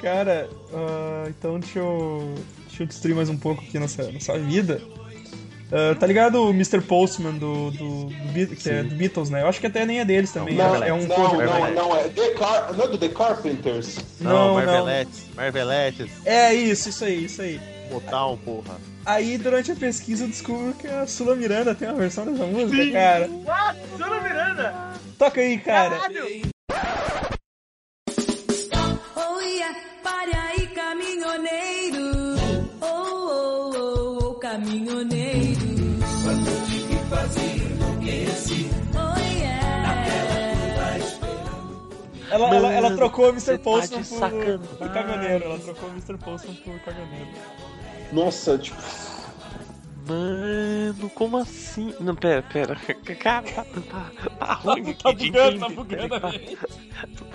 Cara, 0.00 0.48
ah, 0.72 1.26
então 1.28 1.58
deixa 1.60 1.78
eu, 1.78 2.34
deixa 2.76 2.82
eu 2.82 2.86
destruir 2.86 3.14
mais 3.14 3.28
um 3.30 3.38
pouco 3.38 3.62
aqui 3.62 3.78
nossa, 3.78 4.10
nossa 4.12 4.38
vida. 4.38 4.80
Ah, 5.72 5.96
tá 5.98 6.06
ligado 6.06 6.42
o 6.42 6.50
Mr. 6.50 6.80
Postman 6.80 7.32
do, 7.32 7.70
do, 7.70 8.04
do 8.06 8.56
que 8.56 8.68
é 8.68 8.82
do 8.82 8.94
Beatles, 8.94 9.30
né? 9.30 9.42
Eu 9.42 9.48
acho 9.48 9.60
que 9.60 9.66
até 9.66 9.84
nem 9.84 10.00
é 10.00 10.04
deles 10.04 10.30
também. 10.30 10.54
Não, 10.54 10.82
é 10.82 10.92
um 10.92 11.06
não, 11.06 11.16
cover. 11.16 11.46
não, 11.46 11.70
não, 11.72 11.96
é 11.96 12.08
The 12.08 12.30
Car... 12.34 12.72
não 12.74 12.84
é 12.84 12.88
do 12.88 12.98
The 12.98 13.08
Carpenters. 13.08 13.98
Não, 14.20 14.30
Não, 14.30 14.54
Marveletes. 14.54 15.26
Marveletes. 15.34 16.10
É 16.24 16.54
isso, 16.54 16.90
isso 16.90 17.04
aí, 17.04 17.24
isso 17.24 17.42
aí. 17.42 17.60
Motown, 17.90 18.36
porra. 18.38 18.76
Aí 19.04 19.38
durante 19.38 19.72
a 19.72 19.76
pesquisa 19.76 20.24
eu 20.24 20.28
descubro 20.28 20.74
que 20.74 20.86
a 20.86 21.06
Sula 21.06 21.36
Miranda 21.36 21.74
tem 21.74 21.88
uma 21.88 21.96
versão 21.96 22.26
dessa 22.26 22.44
música, 22.44 22.92
cara. 22.92 23.28
What? 23.28 23.78
Sula 23.96 24.20
Miranda? 24.20 24.74
Toca 25.18 25.40
aí, 25.40 25.58
cara. 25.58 26.00
Oh 26.70 27.05
Ela, 42.36 42.54
ela, 42.54 42.72
ela 42.72 42.96
trocou 42.96 43.26
o 43.26 43.28
Mr. 43.30 43.56
tá 43.56 43.64
Postman 43.64 44.02
de 44.02 44.08
por, 44.08 44.76
por 44.76 44.92
caminhoneiro. 44.92 45.44
Ela 45.44 45.58
trocou 45.58 45.88
o 45.88 45.92
Mr. 45.92 46.18
Postman 46.18 46.54
por 46.56 46.78
caminhoneiro. 46.80 47.28
Nossa, 48.12 48.58
tipo. 48.58 48.76
Mano, 50.06 51.10
como 51.10 51.38
assim? 51.38 51.92
Não, 51.98 52.14
pera, 52.14 52.42
pera. 52.42 52.76
Cara, 53.18 53.42
tá, 53.42 53.64
tá, 53.64 54.10
tá 54.38 54.52
ruim 54.54 54.92
tá 54.92 55.10
aqui 55.10 55.30
de 55.30 55.30
bugando, 55.32 55.58
tá 55.58 55.66
entender. 55.66 56.08
bugando 56.08 56.20
Tá, 56.20 56.32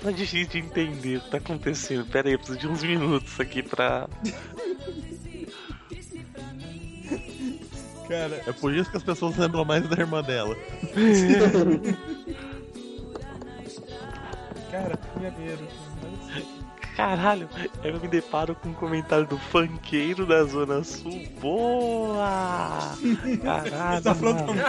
tá 0.03 0.11
difícil 0.11 0.47
de 0.47 0.59
entender 0.59 1.17
o 1.17 1.21
que 1.21 1.29
tá 1.31 1.37
acontecendo. 1.37 2.05
Pera 2.05 2.29
aí, 2.29 2.33
eu 2.33 2.39
preciso 2.39 2.59
de 2.59 2.67
uns 2.67 2.83
minutos 2.83 3.39
aqui 3.39 3.61
pra. 3.61 4.07
Cara, 8.07 8.41
É 8.47 8.53
por 8.53 8.73
isso 8.73 8.89
que 8.89 8.97
as 8.97 9.03
pessoas 9.03 9.35
lembram 9.35 9.65
mais 9.65 9.87
da 9.87 9.97
irmã 9.97 10.21
dela. 10.21 10.55
cara, 14.71 14.97
caminhoneiro. 14.97 15.67
Caralho, 16.95 17.47
eu 17.83 17.99
me 18.01 18.07
deparo 18.07 18.53
com 18.53 18.69
um 18.69 18.73
comentário 18.73 19.25
do 19.25 19.37
funkeiro 19.37 20.25
da 20.25 20.43
Zona 20.43 20.83
Sul. 20.83 21.25
Boa! 21.39 22.95
Caralho, 23.41 24.03
Tá 24.03 24.13
falando 24.13 24.47
mano. 24.47 24.61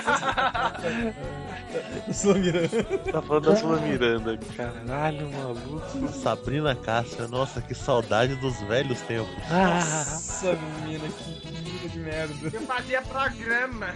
da 2.06 2.12
Sula 2.12 2.34
Miranda. 2.38 2.84
Tá 3.12 3.22
falando 3.22 3.44
da 3.44 3.56
Sula 3.56 3.80
Miranda. 3.80 4.38
Caralho, 4.56 5.30
maluco. 5.30 6.08
Sabrina 6.12 6.76
Cássia, 6.76 7.26
nossa, 7.26 7.60
que 7.60 7.74
saudade 7.74 8.36
dos 8.36 8.60
velhos 8.62 9.00
tempos. 9.00 9.34
Nossa, 9.50 10.56
menina, 10.84 11.08
que 11.08 11.48
vida 11.48 11.88
de 11.88 11.98
merda. 11.98 12.34
Eu 12.52 12.60
fazia 12.62 13.02
programa. 13.02 13.88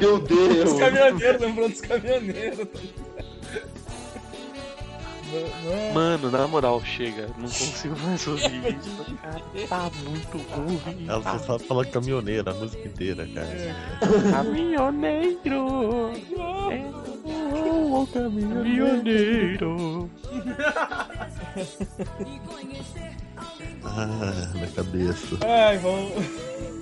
Meu 0.00 0.20
Deus. 0.20 0.72
Os 0.72 0.78
caminhoneiros, 0.78 1.40
lembrando 1.40 1.70
dos 1.70 1.80
caminhoneiros. 1.80 2.68
Mano, 5.94 6.30
na 6.30 6.46
moral, 6.46 6.82
chega. 6.84 7.28
Não 7.36 7.48
consigo 7.48 7.98
mais 8.00 8.26
ouvir 8.26 8.76
isso. 8.80 9.16
Cara, 9.22 9.40
tá 9.68 9.90
muito 10.08 10.38
ruim. 10.38 10.80
Ela 11.08 11.22
só 11.22 11.38
sabe 11.38 11.64
falar 11.64 11.86
caminhoneira 11.86 12.50
a 12.50 12.54
música 12.54 12.86
inteira, 12.86 13.26
cara. 13.34 13.76
Caminhoneiro. 14.30 16.10
É 16.70 16.90
o 17.92 18.06
caminhoneiro. 18.06 20.10
Ah, 23.84 24.50
minha 24.54 24.66
cabeça. 24.68 25.36
Ai, 25.42 25.78
vamos. 25.78 26.79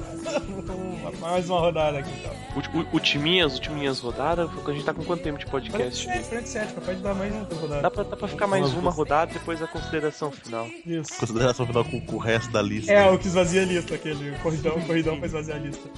Mais 1.21 1.49
uma 1.49 1.61
rodada 1.61 1.99
aqui 1.99 2.11
então. 2.19 2.33
O, 2.55 2.79
o, 2.79 2.97
o 2.97 3.01
Timinhas, 3.01 3.57
o 3.57 3.61
Timinhas 3.61 3.99
rodada, 3.99 4.49
a 4.67 4.73
gente 4.73 4.85
tá 4.85 4.95
com 4.95 5.05
quanto 5.05 5.23
tempo 5.23 5.39
de 5.39 5.47
podcast? 5.47 6.05
47, 6.05 6.29
47, 6.29 6.81
pode 6.85 7.01
dar 7.01 7.15
mais 7.15 7.33
uma 7.33 7.45
rodada. 7.45 7.83
Dá 7.83 7.91
pra, 7.91 8.03
dá 8.05 8.17
pra 8.17 8.29
ficar 8.29 8.47
mais 8.47 8.73
uma 8.75 8.91
rodada 8.91 9.33
depois 9.33 9.63
a 9.63 9.67
consideração 9.67 10.31
final. 10.31 10.67
Isso. 10.87 11.19
Consideração 11.19 11.67
final 11.67 11.85
com, 11.85 12.01
com 12.01 12.17
o 12.17 12.19
resto 12.19 12.51
da 12.51 12.63
lista. 12.63 12.93
É, 12.93 13.11
o 13.11 13.19
que 13.19 13.27
esvazia 13.27 13.63
a 13.63 13.65
lista, 13.65 13.95
aquele 13.95 14.37
corridão, 14.39 14.81
corridão 14.81 15.19
pra 15.19 15.27
esvaziar 15.27 15.59
a 15.59 15.61
lista. 15.61 15.89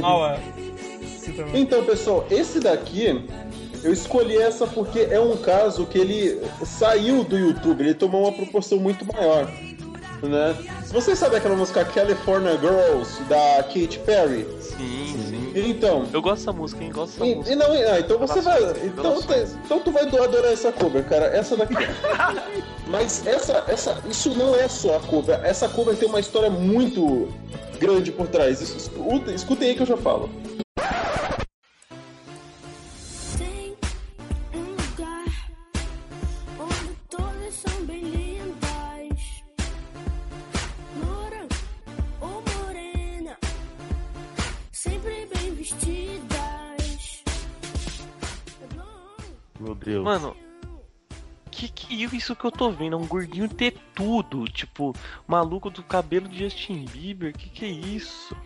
Mais. 0.00 1.54
Então, 1.54 1.84
pessoal, 1.84 2.26
esse 2.30 2.60
daqui 2.60 3.24
eu 3.82 3.92
escolhi 3.92 4.36
essa 4.36 4.66
porque 4.66 5.00
é 5.00 5.20
um 5.20 5.36
caso 5.36 5.86
que 5.86 5.98
ele 5.98 6.40
saiu 6.64 7.22
do 7.24 7.38
YouTube, 7.38 7.82
ele 7.82 7.94
tomou 7.94 8.22
uma 8.22 8.32
proporção 8.32 8.78
muito 8.78 9.04
maior. 9.06 9.50
Né? 10.22 10.56
Vocês 10.86 11.18
sabem 11.18 11.38
aquela 11.38 11.56
música 11.56 11.84
California 11.84 12.56
Girls 12.58 13.22
da 13.24 13.62
Katy 13.64 13.98
Perry? 14.04 14.46
Sim, 14.60 15.14
sim. 15.28 15.52
Então. 15.54 16.06
Eu 16.12 16.22
gosto 16.22 16.38
dessa 16.38 16.52
música, 16.52 16.82
hein? 16.82 16.90
Gosto 16.92 17.12
dessa 17.18 17.26
E, 17.26 17.34
música. 17.34 17.52
e 17.52 17.56
não, 17.56 17.72
ah, 17.72 18.00
então 18.00 18.18
você 18.18 18.40
vai. 18.40 18.62
Então, 18.84 19.18
então 19.64 19.80
tu 19.80 19.90
vai 19.90 20.04
adorar 20.04 20.52
essa 20.52 20.72
cover, 20.72 21.04
cara. 21.04 21.26
Essa 21.26 21.56
daqui. 21.56 21.74
Mas 22.88 23.26
essa, 23.26 23.64
essa, 23.68 24.02
isso 24.08 24.30
não 24.36 24.54
é 24.54 24.68
só 24.68 24.96
a 24.96 25.00
cover. 25.00 25.38
Essa 25.44 25.68
cover 25.68 25.96
tem 25.96 26.08
uma 26.08 26.20
história 26.20 26.50
muito 26.50 27.28
grande 27.78 28.10
por 28.12 28.26
trás. 28.28 28.60
Escutem 28.60 29.68
aí 29.70 29.74
que 29.74 29.82
eu 29.82 29.86
já 29.86 29.96
falo. 29.96 30.30
Mano, 50.06 50.36
que 51.50 51.68
que 51.68 52.04
isso 52.16 52.36
que 52.36 52.44
eu 52.44 52.52
tô 52.52 52.70
vendo? 52.70 52.94
É 52.94 52.96
um 52.96 53.08
gordinho 53.08 53.48
ter 53.48 53.74
tudo, 53.92 54.44
tipo, 54.44 54.94
maluco 55.26 55.68
do 55.68 55.82
cabelo 55.82 56.28
de 56.28 56.44
Justin 56.44 56.84
Bieber. 56.84 57.36
Que 57.36 57.50
que 57.50 57.64
é 57.64 57.68
isso? 57.68 58.36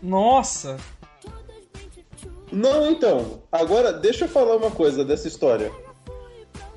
Nossa! 0.00 0.76
Não, 2.52 2.88
então. 2.88 3.42
Agora, 3.50 3.92
deixa 3.92 4.26
eu 4.26 4.28
falar 4.28 4.54
uma 4.54 4.70
coisa 4.70 5.04
dessa 5.04 5.26
história. 5.26 5.72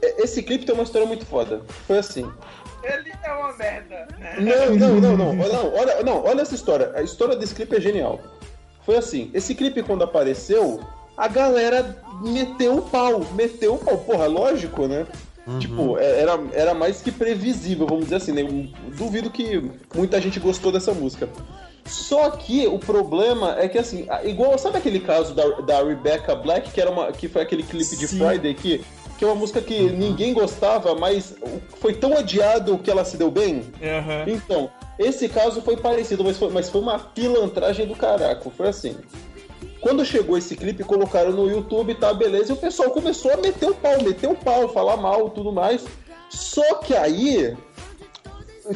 Esse 0.01 0.41
clipe 0.41 0.65
tem 0.65 0.73
uma 0.73 0.83
história 0.83 1.07
muito 1.07 1.27
foda. 1.27 1.61
Foi 1.85 1.99
assim. 1.99 2.27
Ele 2.81 3.13
é 3.23 3.33
uma 3.33 3.55
merda. 3.55 4.07
Não, 4.39 4.75
não, 4.75 4.99
não, 4.99 5.15
não. 5.15 5.35
Não, 5.35 5.73
olha, 5.75 6.01
não, 6.01 6.25
olha 6.25 6.41
essa 6.41 6.55
história. 6.55 6.91
A 6.95 7.03
história 7.03 7.35
desse 7.35 7.53
clipe 7.53 7.75
é 7.75 7.79
genial. 7.79 8.19
Foi 8.83 8.97
assim, 8.97 9.29
esse 9.31 9.53
clipe 9.53 9.83
quando 9.83 10.03
apareceu, 10.03 10.81
a 11.17 11.27
galera 11.27 12.03
meteu 12.21 12.77
o 12.77 12.81
pau, 12.81 13.25
meteu 13.35 13.75
o 13.75 13.77
pau. 13.77 13.97
Porra, 13.97 14.25
lógico, 14.27 14.87
né? 14.87 15.05
Tipo, 15.59 15.97
é- 15.97 16.21
era, 16.21 16.39
era 16.53 16.73
mais 16.73 17.01
que 17.01 17.11
previsível, 17.11 17.85
vamos 17.85 18.05
dizer 18.05 18.15
assim, 18.15 18.31
né? 18.31 18.43
Duvido 18.95 19.29
que 19.29 19.71
muita 19.93 20.19
gente 20.21 20.39
gostou 20.39 20.71
dessa 20.71 20.93
música. 20.93 21.29
Só 21.85 22.29
que 22.31 22.65
o 22.65 22.79
problema 22.79 23.57
é 23.59 23.67
que 23.67 23.77
assim, 23.77 24.07
igual, 24.23 24.57
sabe 24.57 24.77
aquele 24.77 25.01
caso 25.01 25.33
da, 25.33 25.45
da 25.61 25.83
Rebecca 25.83 26.33
Black, 26.33 26.71
que, 26.71 26.79
era 26.79 26.89
uma, 26.89 27.11
que 27.11 27.27
foi 27.27 27.41
aquele 27.41 27.61
clipe 27.63 27.97
de 27.97 28.07
Sim. 28.07 28.19
Friday 28.19 28.53
que, 28.53 28.81
que 29.17 29.25
é 29.25 29.27
uma 29.27 29.35
música 29.35 29.61
que 29.61 29.89
ninguém 29.89 30.33
gostava, 30.33 30.95
mas 30.95 31.35
foi 31.81 31.93
tão 31.93 32.17
adiado 32.17 32.77
que 32.77 32.89
ela 32.89 33.03
se 33.03 33.17
deu 33.17 33.29
bem? 33.29 33.65
Aham. 33.81 34.23
Então, 34.27 34.71
esse 34.97 35.27
caso 35.27 35.61
foi 35.61 35.75
parecido, 35.75 36.23
mas 36.23 36.37
foi, 36.37 36.49
mas 36.49 36.69
foi 36.69 36.79
uma 36.79 36.97
pilantragem 36.97 37.85
do 37.85 37.95
caraco. 37.95 38.49
Foi 38.55 38.69
assim. 38.69 38.95
Quando 39.83 40.03
chegou 40.05 40.37
esse 40.37 40.55
clipe, 40.55 40.83
colocaram 40.83 41.31
no 41.31 41.47
YouTube, 41.49 41.93
tá, 41.95 42.13
beleza, 42.13 42.51
e 42.51 42.55
o 42.55 42.57
pessoal 42.57 42.89
começou 42.89 43.31
a 43.33 43.37
meter 43.37 43.69
o 43.69 43.75
pau, 43.75 44.01
meter 44.01 44.27
o 44.29 44.35
pau, 44.35 44.67
falar 44.69 44.97
mal 44.97 45.29
tudo 45.29 45.51
mais. 45.51 45.83
Só 46.29 46.75
que 46.75 46.95
aí. 46.95 47.55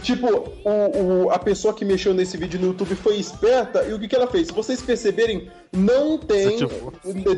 Tipo, 0.02 0.28
o, 0.66 1.26
o- 1.26 1.32
a 1.32 1.40
pessoa 1.40 1.74
que 1.74 1.86
mexeu 1.86 2.14
nesse 2.14 2.36
vídeo 2.36 2.60
no 2.60 2.68
YouTube 2.68 2.94
foi 2.96 3.16
esperta 3.16 3.86
e 3.86 3.94
o 3.94 4.00
que, 4.00 4.10
que 4.10 4.16
ela 4.18 4.28
fez? 4.28 4.48
Se 4.48 4.54
vocês 4.54 4.82
perceberem, 4.82 5.50
não 5.72 6.18
tem. 6.18 6.58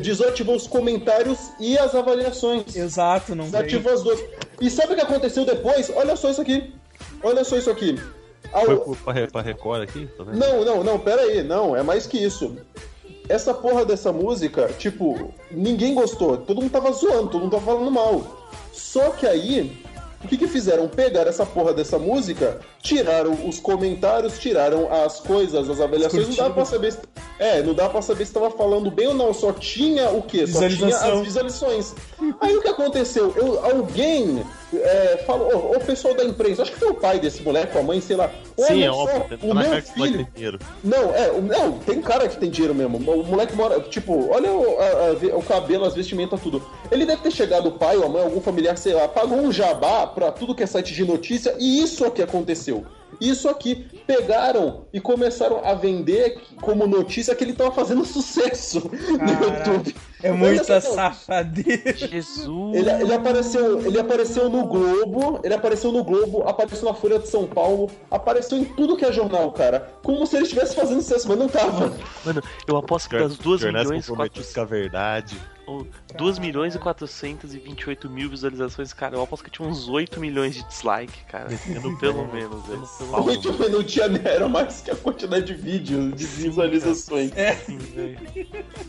Desativou 0.00 0.56
os 0.56 0.66
comentários 0.66 1.38
e 1.60 1.78
as 1.78 1.94
avaliações. 1.94 2.74
Exato, 2.74 3.36
não 3.36 3.44
tem. 3.48 3.52
Desativou 3.62 3.92
as 3.92 4.02
duas. 4.02 4.20
E 4.60 4.68
sabe 4.68 4.94
o 4.94 4.96
que 4.96 5.02
aconteceu 5.02 5.44
depois? 5.44 5.92
Olha 5.94 6.16
só 6.16 6.28
isso 6.28 6.40
aqui. 6.42 6.74
Olha 7.22 7.44
só 7.44 7.56
isso 7.56 7.70
aqui. 7.70 7.96
Ao- 8.52 8.64
Foi 8.66 8.96
pra, 8.96 9.26
pra 9.28 9.42
Record 9.42 9.82
aqui? 9.82 10.08
Vendo? 10.18 10.36
Não, 10.36 10.64
não, 10.64 10.82
não, 10.82 10.98
pera 10.98 11.22
aí, 11.22 11.44
não, 11.44 11.76
é 11.76 11.84
mais 11.84 12.04
que 12.04 12.18
isso. 12.18 12.56
Essa 13.30 13.54
porra 13.54 13.84
dessa 13.84 14.12
música, 14.12 14.68
tipo, 14.76 15.32
ninguém 15.52 15.94
gostou, 15.94 16.36
todo 16.36 16.60
mundo 16.60 16.72
tava 16.72 16.90
zoando, 16.90 17.28
todo 17.28 17.42
mundo 17.42 17.52
tava 17.52 17.64
falando 17.64 17.88
mal. 17.88 18.22
Só 18.72 19.10
que 19.10 19.24
aí, 19.24 19.80
o 20.24 20.26
que 20.26 20.36
que 20.36 20.48
fizeram? 20.48 20.88
Pegaram 20.88 21.30
essa 21.30 21.46
porra 21.46 21.72
dessa 21.72 21.96
música, 21.96 22.58
tiraram 22.82 23.32
os 23.46 23.60
comentários, 23.60 24.36
tiraram 24.36 24.92
as 24.92 25.20
coisas, 25.20 25.70
as 25.70 25.80
avaliações, 25.80 26.28
não 26.28 26.34
dá 26.34 26.50
pra 26.50 26.64
saber 26.64 26.90
se... 26.92 26.98
É, 27.38 27.62
não 27.62 27.72
dá 27.72 27.88
pra 27.88 28.02
saber 28.02 28.26
se 28.26 28.32
tava 28.32 28.50
falando 28.50 28.90
bem 28.90 29.06
ou 29.06 29.14
não, 29.14 29.32
só 29.32 29.52
tinha 29.52 30.10
o 30.10 30.22
quê? 30.22 30.44
Só 30.48 30.68
tinha 30.68 30.96
as 30.96 31.20
visualizações. 31.20 31.94
Aí 32.40 32.56
o 32.56 32.60
que 32.60 32.68
aconteceu? 32.68 33.32
Eu, 33.36 33.64
alguém 33.64 34.44
é, 34.76 35.22
falou, 35.26 35.74
ô, 35.76 35.80
pessoal 35.80 36.14
da 36.14 36.24
imprensa, 36.24 36.62
acho 36.62 36.72
que 36.72 36.78
foi 36.78 36.90
o 36.90 36.94
pai 36.94 37.18
desse 37.18 37.42
moleque, 37.42 37.76
a 37.76 37.82
mãe, 37.82 38.00
sei 38.00 38.16
lá. 38.16 38.30
Sim, 38.56 38.74
olha 38.74 38.84
é 38.84 38.90
óbvio. 38.90 39.38
O 39.42 39.54
meu 39.54 39.70
que 39.70 39.80
filho... 39.92 40.28
dinheiro. 40.34 40.58
Não, 40.84 41.14
é, 41.14 41.30
o- 41.30 41.42
não, 41.42 41.78
tem 41.78 42.00
cara 42.00 42.28
que 42.28 42.36
tem 42.36 42.50
dinheiro 42.50 42.74
mesmo. 42.74 42.96
O 42.98 43.24
moleque 43.24 43.54
mora, 43.56 43.80
tipo, 43.80 44.30
olha 44.32 44.50
o, 44.52 44.78
a- 44.78 45.32
a 45.32 45.36
o 45.38 45.42
cabelo, 45.42 45.84
as 45.84 45.94
vestimentas, 45.94 46.40
tudo. 46.40 46.62
Ele 46.90 47.04
deve 47.06 47.22
ter 47.22 47.30
chegado, 47.30 47.68
o 47.68 47.72
pai 47.72 47.96
ou 47.96 48.04
a 48.04 48.08
mãe, 48.08 48.22
algum 48.22 48.40
familiar, 48.40 48.76
sei 48.76 48.94
lá, 48.94 49.08
pagou 49.08 49.38
um 49.38 49.50
jabá 49.52 50.06
pra 50.06 50.30
tudo 50.30 50.54
que 50.54 50.62
é 50.62 50.66
site 50.66 50.92
de 50.94 51.04
notícia 51.04 51.54
e 51.58 51.82
isso 51.82 52.04
aqui 52.04 52.22
aconteceu. 52.22 52.84
Isso 53.20 53.48
aqui 53.48 53.86
pegaram 54.06 54.86
e 54.92 55.00
começaram 55.00 55.64
a 55.64 55.74
vender 55.74 56.40
como 56.60 56.86
notícia 56.86 57.34
que 57.34 57.44
ele 57.44 57.52
tava 57.52 57.72
fazendo 57.72 58.04
sucesso 58.06 58.90
no 58.90 59.44
YouTube. 59.44 59.94
É 60.22 60.32
muita 60.32 60.80
só, 60.80 60.94
safadeza. 60.94 62.08
Jesus. 62.08 62.76
ele, 62.76 62.90
ele 62.90 63.14
apareceu, 63.14 63.86
ele 63.86 63.98
apareceu 63.98 64.50
no 64.50 64.66
Globo, 64.66 65.40
ele 65.42 65.54
apareceu 65.54 65.90
no 65.90 66.04
Globo, 66.04 66.42
apareceu 66.46 66.88
na 66.88 66.94
Folha 66.94 67.18
de 67.18 67.28
São 67.28 67.46
Paulo, 67.46 67.90
apareceu 68.10 68.58
em 68.58 68.64
tudo 68.64 68.96
que 68.96 69.04
é 69.04 69.12
jornal, 69.12 69.50
cara. 69.52 69.94
Como 70.02 70.26
se 70.26 70.36
ele 70.36 70.44
estivesse 70.44 70.74
fazendo 70.74 71.00
sucesso, 71.00 71.28
mas 71.28 71.38
não 71.38 71.48
tava. 71.48 71.92
Mano, 72.24 72.42
eu 72.66 72.76
aposto 72.76 73.08
que 73.08 73.18
das 73.18 73.36
2 73.38 73.60
Jornais 73.60 73.86
milhões, 73.86 74.06
comprometidos 74.06 74.52
com 74.52 74.60
a 74.60 74.64
verdade. 74.64 75.36
2 76.16 76.38
milhões 76.38 76.74
e 76.74 76.78
428 76.78 78.10
mil 78.10 78.28
visualizações, 78.30 78.92
cara. 78.92 79.16
Eu 79.16 79.22
aposto 79.22 79.44
que 79.44 79.50
tinha 79.50 79.66
uns 79.66 79.88
8 79.88 80.20
milhões 80.20 80.54
de 80.54 80.66
dislike, 80.66 81.24
cara. 81.24 81.48
Pelo 81.98 82.26
menos, 82.32 82.66
velho. 82.66 82.88
Pau 83.10 83.24
no 83.24 83.36
Tipo, 83.40 83.68
não 83.68 83.82
tinha 83.82 84.04
era 84.24 84.48
mais 84.48 84.80
que 84.80 84.90
a 84.90 84.96
quantidade 84.96 85.46
de 85.46 85.54
vídeos, 85.54 86.14
de 86.14 86.26
visualizações. 86.26 87.32
É. 87.36 87.58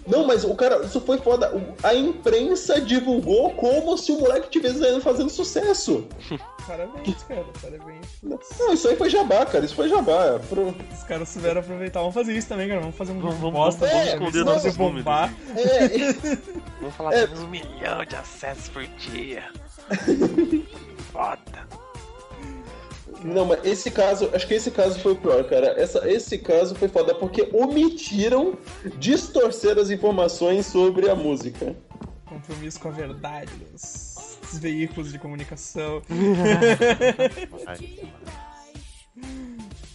Não, 0.08 0.26
mas 0.26 0.44
o 0.44 0.56
cara, 0.56 0.84
isso 0.86 1.00
foi 1.02 1.18
foda. 1.18 1.52
A 1.84 1.94
imprensa 1.94 2.80
divulgou 2.82 3.52
como 3.52 3.98
se 3.98 4.12
o 4.12 4.20
moleque 4.20 4.46
estivesse 4.46 5.02
fazendo 5.02 5.30
sucesso. 5.30 6.06
Parabéns, 6.68 7.24
cara. 7.24 7.46
Parabéns. 7.62 8.06
Não, 8.24 8.74
isso 8.74 8.88
aí 8.88 8.96
foi 8.96 9.10
jabá, 9.10 9.46
cara. 9.46 9.66
Isso 9.66 9.76
foi 9.76 9.90
jabá. 9.90 10.40
Pro- 10.50 10.76
Os 10.94 11.04
caras 11.04 11.30
souberam 11.30 11.62
aproveitar. 11.62 12.00
Vamos 12.00 12.14
fazer 12.16 12.34
isso 12.38 12.48
também, 12.48 12.68
cara. 12.68 12.80
Vamos 12.82 12.96
fazer 12.96 13.12
um 13.12 13.20
Vamos- 13.20 13.36
vamos- 13.38 13.54
bosta. 13.54 13.88
vamos 13.88 14.04
ver 14.04 14.14
esconder 14.14 14.46
nossos 14.46 14.78
bombar. 14.78 15.34
É, 15.58 15.88
Vamos 16.80 16.96
falar 16.96 17.14
É. 17.14 17.28
de 17.28 17.40
um 17.40 17.48
milhão 17.48 18.06
de 18.06 18.16
acessos 18.16 18.70
por 18.70 18.84
dia. 18.88 19.44
Foda. 21.12 21.68
Não, 23.24 23.46
mas 23.46 23.64
esse 23.64 23.92
caso, 23.92 24.30
acho 24.34 24.48
que 24.48 24.56
esse 24.56 24.72
caso 24.72 25.00
foi 25.00 25.12
o 25.12 25.16
pior, 25.16 25.44
cara. 25.44 25.80
Essa, 25.80 26.10
esse 26.10 26.40
caso 26.40 26.74
foi 26.74 26.88
foda 26.88 27.14
porque 27.14 27.48
omitiram 27.54 28.58
distorcer 28.98 29.78
as 29.78 29.92
informações 29.92 30.66
sobre 30.66 31.08
a 31.10 31.14
música. 31.16 31.76
Compromisso 32.26 32.80
com 32.80 32.88
a 32.88 32.92
verdade 32.92 33.52
dos, 33.72 34.11
dos 34.52 34.60
veículos 34.60 35.12
de 35.12 35.20
comunicação. 35.20 36.02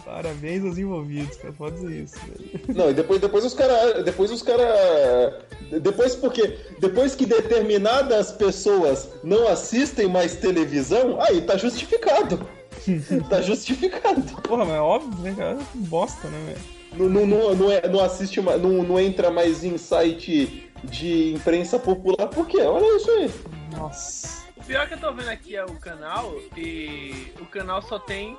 Parabéns 0.05 0.65
aos 0.65 0.79
envolvidos, 0.79 1.37
cara. 1.37 1.53
Pode 1.53 1.77
dizer 1.77 2.05
isso, 2.05 2.15
velho. 2.27 2.61
Não, 2.69 2.91
e 2.91 2.95
depois, 2.95 3.21
depois 3.21 3.45
os 3.45 3.55
caras. 3.55 4.05
Depois 4.05 4.31
os 4.31 4.41
caras. 4.41 5.35
Depois 5.83 6.15
porque. 6.15 6.57
Depois 6.79 7.17
que 7.17 7.27
determinadas 7.27 8.31
pessoas 8.31 9.09
não 9.25 9.49
assistem 9.49 10.07
mais 10.09 10.37
televisão, 10.37 11.21
aí 11.21 11.43
tá 11.43 11.57
justificado. 11.57 12.49
tá 13.29 13.43
justificado. 13.43 14.23
Porra, 14.43 14.65
mas 14.65 14.77
é 14.77 14.81
óbvio, 14.81 15.23
né, 15.23 15.35
cara? 15.37 15.59
Bosta, 15.75 16.29
né, 16.29 16.39
velho? 16.47 16.77
Não, 16.97 17.09
não, 17.09 17.27
não, 17.27 17.55
não, 17.57 17.73
é- 17.73 17.89
não 17.89 18.01
assiste 18.01 18.41
mais, 18.41 18.63
não, 18.63 18.83
não 18.85 18.99
entra 19.01 19.31
mais 19.31 19.65
em 19.65 19.77
site 19.77 20.71
de 20.85 21.35
imprensa 21.35 21.79
popular, 21.81 22.29
por 22.29 22.47
quê? 22.47 22.61
Olha 22.63 22.97
isso 22.97 23.11
aí. 23.11 23.31
Nossa. 23.77 24.46
O 24.67 24.69
pior 24.69 24.89
que 24.89 24.95
eu 24.95 24.99
tô 24.99 25.13
vendo 25.13 25.29
aqui 25.29 25.55
é 25.55 25.65
o 25.65 25.79
canal 25.79 26.35
e 26.57 27.33
o 27.41 27.47
canal 27.47 27.81
só 27.81 28.01
tem 28.01 28.37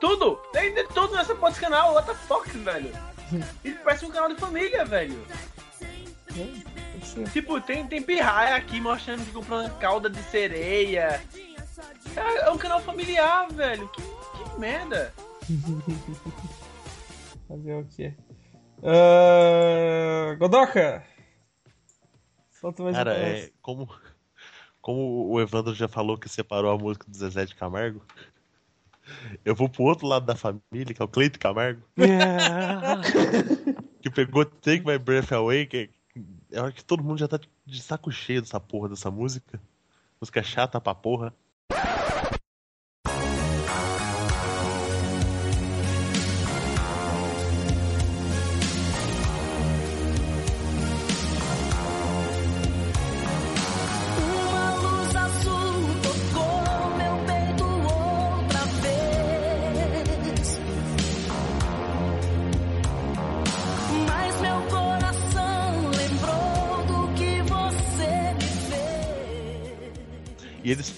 tudo! 0.00 0.36
Tem 0.50 0.72
de 0.72 0.84
tudo 0.84 1.14
nessa 1.14 1.34
porra 1.34 1.50
desse 1.50 1.60
canal, 1.60 1.92
what 1.92 2.08
the 2.08 2.14
fuck, 2.14 2.48
velho? 2.48 2.90
Ele 3.62 3.74
parece 3.84 4.06
um 4.06 4.10
canal 4.10 4.30
de 4.30 4.40
família, 4.40 4.82
velho. 4.82 5.22
Tipo, 7.34 7.60
tem, 7.60 7.86
tem 7.86 8.00
pirraia 8.00 8.56
aqui 8.56 8.80
mostrando 8.80 9.22
que 9.22 9.30
comprou 9.30 9.60
uma 9.60 9.68
cauda 9.68 10.08
de 10.08 10.22
sereia. 10.22 11.22
É, 12.16 12.46
é 12.46 12.50
um 12.50 12.56
canal 12.56 12.80
familiar, 12.80 13.46
velho. 13.52 13.88
Que, 13.88 14.00
que 14.00 14.58
merda. 14.58 15.12
Fazer 17.46 17.74
o 17.74 17.84
quê? 17.84 18.14
Ah, 18.82 20.34
Godoka! 20.38 21.04
Solta 22.58 22.82
mais 22.84 22.96
Cara, 22.96 23.10
um 23.10 23.14
é, 23.16 23.50
como, 23.60 23.86
como 24.80 25.28
o 25.28 25.40
Evandro 25.40 25.74
já 25.74 25.88
falou 25.88 26.18
que 26.18 26.28
separou 26.28 26.70
a 26.70 26.78
música 26.78 27.06
do 27.08 27.16
Zezé 27.16 27.44
de 27.44 27.54
Camargo, 27.54 28.02
eu 29.44 29.54
vou 29.54 29.68
pro 29.68 29.84
outro 29.84 30.06
lado 30.06 30.26
da 30.26 30.36
família, 30.36 30.94
que 30.94 31.02
é 31.02 31.04
o 31.04 31.08
Cleito 31.08 31.38
Camargo, 31.38 31.82
que 34.00 34.10
pegou 34.10 34.44
Take 34.44 34.86
My 34.86 34.98
Breath 34.98 35.32
Away, 35.32 35.66
que 35.66 35.90
eu 36.50 36.64
acho 36.64 36.76
que 36.76 36.84
todo 36.84 37.04
mundo 37.04 37.18
já 37.18 37.28
tá 37.28 37.38
de 37.64 37.82
saco 37.82 38.10
cheio 38.10 38.42
dessa 38.42 38.58
porra 38.58 38.88
dessa 38.88 39.10
música. 39.10 39.60
Música 40.20 40.42
chata 40.42 40.80
pra 40.80 40.94
porra. 40.94 41.32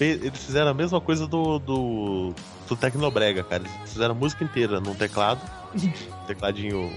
E 0.02 0.10
eles, 0.26 0.44
fizeram 0.44 0.70
a 0.70 0.74
mesma 0.74 1.00
coisa 1.00 1.26
do, 1.26 1.58
do, 1.58 2.34
do 2.68 2.76
Tecnobrega, 2.76 3.42
cara. 3.44 3.62
Eles 3.62 3.90
fizeram 3.92 4.14
a 4.14 4.18
música 4.18 4.42
inteira 4.44 4.80
num 4.80 4.94
teclado, 4.94 5.40
tecladinho 6.26 6.90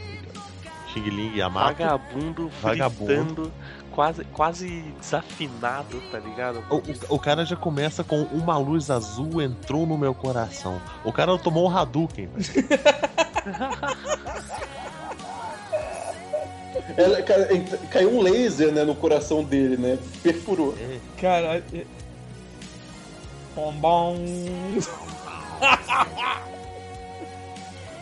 Xing 0.94 1.10
Ling 1.10 1.36
Yamaha. 1.38 1.68
Vagabundo, 1.74 2.50
Vagabundo. 2.62 3.06
fritando, 3.06 3.52
quase, 3.92 4.24
quase 4.26 4.84
desafinado, 5.00 6.02
tá 6.12 6.20
ligado? 6.20 6.64
O, 6.70 6.76
o- 6.78 7.16
o 7.16 7.20
cara 7.20 7.46
já 7.46 7.56
começa 7.56 8.04
com 8.04 8.22
uma 8.24 8.58
luz 8.58 8.90
azul 8.90 9.42
entrou 9.42 9.86
no 9.86 9.98
meu 9.98 10.14
coração. 10.14 10.82
O 11.04 11.12
cara 11.14 11.38
tomou 11.38 11.70
um 11.70 11.78
Hadouken, 11.78 12.28
velho. 12.28 12.68
Ela, 16.98 17.22
cara, 17.24 17.48
caiu 17.90 18.16
um 18.16 18.22
laser 18.22 18.72
né, 18.72 18.84
no 18.84 18.96
coração 18.96 19.44
dele, 19.44 19.76
né? 19.78 19.98
Perfurou. 20.24 20.76
Cara. 21.20 21.58
é- 21.74 21.86
bom. 23.74 24.16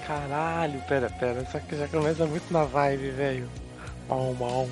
Caralho, 0.08 0.82
pera, 0.88 1.10
pera, 1.10 1.46
só 1.52 1.60
que 1.60 1.78
já 1.78 1.88
começa 1.88 2.26
muito 2.26 2.52
na 2.52 2.64
vibe, 2.66 3.12
velho. 3.12 3.50
Bom, 4.08 4.34
bom, 4.34 4.68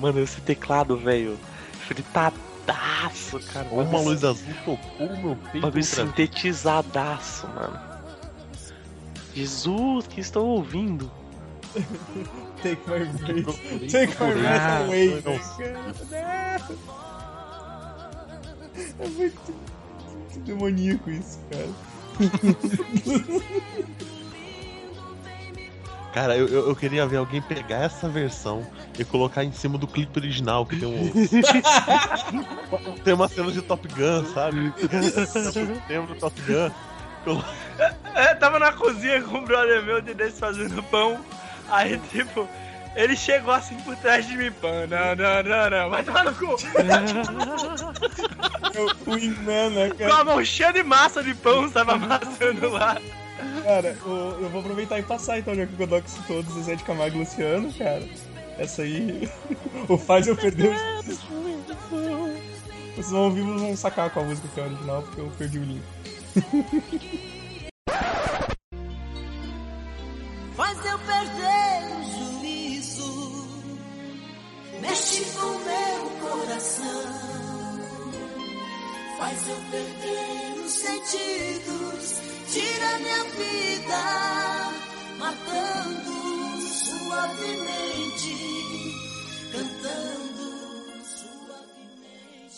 Mano, 0.00 0.20
esse 0.20 0.40
teclado, 0.40 0.96
velho, 0.96 1.38
fritadaço, 1.86 3.38
cara. 3.52 3.68
Uma 3.70 3.84
Bagulho- 3.84 4.04
luz 4.04 4.24
azul 4.24 4.54
tocou 4.64 5.06
o 5.06 5.16
meu 5.22 5.36
peito. 5.36 5.60
Bagulho 5.60 5.84
sintetizadaço, 5.84 7.46
mano. 7.48 7.78
Jesus, 9.34 10.06
que 10.06 10.20
estou 10.20 10.46
ouvindo? 10.46 11.10
Take 12.62 12.80
my 12.88 13.04
breath. 13.04 13.90
Take 13.90 14.16
my 14.24 14.32
breath 14.34 14.82
away. 14.86 15.22
É 18.98 19.08
muito, 19.08 19.54
muito 20.34 20.46
demoníaco 20.46 21.10
isso, 21.10 21.38
cara. 21.50 21.68
Cara, 26.12 26.36
eu, 26.36 26.48
eu, 26.48 26.68
eu 26.68 26.74
queria 26.76 27.06
ver 27.06 27.18
alguém 27.18 27.40
pegar 27.40 27.84
essa 27.84 28.08
versão 28.08 28.66
e 28.98 29.04
colocar 29.04 29.44
em 29.44 29.52
cima 29.52 29.78
do 29.78 29.86
clipe 29.86 30.18
original, 30.18 30.66
que 30.66 30.76
tem 30.76 30.88
um. 30.88 31.12
tem 33.04 33.14
uma 33.14 33.28
cena 33.28 33.52
de 33.52 33.62
Top 33.62 33.86
Gun, 33.86 34.26
sabe? 34.34 34.74
Lembra 35.88 36.14
do 36.14 36.20
Top 36.20 36.40
Gun? 36.42 36.70
Colo- 37.24 37.44
É, 38.16 38.34
tava 38.34 38.58
na 38.58 38.72
cozinha 38.72 39.22
com 39.22 39.38
um 39.38 39.44
brother 39.44 39.84
meu 39.84 40.00
de 40.00 40.12
desse 40.14 40.40
fazendo 40.40 40.82
pão. 40.84 41.20
Aí, 41.68 41.96
tipo, 42.10 42.48
ele 42.96 43.16
chegou 43.16 43.52
assim 43.54 43.76
por 43.80 43.96
trás 43.96 44.26
de 44.26 44.36
mim, 44.36 44.50
pão. 44.52 44.70
Não, 44.86 45.16
não, 45.16 45.42
não, 45.42 45.70
não. 45.70 45.90
Vai 45.90 46.02
tomar 46.02 46.24
no 46.24 46.34
cu. 46.34 46.56
O 49.06 49.12
Wingman, 49.14 49.70
né, 49.70 49.90
Com 49.90 50.04
a 50.04 50.08
cara? 50.08 50.24
mão 50.24 50.44
cheia 50.44 50.72
de 50.72 50.82
massa 50.82 51.22
de 51.22 51.34
pão, 51.34 51.70
tava 51.70 51.92
amassando 51.94 52.68
lá. 52.70 53.00
Cara, 53.64 53.96
o- 54.04 54.38
eu 54.42 54.48
vou 54.50 54.60
aproveitar 54.60 54.98
e 54.98 55.02
passar 55.02 55.38
então, 55.38 55.54
já 55.54 55.66
que 55.66 55.72
o 55.74 55.76
Godoc 55.76 56.06
citou 56.08 56.42
do 56.42 56.52
Zezé 56.52 56.74
de 56.76 56.84
Camargo 56.84 57.16
e 57.16 57.20
Luciano, 57.20 57.72
cara. 57.74 58.02
Essa 58.58 58.82
aí. 58.82 59.28
o 59.88 59.96
faz 59.96 60.26
eu 60.26 60.36
perder 60.36 60.70
o. 60.70 61.02
Vocês 62.94 63.10
vão 63.10 63.20
ouvir 63.24 63.42
vão 63.42 63.74
sacar 63.76 64.10
com 64.10 64.20
a 64.20 64.24
música 64.24 64.46
que 64.52 64.60
é 64.60 64.64
a 64.64 64.66
original, 64.66 65.02
porque 65.02 65.20
eu 65.20 65.32
perdi 65.38 65.58
o 65.58 65.64
link. 65.64 65.82
Faz 70.56 70.78
mexe 74.90 75.24
com 75.36 75.46
meu 75.46 76.02
coração, 76.20 77.02
faz 79.18 79.48
eu 79.48 79.56
perder 79.70 80.64
os 80.64 80.72
sentidos, 80.72 82.20
tira 82.50 82.98
minha 82.98 83.22
vida, 83.38 84.02
matando 85.18 86.60
suavemente, 86.74 88.34
cantando 89.52 90.46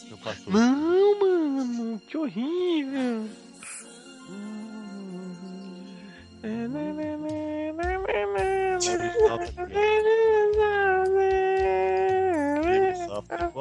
suavemente. 0.07 0.51
Não, 0.51 1.21
mano, 1.21 2.01
que 2.09 2.17
horrível. 2.17 3.29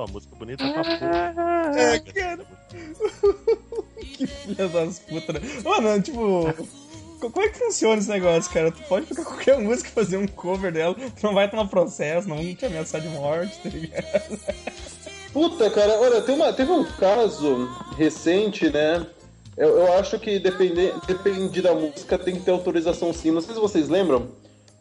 Pô, 0.02 0.08
música 0.08 0.36
bonita 0.36 0.64
pra 0.68 0.84
porra. 0.84 1.72
É, 1.78 2.00
cara. 2.00 2.46
que 4.02 4.26
filha 4.26 4.68
das 4.68 4.98
putas, 5.00 5.36
né? 5.36 5.42
Mano, 5.64 6.02
tipo. 6.02 6.52
co- 7.20 7.30
Como 7.30 7.46
é 7.46 7.50
que 7.50 7.60
funciona 7.60 8.00
esse 8.00 8.10
negócio, 8.10 8.52
cara? 8.52 8.72
Tu 8.72 8.82
pode 8.84 9.06
pegar 9.06 9.24
qualquer 9.26 9.60
música 9.60 9.90
e 9.90 9.92
fazer 9.92 10.18
um 10.18 10.26
cover 10.28 10.72
dela, 10.72 10.96
tu 10.96 11.24
não 11.24 11.36
vai 11.36 11.48
tomar 11.50 11.68
processo, 11.68 12.28
não 12.28 12.38
vão 12.38 12.56
te 12.56 12.66
ameaçar 12.66 13.00
de 13.00 13.10
morte, 13.10 13.60
tá 13.62 13.70
ligado? 13.70 14.40
Puta, 15.32 15.70
cara, 15.70 16.00
olha, 16.00 16.20
tem 16.22 16.34
uma, 16.34 16.52
teve 16.52 16.72
um 16.72 16.84
caso 16.84 17.70
recente, 17.96 18.72
né? 18.72 19.06
Eu, 19.56 19.78
eu 19.78 19.94
acho 20.00 20.18
que 20.20 20.40
depende, 20.40 20.92
depende 21.06 21.62
da 21.62 21.76
música, 21.76 22.18
tem 22.18 22.36
que 22.38 22.42
ter 22.42 22.52
autorização 22.52 23.14
sim. 23.14 23.30
Não 23.30 23.42
sei 23.42 23.54
se 23.54 23.60
vocês 23.62 23.88
lembram. 23.88 24.30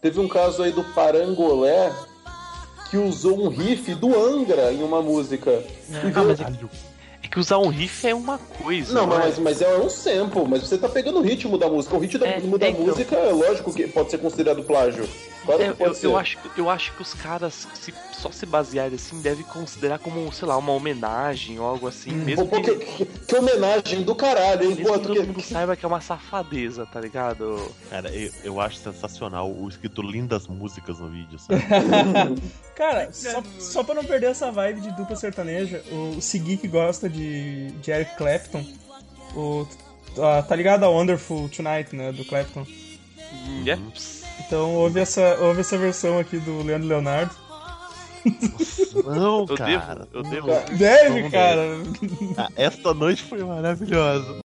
Teve 0.00 0.18
um 0.18 0.26
caso 0.28 0.62
aí 0.62 0.72
do 0.72 0.82
Parangolé 0.94 1.92
que 2.91 2.97
usou 2.99 3.45
um 3.45 3.49
riff 3.49 3.95
do 3.95 4.18
Angra 4.18 4.72
em 4.72 4.82
uma 4.82 5.01
música. 5.01 5.62
E 5.88 5.95
Ah, 6.12 6.24
mas 6.24 6.41
é, 6.41 6.45
é 7.22 7.28
que 7.28 7.38
usar 7.38 7.59
um 7.59 7.68
riff 7.68 8.07
é 8.07 8.14
uma 8.14 8.38
coisa. 8.38 8.93
Não, 8.93 9.05
é? 9.05 9.18
mas, 9.18 9.38
mas 9.38 9.62
é 9.62 9.78
um 9.78 9.88
sample, 9.88 10.45
mas 10.49 10.62
você 10.62 10.76
tá 10.76 10.88
pegando 10.88 11.20
o 11.20 11.22
ritmo 11.22 11.57
da 11.57 11.68
música. 11.68 11.95
O 11.97 12.01
ritmo 12.01 12.18
da, 12.18 12.26
É, 12.26 12.41
da 12.41 12.68
então. 12.68 12.84
música 12.84 13.14
é 13.14 13.30
lógico 13.32 13.72
que 13.72 13.86
pode 13.86 14.11
ser 14.11 14.18
considerado 14.18 14.64
plágio. 14.64 15.09
É, 15.49 15.74
eu, 15.84 15.97
eu 16.03 16.16
acho, 16.18 16.38
eu 16.57 16.68
acho 16.70 16.93
que 16.95 17.03
os 17.03 17.14
caras, 17.14 17.66
se 17.74 17.93
só 18.12 18.30
se 18.30 18.45
basearem 18.45 18.95
assim, 18.95 19.20
devem 19.22 19.45
considerar 19.45 19.99
como, 19.99 20.30
sei 20.32 20.47
lá, 20.47 20.57
uma 20.59 20.72
homenagem 20.72 21.59
ou 21.59 21.66
algo 21.66 21.88
assim, 21.88 22.12
mesmo 22.12 22.47
Pô, 22.47 22.61
que, 22.61 22.74
que, 22.76 23.05
que- 23.07 23.36
homenagem 23.36 24.03
do 24.03 24.14
caralho, 24.14 24.62
hein? 24.64 24.68
mesmo 24.76 24.84
Pô, 24.86 24.93
que 24.99 25.07
todo 25.07 25.20
que- 25.20 25.26
mundo 25.26 25.41
saiba 25.43 25.74
que 25.76 25.84
é 25.84 25.88
uma 25.88 26.01
safadeza, 26.01 26.84
tá 26.84 27.01
ligado? 27.01 27.72
Cara, 27.88 28.11
eu, 28.14 28.30
eu 28.45 28.61
acho 28.61 28.76
sensacional 28.76 29.51
o 29.51 29.66
escrito 29.68 30.03
lindas 30.03 30.47
músicas 30.47 30.99
no 31.01 31.09
vídeo, 31.09 31.38
sabe? 31.38 31.62
Cara, 32.76 33.11
só, 33.12 33.43
só 33.59 33.82
pra 33.82 33.95
não 33.95 34.05
perder 34.05 34.26
essa 34.30 34.53
vibe 34.53 34.82
de 34.82 34.91
dupla 34.93 35.16
sertaneja, 35.16 35.82
o, 35.91 36.20
Segui 36.20 36.59
que 36.59 36.68
gosta 36.68 37.09
de, 37.09 37.70
de 37.72 37.91
Eric 37.91 38.14
Clapton, 38.16 38.64
o, 39.34 39.66
ah, 40.18 40.43
tá 40.43 40.55
ligado 40.55 40.84
a 40.84 40.88
Wonderful 40.91 41.49
Tonight, 41.49 41.97
né, 41.97 42.12
do 42.12 42.24
Clapton? 42.26 42.66
Yeps. 43.64 44.19
Então 44.51 44.74
ouve 44.74 44.98
essa, 44.98 45.36
ouve 45.40 45.61
essa 45.61 45.78
versão 45.78 46.18
aqui 46.18 46.36
do 46.40 46.64
Leandro 46.64 46.88
Leonardo. 46.88 47.30
Não, 49.07 49.46
Eu 49.48 49.55
cara. 49.57 50.09
devo, 50.09 50.09
eu 50.12 50.22
devo. 50.24 50.76
Deve, 50.76 51.30
cara. 51.30 51.62
Ah, 52.36 52.48
esta 52.57 52.92
noite 52.92 53.22
foi 53.22 53.44
maravilhosa. 53.44 54.39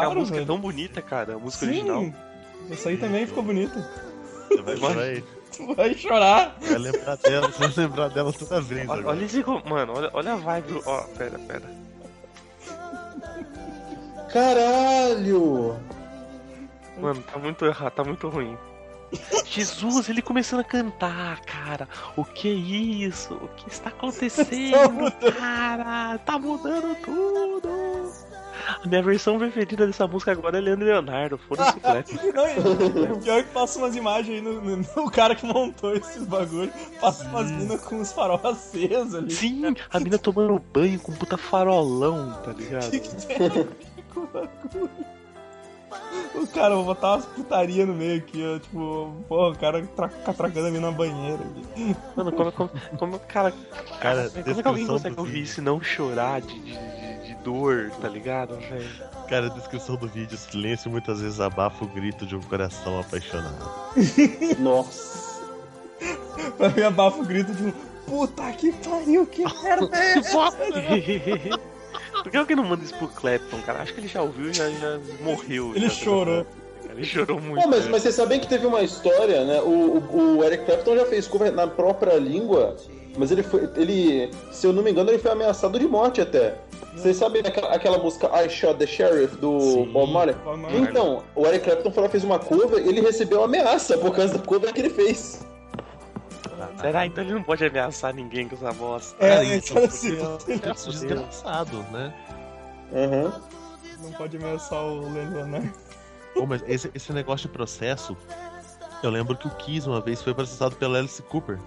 Deve, 0.00 0.06
a 0.06 0.06
claro, 0.06 0.20
música 0.20 0.36
é 0.36 0.40
velho. 0.40 0.46
tão 0.46 0.58
bonita, 0.60 1.02
cara, 1.02 1.34
a 1.34 1.38
música 1.38 1.66
Sim, 1.66 1.72
original. 1.72 2.12
essa 2.70 2.88
aí 2.88 2.96
também 2.96 3.26
ficou 3.26 3.42
bonita. 3.42 3.88
Você 4.48 4.62
vai 4.62 4.76
chorar 4.76 5.02
aí. 5.02 5.24
Tu 5.56 5.74
vai 5.74 5.94
chorar. 5.94 6.56
Vai 6.60 6.78
lembrar 6.78 7.16
dela, 7.16 7.48
você 7.48 7.58
vai 7.68 7.72
lembrar 7.84 8.08
dela 8.08 8.32
toda 8.32 8.60
vez. 8.60 8.88
Olha, 8.88 9.00
agora. 9.00 9.16
olha 9.16 9.24
esse. 9.24 9.44
Mano, 9.68 9.92
olha, 9.96 10.10
olha 10.12 10.32
a 10.32 10.36
vibe. 10.36 10.80
Ó, 10.86 11.02
pera, 11.16 11.38
pera. 11.40 11.80
Caralho! 14.32 15.76
Mano, 17.00 17.22
tá 17.22 17.38
muito 17.38 17.64
errado, 17.64 17.92
tá 17.92 18.04
muito 18.04 18.28
ruim. 18.28 18.56
Jesus, 19.44 20.08
ele 20.08 20.22
começando 20.22 20.60
a 20.60 20.64
cantar, 20.64 21.40
cara. 21.40 21.88
O 22.16 22.24
que 22.24 22.48
é 22.48 22.52
isso? 22.52 23.34
O 23.34 23.48
que 23.56 23.68
está 23.68 23.88
acontecendo, 23.90 25.10
cara? 25.36 26.18
Tá 26.18 26.38
mudando 26.38 26.94
tudo. 27.02 27.49
A 28.82 28.88
minha 28.88 29.02
versão 29.02 29.38
preferida 29.38 29.86
dessa 29.86 30.06
música 30.06 30.32
agora 30.32 30.56
é 30.56 30.60
Leandro 30.60 30.86
Leonardo. 30.86 31.36
Foda-se 31.38 31.76
o 31.78 33.12
o 33.14 33.20
pior 33.20 33.42
que 33.44 33.50
passa 33.50 33.78
umas 33.78 33.94
imagens 33.94 34.36
aí 34.36 34.40
no, 34.40 34.60
no- 34.60 34.76
no 34.96 35.10
cara 35.10 35.34
que 35.34 35.44
montou 35.44 35.94
esses 35.94 36.24
bagulho. 36.24 36.72
Passa 37.00 37.24
umas 37.28 37.50
minas 37.50 37.80
com 37.82 38.00
os 38.00 38.10
farol 38.12 38.40
acesos 38.42 39.14
ali. 39.14 39.30
Sim, 39.30 39.74
a 39.92 40.00
mina 40.00 40.18
tomando 40.18 40.58
banho 40.72 40.98
com 40.98 41.12
um 41.12 41.14
puta 41.16 41.36
farolão, 41.36 42.32
tá 42.42 42.52
ligado? 42.56 42.90
Que 42.90 43.00
que 43.00 43.26
tem 43.26 43.38
com 44.14 44.20
o 44.20 44.26
bagulho? 44.26 44.90
O 46.34 46.46
cara, 46.46 46.74
vou 46.74 46.84
botar 46.84 47.14
umas 47.14 47.24
putaria 47.26 47.84
no 47.84 47.92
meio 47.94 48.18
aqui, 48.18 48.42
ó. 48.44 48.58
Tipo, 48.58 49.14
porra, 49.28 49.48
o 49.50 49.58
cara 49.58 49.86
tra 49.96 50.08
catracando 50.08 50.68
a 50.68 50.70
mina 50.70 50.90
na 50.90 50.96
banheira 50.96 51.42
aqui. 51.42 51.96
Mano, 52.16 52.32
como, 52.32 52.52
como, 52.52 52.70
como 52.98 53.18
cara. 53.20 53.52
Cara, 54.00 54.30
como 54.30 54.58
é 54.58 54.62
que 54.62 54.68
alguém 54.68 54.86
consegue 54.86 55.18
ouvir 55.18 55.42
isso 55.42 55.60
e 55.60 55.64
não 55.64 55.80
chorar 55.82 56.40
de, 56.40 56.58
de, 56.60 56.72
de- 56.72 57.10
de 57.26 57.34
dor, 57.42 57.90
tá 58.00 58.08
ligado, 58.08 58.56
velho? 58.56 58.88
Cara, 59.28 59.46
a 59.46 59.50
descrição 59.50 59.96
do 59.96 60.06
vídeo, 60.08 60.36
silêncio 60.36 60.90
muitas 60.90 61.20
vezes 61.20 61.40
abafa 61.40 61.84
o 61.84 61.88
grito 61.88 62.24
de 62.26 62.34
um 62.36 62.40
coração 62.40 62.98
apaixonado. 63.00 63.70
Nossa. 64.58 65.40
Pra 66.56 66.68
mim 66.70 66.82
abafa 66.82 67.18
o 67.20 67.24
grito 67.24 67.52
de 67.52 67.64
um. 67.64 67.72
Puta 68.06 68.50
que 68.52 68.72
pariu, 68.72 69.24
que 69.26 69.44
merda 69.62 69.96
é 69.96 70.18
essa? 70.18 70.38
Por 72.22 72.30
que 72.30 72.36
alguém 72.36 72.56
não 72.56 72.64
manda 72.64 72.84
isso 72.84 72.94
pro 72.94 73.08
Clapton, 73.08 73.60
cara? 73.62 73.80
Acho 73.80 73.94
que 73.94 74.00
ele 74.00 74.08
já 74.08 74.22
ouviu 74.22 74.50
e 74.50 74.52
já, 74.52 74.68
já 74.70 74.98
morreu. 75.22 75.72
Ele 75.74 75.88
já, 75.88 75.94
chorou. 75.94 76.46
Ele 76.90 77.04
chorou 77.04 77.40
muito. 77.40 77.68
Mas, 77.68 77.84
né? 77.84 77.90
mas 77.90 78.02
vocês 78.02 78.14
sabem 78.14 78.40
que 78.40 78.48
teve 78.48 78.66
uma 78.66 78.82
história, 78.82 79.44
né? 79.44 79.60
O, 79.60 79.98
o, 79.98 80.38
o 80.38 80.44
Eric 80.44 80.64
Clapton 80.64 80.96
já 80.96 81.06
fez 81.06 81.26
cover 81.26 81.52
na 81.52 81.66
própria 81.66 82.16
língua, 82.16 82.76
mas 83.16 83.30
ele 83.30 83.42
foi. 83.42 83.68
Ele, 83.76 84.30
se 84.50 84.66
eu 84.66 84.72
não 84.72 84.82
me 84.82 84.90
engano, 84.90 85.10
ele 85.10 85.18
foi 85.18 85.30
ameaçado 85.30 85.78
de 85.78 85.86
morte 85.86 86.20
até. 86.20 86.56
Vocês 86.94 87.16
sabem 87.16 87.42
aquela, 87.44 87.68
aquela 87.68 87.98
música 87.98 88.28
I 88.44 88.48
Shot 88.50 88.74
the 88.74 88.86
Sheriff 88.86 89.36
do 89.36 89.86
Bob 89.92 90.12
Marley? 90.12 90.34
Bob 90.44 90.58
Marley. 90.58 90.82
Então, 90.82 91.22
o 91.36 91.46
Eric 91.46 91.64
Clapton 91.64 91.92
foi 91.92 92.02
lá, 92.02 92.08
fez 92.08 92.24
uma 92.24 92.38
cover 92.38 92.86
ele 92.86 93.00
recebeu 93.00 93.44
ameaça 93.44 93.96
por 93.96 94.14
causa 94.14 94.36
da 94.36 94.44
cover 94.44 94.72
que 94.72 94.80
ele 94.80 94.90
fez. 94.90 95.46
Será? 96.80 97.06
Então 97.06 97.24
ele 97.24 97.34
não 97.34 97.42
pode 97.42 97.64
ameaçar 97.64 98.14
ninguém 98.14 98.48
com 98.48 98.54
essa 98.56 98.72
bosta. 98.72 99.16
É, 99.24 99.28
Cara, 99.30 99.44
então, 99.44 99.76
então, 99.76 99.84
assim, 99.84 100.16
porque 100.16 100.52
é 100.68 100.72
um 100.72 100.90
desgraçado, 100.90 101.82
né? 101.90 102.14
Uhum. 102.92 103.32
Não 104.02 104.12
pode 104.12 104.36
ameaçar 104.36 104.82
o 104.82 105.12
Leonardo. 105.12 105.72
Pô, 106.34 106.46
mas 106.46 106.62
esse, 106.66 106.90
esse 106.94 107.12
negócio 107.12 107.48
de 107.48 107.52
processo, 107.52 108.16
eu 109.02 109.10
lembro 109.10 109.36
que 109.36 109.46
o 109.46 109.50
Kiss 109.50 109.88
uma 109.88 110.00
vez 110.00 110.22
foi 110.22 110.32
processado 110.34 110.76
pela 110.76 110.98
Alice 110.98 111.20
Cooper. 111.22 111.58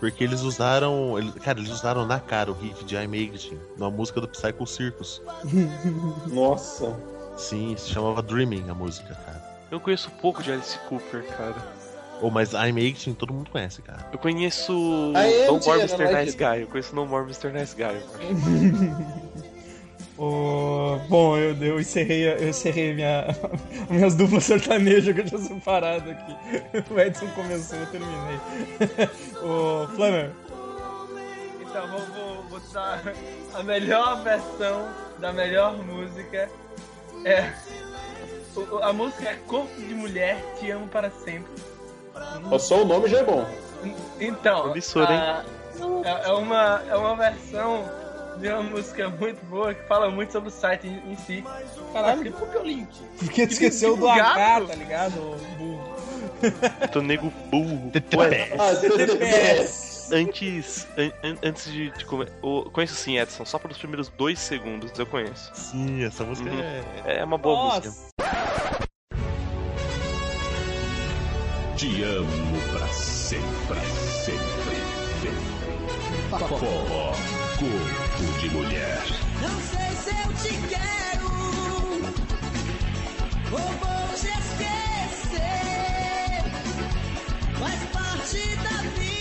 Porque 0.00 0.22
eles 0.22 0.42
usaram. 0.42 1.18
eles- 1.18 1.34
cara, 1.34 1.58
eles 1.58 1.70
usaram 1.72 2.06
na 2.06 2.20
cara 2.20 2.52
o 2.52 2.54
riff 2.54 2.84
de 2.84 2.94
I'm 2.94 3.12
Aging, 3.34 3.58
numa 3.76 3.90
música 3.90 4.20
do 4.20 4.28
Psycho 4.28 4.64
Circus. 4.64 5.20
Nossa. 6.28 6.96
Sim, 7.36 7.76
se 7.76 7.90
chamava 7.90 8.22
Dreaming 8.22 8.68
a 8.70 8.74
música, 8.74 9.14
cara. 9.14 9.42
Eu 9.70 9.80
conheço 9.80 10.10
pouco 10.22 10.42
de 10.42 10.52
Alice 10.52 10.78
Cooper, 10.88 11.24
cara. 11.36 11.56
Ou 12.20 12.30
mas 12.30 12.52
I'm 12.52 12.76
Aging 12.78 13.14
todo 13.14 13.32
mundo 13.32 13.50
conhece, 13.50 13.80
cara. 13.82 14.08
Eu 14.12 14.18
conheço 14.18 14.72
No 14.72 15.60
More 15.64 15.80
Mr. 15.80 16.04
like 16.04 16.14
Nice 16.14 16.30
it. 16.30 16.36
Guy. 16.36 16.62
Eu 16.62 16.66
conheço 16.66 16.94
No 16.94 17.06
More 17.06 17.24
Mr. 17.24 17.52
Nice 17.52 17.74
Guy, 17.76 17.82
eu 17.84 17.88
acho. 17.90 19.38
O- 20.18 20.98
Bom, 21.08 21.36
eu, 21.38 21.54
eu 21.62 21.78
encerrei, 21.80 22.28
eu 22.28 22.48
encerrei 22.48 22.92
minha, 22.92 23.24
minhas 23.88 24.16
duplas 24.16 24.42
sertanejas 24.44 25.14
que 25.14 25.20
eu 25.20 25.24
tinha 25.24 25.40
separado 25.40 26.10
aqui. 26.10 26.36
O 26.92 26.98
Edson 26.98 27.28
começou, 27.28 27.78
eu 27.78 27.86
terminei. 27.86 28.38
o 29.40 29.86
Flammer, 29.94 30.32
Então, 31.60 31.86
vou, 31.86 32.42
vou, 32.50 32.60
dar 32.72 33.00
a 33.54 33.62
melhor 33.62 34.24
versão 34.24 34.88
da 35.20 35.32
melhor 35.32 35.76
música. 35.84 36.50
É. 37.24 37.52
A 38.82 38.92
música 38.92 39.28
é 39.28 39.34
Corpo 39.46 39.80
de 39.80 39.94
Mulher, 39.94 40.36
Te 40.58 40.68
Amo 40.72 40.88
Para 40.88 41.10
Sempre. 41.10 41.52
Só 42.58 42.82
o 42.82 42.84
nome 42.84 43.08
já 43.08 43.18
é 43.18 43.24
bom. 43.24 43.46
Então, 44.20 44.62
Promissor, 44.62 45.10
hein? 45.10 45.18
a- 45.18 45.44
é, 46.04 46.28
é 46.28 46.32
uma, 46.32 46.82
é 46.88 46.96
uma 46.96 47.14
versão 47.16 47.84
de 48.38 48.48
uma 48.48 48.62
música 48.62 49.08
muito 49.08 49.44
boa 49.46 49.74
que 49.74 49.82
fala 49.86 50.10
muito 50.10 50.32
sobre 50.32 50.48
o 50.48 50.52
site 50.52 50.86
em, 50.88 51.12
em 51.12 51.16
si. 51.16 51.44
Caralho. 51.92 52.22
Mas 52.24 52.34
Por 52.34 52.48
que 52.48 52.58
o 52.58 52.62
link? 52.62 52.88
porque 53.18 53.46
tu 53.46 53.52
esqueceu 53.52 53.90
tipo 53.94 54.02
do 54.06 54.08
H, 54.10 54.60
tá 54.66 54.74
ligado? 54.74 55.12
burro? 55.56 55.96
Eu 56.82 56.88
tô 56.88 57.00
nego 57.00 57.32
burro. 57.50 57.90
Ué, 58.16 58.50
Ah, 58.58 58.74
TTPS. 58.74 60.12
antes, 60.12 60.86
an- 60.96 61.12
an- 61.28 61.38
antes 61.42 61.70
de, 61.72 61.90
de 61.90 62.04
conheço 62.04 62.94
sim, 62.94 63.18
Edson. 63.18 63.44
Só 63.44 63.58
pelos 63.58 63.76
primeiros 63.78 64.08
dois 64.10 64.38
segundos 64.38 64.96
eu 64.98 65.06
conheço. 65.06 65.50
Sim, 65.54 66.04
essa 66.04 66.24
música 66.24 66.48
Uhum. 66.50 66.60
é. 67.04 67.18
É 67.18 67.24
uma 67.24 67.38
boa 67.38 67.56
Nossa. 67.56 67.88
música. 67.88 68.08
Te 71.78 72.02
amo 72.02 72.60
pra 72.72 72.88
sempre, 72.88 73.78
sempre, 74.24 74.76
sempre. 75.22 76.48
Forró, 76.48 77.14
corpo 77.56 78.40
de 78.40 78.50
mulher. 78.50 79.04
Não 79.40 79.60
sei 79.60 79.90
se 79.94 80.10
eu 80.10 80.28
te 80.42 80.54
quero 80.66 81.30
ou 83.52 83.58
vou 83.58 84.08
te 84.16 84.26
esquecer. 84.26 85.38
Faz 87.60 87.80
parte 87.92 88.40
da 88.56 88.76
vida 88.98 89.17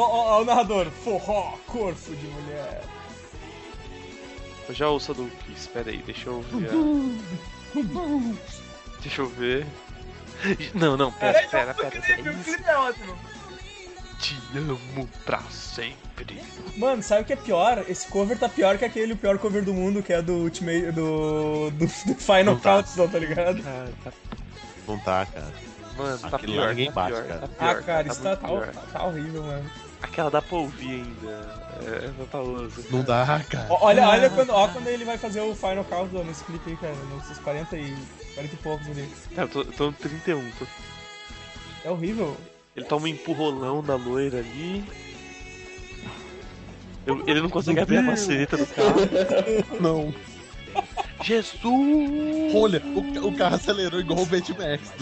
Ó, 0.00 0.02
ó, 0.02 0.38
ó, 0.38 0.40
o 0.40 0.44
narrador, 0.46 0.86
forró, 0.90 1.58
corpo 1.66 2.16
de 2.16 2.26
mulher. 2.26 2.82
Eu 4.66 4.74
já 4.74 4.88
ouço 4.88 5.12
a 5.12 5.14
do 5.14 5.26
Kiss, 5.44 5.68
pera 5.68 5.90
aí, 5.90 5.98
deixa 5.98 6.30
eu 6.30 6.40
ver. 6.40 6.70
a- 6.70 8.36
Deixa 9.02 9.20
eu 9.22 9.28
ver. 9.28 9.66
Não, 10.74 10.96
não, 10.96 11.12
pera, 11.12 11.46
pera, 11.48 11.74
pera. 11.74 11.90
Clipe, 12.00 12.28
o 12.30 12.38
clipe 12.44 12.64
é 12.66 12.76
ótimo. 12.78 13.14
Te 14.18 14.36
amo 14.56 15.08
pra 15.26 15.40
sempre. 15.50 16.42
Mano, 16.76 17.02
sabe 17.02 17.22
o 17.22 17.24
que 17.26 17.32
é 17.32 17.36
pior? 17.36 17.84
Esse 17.88 18.06
cover 18.08 18.38
tá 18.38 18.48
pior 18.48 18.78
que 18.78 18.84
aquele, 18.86 19.12
o 19.12 19.16
pior 19.16 19.38
cover 19.38 19.62
do 19.64 19.74
mundo, 19.74 20.02
que 20.02 20.12
é 20.14 20.22
do 20.22 20.32
Ultimate. 20.34 20.92
do. 20.92 21.70
do, 21.70 21.86
do 21.86 22.14
Final 22.14 22.56
tá. 22.58 22.82
Countdown, 22.82 23.08
tá 23.08 23.18
ligado? 23.18 23.62
Cara, 23.62 23.92
tá, 24.04 24.12
Não 24.88 24.98
tá, 24.98 25.26
cara. 25.26 25.52
mano, 25.96 26.18
tá 26.18 26.28
Aquele 26.36 26.52
pior, 26.52 26.68
ninguém 26.70 26.86
tá 26.86 26.92
bate, 26.92 27.12
pior, 27.12 27.26
cara. 27.26 27.40
tá 27.40 27.46
Ah, 27.58 27.74
pior, 27.74 27.82
cara, 27.84 28.08
isso 28.08 28.22
tá, 28.22 28.28
muito 28.48 28.66
tá, 28.66 28.72
tá, 28.72 28.86
tá 28.98 29.04
horrível, 29.06 29.42
mano. 29.42 29.70
Aquela 30.02 30.30
dá 30.30 30.40
pra 30.40 30.56
ouvir 30.58 31.02
ainda. 31.02 31.60
É, 31.82 32.10
louca. 32.38 32.82
Não 32.90 33.02
dá, 33.02 33.42
cara. 33.48 33.66
Olha, 33.70 34.08
olha 34.08 34.30
quando, 34.30 34.50
ó, 34.50 34.68
quando 34.68 34.86
ele 34.88 35.04
vai 35.04 35.18
fazer 35.18 35.40
o 35.40 35.54
Final 35.54 35.84
Countdown 35.84 36.24
nesse 36.24 36.42
clipe 36.44 36.70
aí, 36.70 36.76
cara. 36.76 36.94
Nesses 37.16 37.38
40 37.38 37.76
e. 37.76 37.96
40 38.34 38.54
e 38.54 38.58
poucos 38.58 38.86
ali. 38.88 39.08
Cara, 39.34 39.42
eu 39.46 39.48
tô, 39.48 39.60
eu 39.60 39.72
tô 39.72 39.86
no 39.86 39.92
31. 39.92 40.50
Tô... 40.58 40.66
É 41.84 41.90
horrível. 41.90 42.36
Ele 42.74 42.86
toma 42.86 43.04
um 43.04 43.08
empurrolão 43.08 43.82
da 43.82 43.96
loira 43.96 44.38
ali. 44.38 44.84
Eu- 47.06 47.24
ele 47.26 47.40
não 47.40 47.50
consegue 47.50 47.80
abrir 47.80 47.98
a 47.98 48.02
maçaneta 48.02 48.56
do 48.56 48.66
carro. 48.66 49.00
Não. 49.80 50.14
Jesus! 51.22 52.54
Olha, 52.54 52.80
o, 52.84 53.28
o 53.28 53.36
carro 53.36 53.56
acelerou 53.56 54.00
igual 54.00 54.20
o 54.20 54.26
Betmax. 54.26 54.92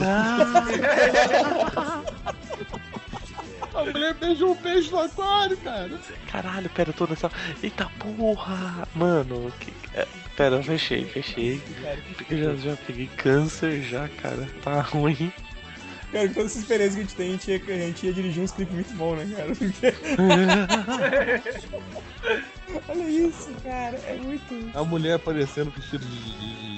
A 3.78 3.84
mulher 3.84 4.14
beijou 4.14 4.52
um 4.52 4.56
peixe 4.56 4.90
no 4.90 4.98
aquário, 5.00 5.56
cara. 5.58 5.90
Caralho, 6.30 6.68
pera, 6.70 6.90
eu 6.90 6.94
tô 6.94 7.06
nessa. 7.06 7.30
Eita 7.62 7.86
porra! 7.98 8.86
Mano, 8.94 9.52
que... 9.60 9.72
é, 9.94 10.06
pera, 10.36 10.56
eu 10.56 10.62
fechei, 10.62 11.04
fechei. 11.04 11.60
Porque 12.16 12.34
eu 12.34 12.56
já, 12.58 12.70
já 12.70 12.76
peguei 12.86 13.06
câncer 13.16 13.82
já, 13.82 14.08
cara. 14.08 14.48
Tá 14.62 14.80
ruim. 14.80 15.32
Cara, 16.10 16.26
com 16.28 16.34
todas 16.34 16.52
essas 16.52 16.62
experiências 16.62 16.94
que 16.94 17.00
a 17.00 17.04
gente 17.04 17.16
tem, 17.16 17.28
a 17.28 17.32
gente 17.32 17.50
ia, 17.70 17.84
a 17.84 17.86
gente 17.86 18.06
ia 18.06 18.12
dirigir 18.14 18.42
uns 18.42 18.52
clipes 18.52 18.74
muito 18.74 18.94
bons, 18.94 19.16
né, 19.18 19.30
cara? 19.36 19.54
Porque- 19.54 19.94
Olha 22.88 23.08
isso, 23.08 23.50
cara. 23.62 23.96
É 24.06 24.16
muito. 24.16 24.70
A 24.76 24.84
mulher 24.84 25.14
aparecendo 25.14 25.70
vestida 25.70 26.04
de, 26.04 26.38
de- 26.38 26.77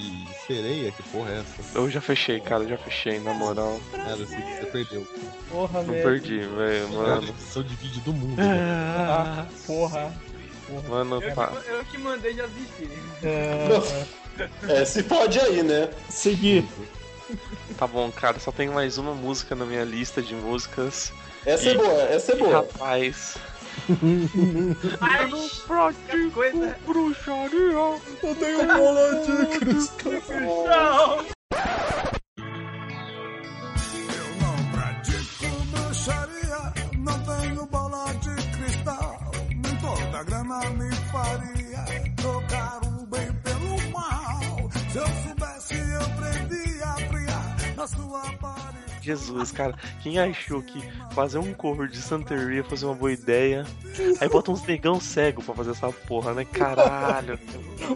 sereia, 0.55 0.91
que 0.91 1.03
porra 1.03 1.31
é 1.31 1.39
essa? 1.39 1.77
Eu 1.79 1.89
já 1.89 2.01
fechei, 2.01 2.39
cara, 2.39 2.67
já 2.67 2.77
fechei, 2.77 3.19
na 3.19 3.33
moral. 3.33 3.79
Cara, 3.91 4.13
assim, 4.23 4.39
você 4.41 4.65
perdeu. 4.71 5.07
Porra, 5.49 5.81
Não 5.83 5.93
velho. 5.93 6.03
perdi, 6.03 6.39
velho, 6.39 6.89
Mano. 6.89 7.27
edição 7.29 7.63
de 7.63 7.75
vídeo 7.75 8.01
do 8.01 8.13
mundo. 8.13 8.35
Ah, 8.39 9.45
porra. 9.65 10.13
porra. 10.67 10.89
Mano, 10.89 11.21
Eu, 11.21 11.33
pá. 11.33 11.47
que- 11.47 11.69
eu 11.69 11.85
que 11.85 11.97
mandei 11.97 12.33
já 12.33 12.45
desistir. 12.47 12.89
É, 13.23 14.81
É, 14.81 14.85
se 14.85 15.03
pode 15.03 15.39
aí, 15.39 15.61
né? 15.63 15.89
seguir. 16.09 16.65
Tá 17.77 17.87
bom, 17.87 18.11
cara, 18.11 18.39
só 18.39 18.51
tem 18.51 18.69
mais 18.69 18.97
uma 18.97 19.13
música 19.13 19.55
na 19.55 19.65
minha 19.65 19.83
lista 19.83 20.21
de 20.21 20.35
músicas. 20.35 21.11
Essa 21.45 21.69
é 21.69 21.73
E- 21.73 21.77
boa, 21.77 22.01
essa 22.03 22.31
é 22.33 22.35
e, 22.35 22.39
boa. 22.39 22.51
Rapaz. 22.57 23.35
Ai, 25.01 25.29
que 26.09 26.31
coisa. 26.31 26.75
bruxaria. 26.85 27.99
Eu 28.23 28.35
tenho 28.35 28.67
bola 28.67 29.21
de 29.25 29.57
cristal. 29.59 31.25
Jesus, 49.01 49.51
cara, 49.51 49.73
quem 50.01 50.19
achou 50.19 50.61
que 50.61 50.79
fazer 51.13 51.39
um 51.39 51.53
cover 51.53 51.87
de 51.87 51.97
Santeria 51.97 52.57
ia 52.57 52.63
fazer 52.63 52.85
uma 52.85 52.95
boa 52.95 53.11
ideia? 53.11 53.65
Aí 54.19 54.29
bota 54.29 54.51
uns 54.51 54.63
negão 54.63 54.99
cego 54.99 55.41
pra 55.41 55.53
fazer 55.55 55.71
essa 55.71 55.89
porra, 55.91 56.33
né? 56.33 56.45
Caralho. 56.45 57.39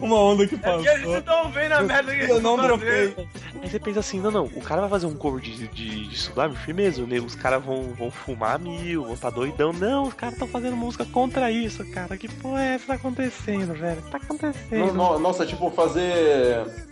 Uma 0.00 0.18
onda 0.18 0.46
que 0.46 0.54
É 0.56 0.58
porque 0.58 0.88
eles 0.88 1.00
passou. 1.02 1.18
estão 1.18 1.50
vendo 1.50 1.72
a 1.72 1.82
merda 1.82 2.12
que 2.14 2.20
Eu 2.22 2.28
eles 2.30 2.42
não 2.42 2.54
estão 2.56 2.66
dropei. 2.68 3.08
fazendo. 3.10 3.28
Aí 3.62 3.70
você 3.70 3.78
pensa 3.78 4.00
assim, 4.00 4.20
não, 4.20 4.30
não, 4.30 4.44
o 4.44 4.60
cara 4.60 4.80
vai 4.82 4.90
fazer 4.90 5.06
um 5.06 5.14
cover 5.14 5.40
de, 5.40 5.68
de, 5.68 6.08
de 6.08 6.16
Sublime, 6.18 6.56
firmeza, 6.56 7.06
né? 7.06 7.18
Os 7.18 7.34
caras 7.34 7.64
vão, 7.64 7.94
vão 7.94 8.10
fumar 8.10 8.58
mil, 8.58 9.04
vão 9.04 9.16
tá 9.16 9.30
doidão. 9.30 9.72
Não, 9.72 10.04
os 10.08 10.14
caras 10.14 10.34
estão 10.34 10.48
fazendo 10.48 10.76
música 10.76 11.04
contra 11.06 11.50
isso, 11.50 11.84
cara. 11.92 12.16
Que 12.16 12.28
porra 12.28 12.62
é 12.62 12.74
essa 12.74 12.80
que 12.80 12.86
tá 12.88 12.94
acontecendo, 12.94 13.74
velho? 13.74 14.02
Tá 14.10 14.16
acontecendo. 14.18 14.86
No- 14.92 15.12
no- 15.12 15.18
nossa, 15.18 15.46
tipo, 15.46 15.70
fazer. 15.70 16.85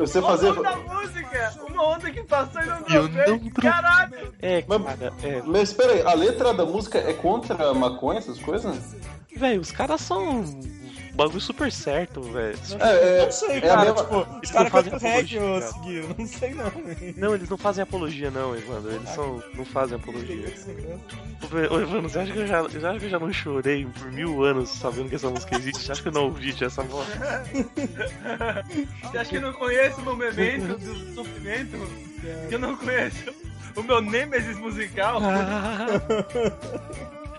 Você 0.00 0.20
fazer. 0.20 0.50
Uma 0.50 0.72
onda 0.72 0.76
música, 0.94 1.52
uma 1.68 1.86
onda 1.88 2.10
que 2.10 2.22
passou 2.24 2.62
e 2.62 2.66
não 2.66 2.76
Eu 2.88 3.08
dropei. 3.08 3.38
não. 3.40 3.50
Caralho. 3.50 4.34
É, 4.40 4.64
Mas- 4.66 4.82
cara, 4.84 5.12
é. 5.22 5.42
Mas 5.46 5.62
espera 5.70 5.92
aí, 5.92 6.02
a 6.02 6.14
letra 6.14 6.52
da 6.54 6.64
música 6.64 6.98
é 6.98 7.12
contra 7.12 7.70
a 7.70 7.74
maconha, 7.74 8.18
essas 8.18 8.38
coisas? 8.38 8.76
Velho, 9.34 9.60
os 9.60 9.70
caras 9.72 10.00
são 10.00 10.44
bagulho 11.14 11.40
super 11.40 11.70
certo, 11.70 12.20
velho. 12.22 12.58
É, 12.80 13.18
é, 13.20 13.24
não 13.24 13.32
sei, 13.32 13.56
é 13.56 13.60
cara. 13.60 13.80
mesma- 13.84 14.02
Tipo, 14.02 14.18
os 14.20 14.36
Eles 14.38 14.50
caras 14.50 14.72
cantam 14.72 14.96
apologia, 14.96 15.42
ô. 15.44 15.62
Seguiu. 15.62 16.14
Não 16.18 16.26
sei 16.26 16.54
não. 16.54 16.72
Não, 17.16 17.34
eles 17.34 17.48
não 17.48 17.58
fazem 17.58 17.82
apologia, 17.82 18.30
não, 18.30 18.56
Evandro. 18.56 18.92
Eles 18.92 19.08
são, 19.10 19.42
não 19.54 19.64
fazem 19.64 19.96
apologia. 19.96 20.52
Ô, 21.70 21.80
Evandro, 21.80 22.08
você 22.08 22.18
acha, 22.20 22.32
que 22.32 22.38
eu 22.38 22.46
já, 22.46 22.62
você 22.62 22.78
acha 22.86 22.98
que 22.98 23.04
eu 23.06 23.10
já 23.10 23.18
não 23.18 23.32
chorei 23.32 23.84
por 23.86 24.10
mil 24.12 24.42
anos 24.44 24.70
sabendo 24.70 25.08
que 25.08 25.14
essa 25.16 25.28
música 25.30 25.56
existe? 25.56 25.84
Você 25.84 25.92
acha 25.92 26.02
que 26.02 26.08
eu 26.08 26.12
não 26.12 26.24
ouvi 26.24 26.54
essa 26.64 26.82
voz? 26.82 27.06
Você 29.02 29.18
acha 29.18 29.30
que 29.30 29.36
eu 29.36 29.42
não 29.42 29.52
conheço 29.52 30.00
o 30.00 30.04
meu 30.04 30.16
momento 30.16 30.78
do 30.78 31.14
sofrimento? 31.14 31.76
Que 32.48 32.54
eu 32.54 32.58
não 32.58 32.76
conheço 32.76 33.32
o 33.76 33.82
meu 33.82 34.00
Nemesis 34.00 34.56
musical? 34.58 35.20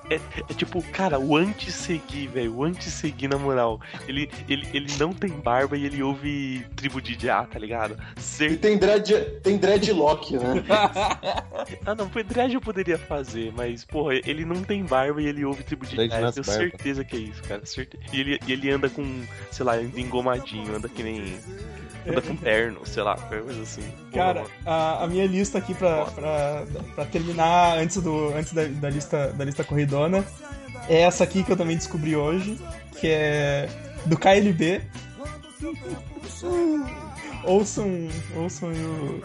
É, 0.09 0.15
é 0.15 0.53
tipo, 0.53 0.81
cara, 0.91 1.19
o 1.19 1.35
anti-segui, 1.35 2.27
velho. 2.27 2.55
O 2.55 2.63
anti-segui, 2.63 3.27
na 3.27 3.37
moral. 3.37 3.79
Ele, 4.07 4.29
ele, 4.49 4.67
ele 4.73 4.93
não 4.99 5.13
tem 5.13 5.31
barba 5.31 5.77
e 5.77 5.85
ele 5.85 6.03
ouve 6.03 6.65
tribo 6.75 7.01
de 7.01 7.17
Já, 7.19 7.45
tá 7.45 7.57
ligado? 7.57 7.97
E 8.39 8.55
tem, 8.57 8.77
dread, 8.77 9.13
tem 9.41 9.57
dreadlock, 9.57 10.37
né? 10.37 10.63
ah, 11.85 11.95
não, 11.95 12.07
dread 12.07 12.53
eu 12.53 12.61
poderia 12.61 12.97
fazer, 12.97 13.53
mas, 13.55 13.85
porra, 13.85 14.15
ele 14.15 14.45
não 14.45 14.61
tem 14.63 14.83
barba 14.83 15.21
e 15.21 15.25
ele 15.25 15.45
ouve 15.45 15.63
tribo 15.63 15.85
de 15.85 15.95
Dread 15.95 16.11
Já. 16.11 16.21
Eu 16.21 16.31
tenho 16.33 16.45
barbas. 16.45 16.69
certeza 16.71 17.03
que 17.03 17.15
é 17.15 17.19
isso, 17.19 17.43
cara. 17.43 17.65
Certe... 17.65 17.99
E, 18.11 18.19
ele, 18.19 18.39
e 18.47 18.51
ele 18.51 18.69
anda 18.71 18.89
com, 18.89 19.23
sei 19.51 19.65
lá, 19.65 19.81
engomadinho, 19.81 20.75
anda 20.75 20.89
que 20.89 21.03
nem. 21.03 21.37
Anda 22.07 22.21
com 22.21 22.35
terno, 22.35 22.85
sei 22.85 23.03
lá, 23.03 23.15
coisa 23.15 23.61
assim. 23.61 23.83
Cara, 24.13 24.45
a, 24.65 25.03
a 25.03 25.07
minha 25.07 25.25
lista 25.25 25.57
aqui 25.57 25.73
pra, 25.73 26.05
pra, 26.05 26.65
pra 26.95 27.05
terminar 27.05 27.77
antes, 27.77 28.01
do, 28.01 28.29
antes 28.35 28.53
da, 28.53 28.65
da 28.65 28.89
lista, 28.89 29.27
da 29.33 29.45
lista 29.45 29.63
corridona 29.63 30.23
é 30.89 31.01
essa 31.01 31.23
aqui 31.23 31.43
que 31.43 31.51
eu 31.51 31.57
também 31.57 31.77
descobri 31.77 32.15
hoje, 32.15 32.59
que 32.99 33.07
é 33.07 33.69
do 34.05 34.17
KLB. 34.17 34.81
ouçam, 37.45 38.09
ouçam 38.35 38.69
o. 38.71 39.21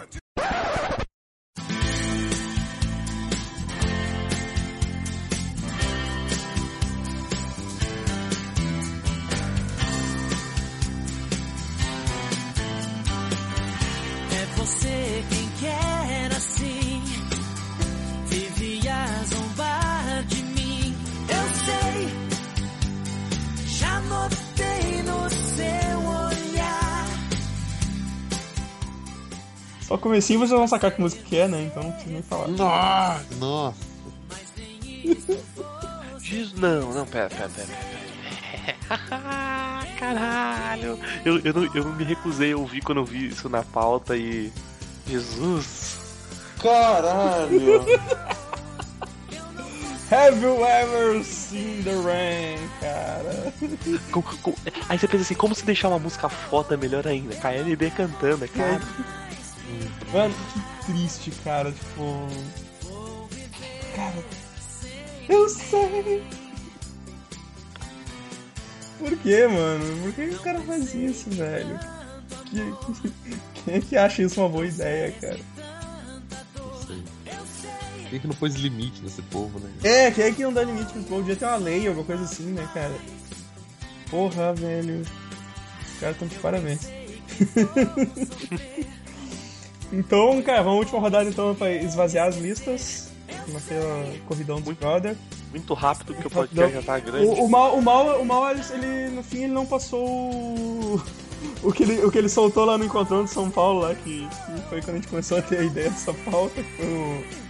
Só 29.89 29.95
o 29.95 29.99
comecinho 29.99 30.39
vocês 30.41 30.51
vão 30.59 30.69
sacar 30.69 30.93
que 30.93 31.01
música 31.01 31.23
que 31.25 31.37
é, 31.39 31.49
né? 31.49 31.63
Então 31.65 31.83
não 31.83 31.91
preciso 31.93 32.13
nem 32.13 32.23
falar. 32.23 32.49
Nossa! 32.49 33.25
Nossa! 33.41 33.89
Diz, 36.21 36.53
não, 36.53 36.93
não, 36.93 37.07
pera, 37.07 37.29
pera, 37.31 37.49
pera, 37.49 37.69
pera. 37.69 38.99
Caralho! 39.99 40.99
Eu, 41.25 41.39
eu, 41.39 41.55
não, 41.55 41.75
eu 41.75 41.85
não 41.85 41.95
me 41.95 42.05
recusei 42.05 42.53
a 42.53 42.57
ouvir 42.57 42.83
quando 42.83 42.99
eu 42.99 43.05
vi 43.05 43.29
isso 43.29 43.49
na 43.49 43.63
pauta 43.63 44.15
e. 44.17 44.53
Jesus! 45.07 45.99
Caralho! 46.63 47.85
Have 50.11 50.41
you 50.43 50.65
ever 50.65 51.23
seen 51.23 51.83
the 51.83 51.93
rain, 52.03 52.59
cara? 52.81 53.53
Com- 54.11 54.23
com- 54.23 54.55
aí 54.89 54.99
você 54.99 55.07
pensa 55.07 55.23
assim, 55.23 55.35
como 55.35 55.55
se 55.55 55.67
deixar 55.67 55.89
uma 55.89 55.99
música 55.99 56.31
foda 56.31 56.79
melhor 56.79 57.07
ainda? 57.07 57.35
KLB 57.37 57.91
cantando, 57.91 58.45
é 58.45 58.49
claro. 58.49 58.81
Mano, 60.13 60.35
que 60.53 60.87
triste, 60.93 61.31
cara. 61.45 61.73
Tipo. 61.73 62.29
Cara. 63.95 64.25
Eu 65.29 65.49
sei. 65.49 66.23
Por 68.99 69.17
que, 69.19 69.47
mano? 69.47 70.03
Por 70.03 70.13
que 70.13 70.23
o 70.35 70.39
cara 70.41 70.61
faz 70.61 70.95
isso, 70.95 71.31
velho? 71.31 71.79
Que- 72.47 73.11
Quem 73.65 73.75
é 73.75 73.81
que 73.81 73.97
acha 73.97 74.23
isso 74.23 74.41
uma 74.41 74.49
boa 74.49 74.67
ideia, 74.67 75.13
cara? 75.21 75.39
Não 76.57 76.77
sei. 76.87 77.05
Quem 78.11 78.21
que 78.21 78.27
não 78.27 78.35
pôs 78.35 78.55
limite 78.55 79.03
nesse 79.03 79.21
povo, 79.23 79.59
né? 79.61 79.71
É, 79.85 80.11
quem 80.11 80.25
é 80.25 80.33
que 80.33 80.43
não 80.43 80.53
dá 80.53 80.63
limite 80.65 80.93
pro 80.93 81.03
povo? 81.03 81.21
Devia 81.21 81.37
ter 81.37 81.45
uma 81.45 81.57
lei, 81.57 81.87
alguma 81.87 82.07
coisa 82.07 82.25
assim, 82.25 82.45
né, 82.53 82.67
cara? 82.73 82.95
Porra, 84.11 84.55
velho. 84.55 85.03
Os 85.03 86.01
caras 86.01 86.17
estão 86.17 86.27
de 86.29 86.35
parabéns. 86.37 86.81
então, 89.93 90.41
cara, 90.43 90.63
vamos 90.63 90.77
à 90.77 90.81
última 90.81 91.01
rodada 91.01 91.29
então 91.29 91.55
pra 91.55 91.71
esvaziar 91.71 92.29
as 92.29 92.37
listas. 92.37 93.09
Manter 93.49 93.79
a 93.83 94.27
corridão 94.27 94.61
do 94.61 94.73
brother. 94.73 95.17
Muito 95.51 95.73
rápido, 95.75 96.15
porque 96.15 96.27
o 96.27 96.31
podcast 96.31 96.75
já 96.75 96.83
tá 96.83 96.99
grande. 96.99 97.27
O, 97.27 97.45
o 97.45 97.49
mal, 97.49 97.75
o 97.77 97.83
mal, 97.83 98.21
o 98.21 98.25
mal 98.25 98.51
ele, 98.51 99.11
no 99.11 99.23
fim, 99.23 99.45
ele 99.45 99.53
não 99.53 99.65
passou 99.65 100.07
o, 100.07 101.03
o, 101.63 101.73
que 101.73 101.83
ele, 101.83 102.05
o 102.05 102.11
que 102.11 102.19
ele 102.19 102.29
soltou 102.29 102.65
lá 102.65 102.77
no 102.77 102.85
Encontrão 102.85 103.25
de 103.25 103.31
São 103.31 103.51
Paulo, 103.51 103.81
lá, 103.81 103.95
que, 103.95 104.27
que 104.29 104.69
foi 104.69 104.81
quando 104.83 104.91
a 104.91 104.99
gente 104.99 105.09
começou 105.09 105.39
a 105.39 105.43
ter 105.43 105.59
a 105.59 105.63
ideia 105.63 105.91
dessa 105.91 106.13
pauta. 106.13 106.63
Foi 106.77 106.87
o... 106.87 107.48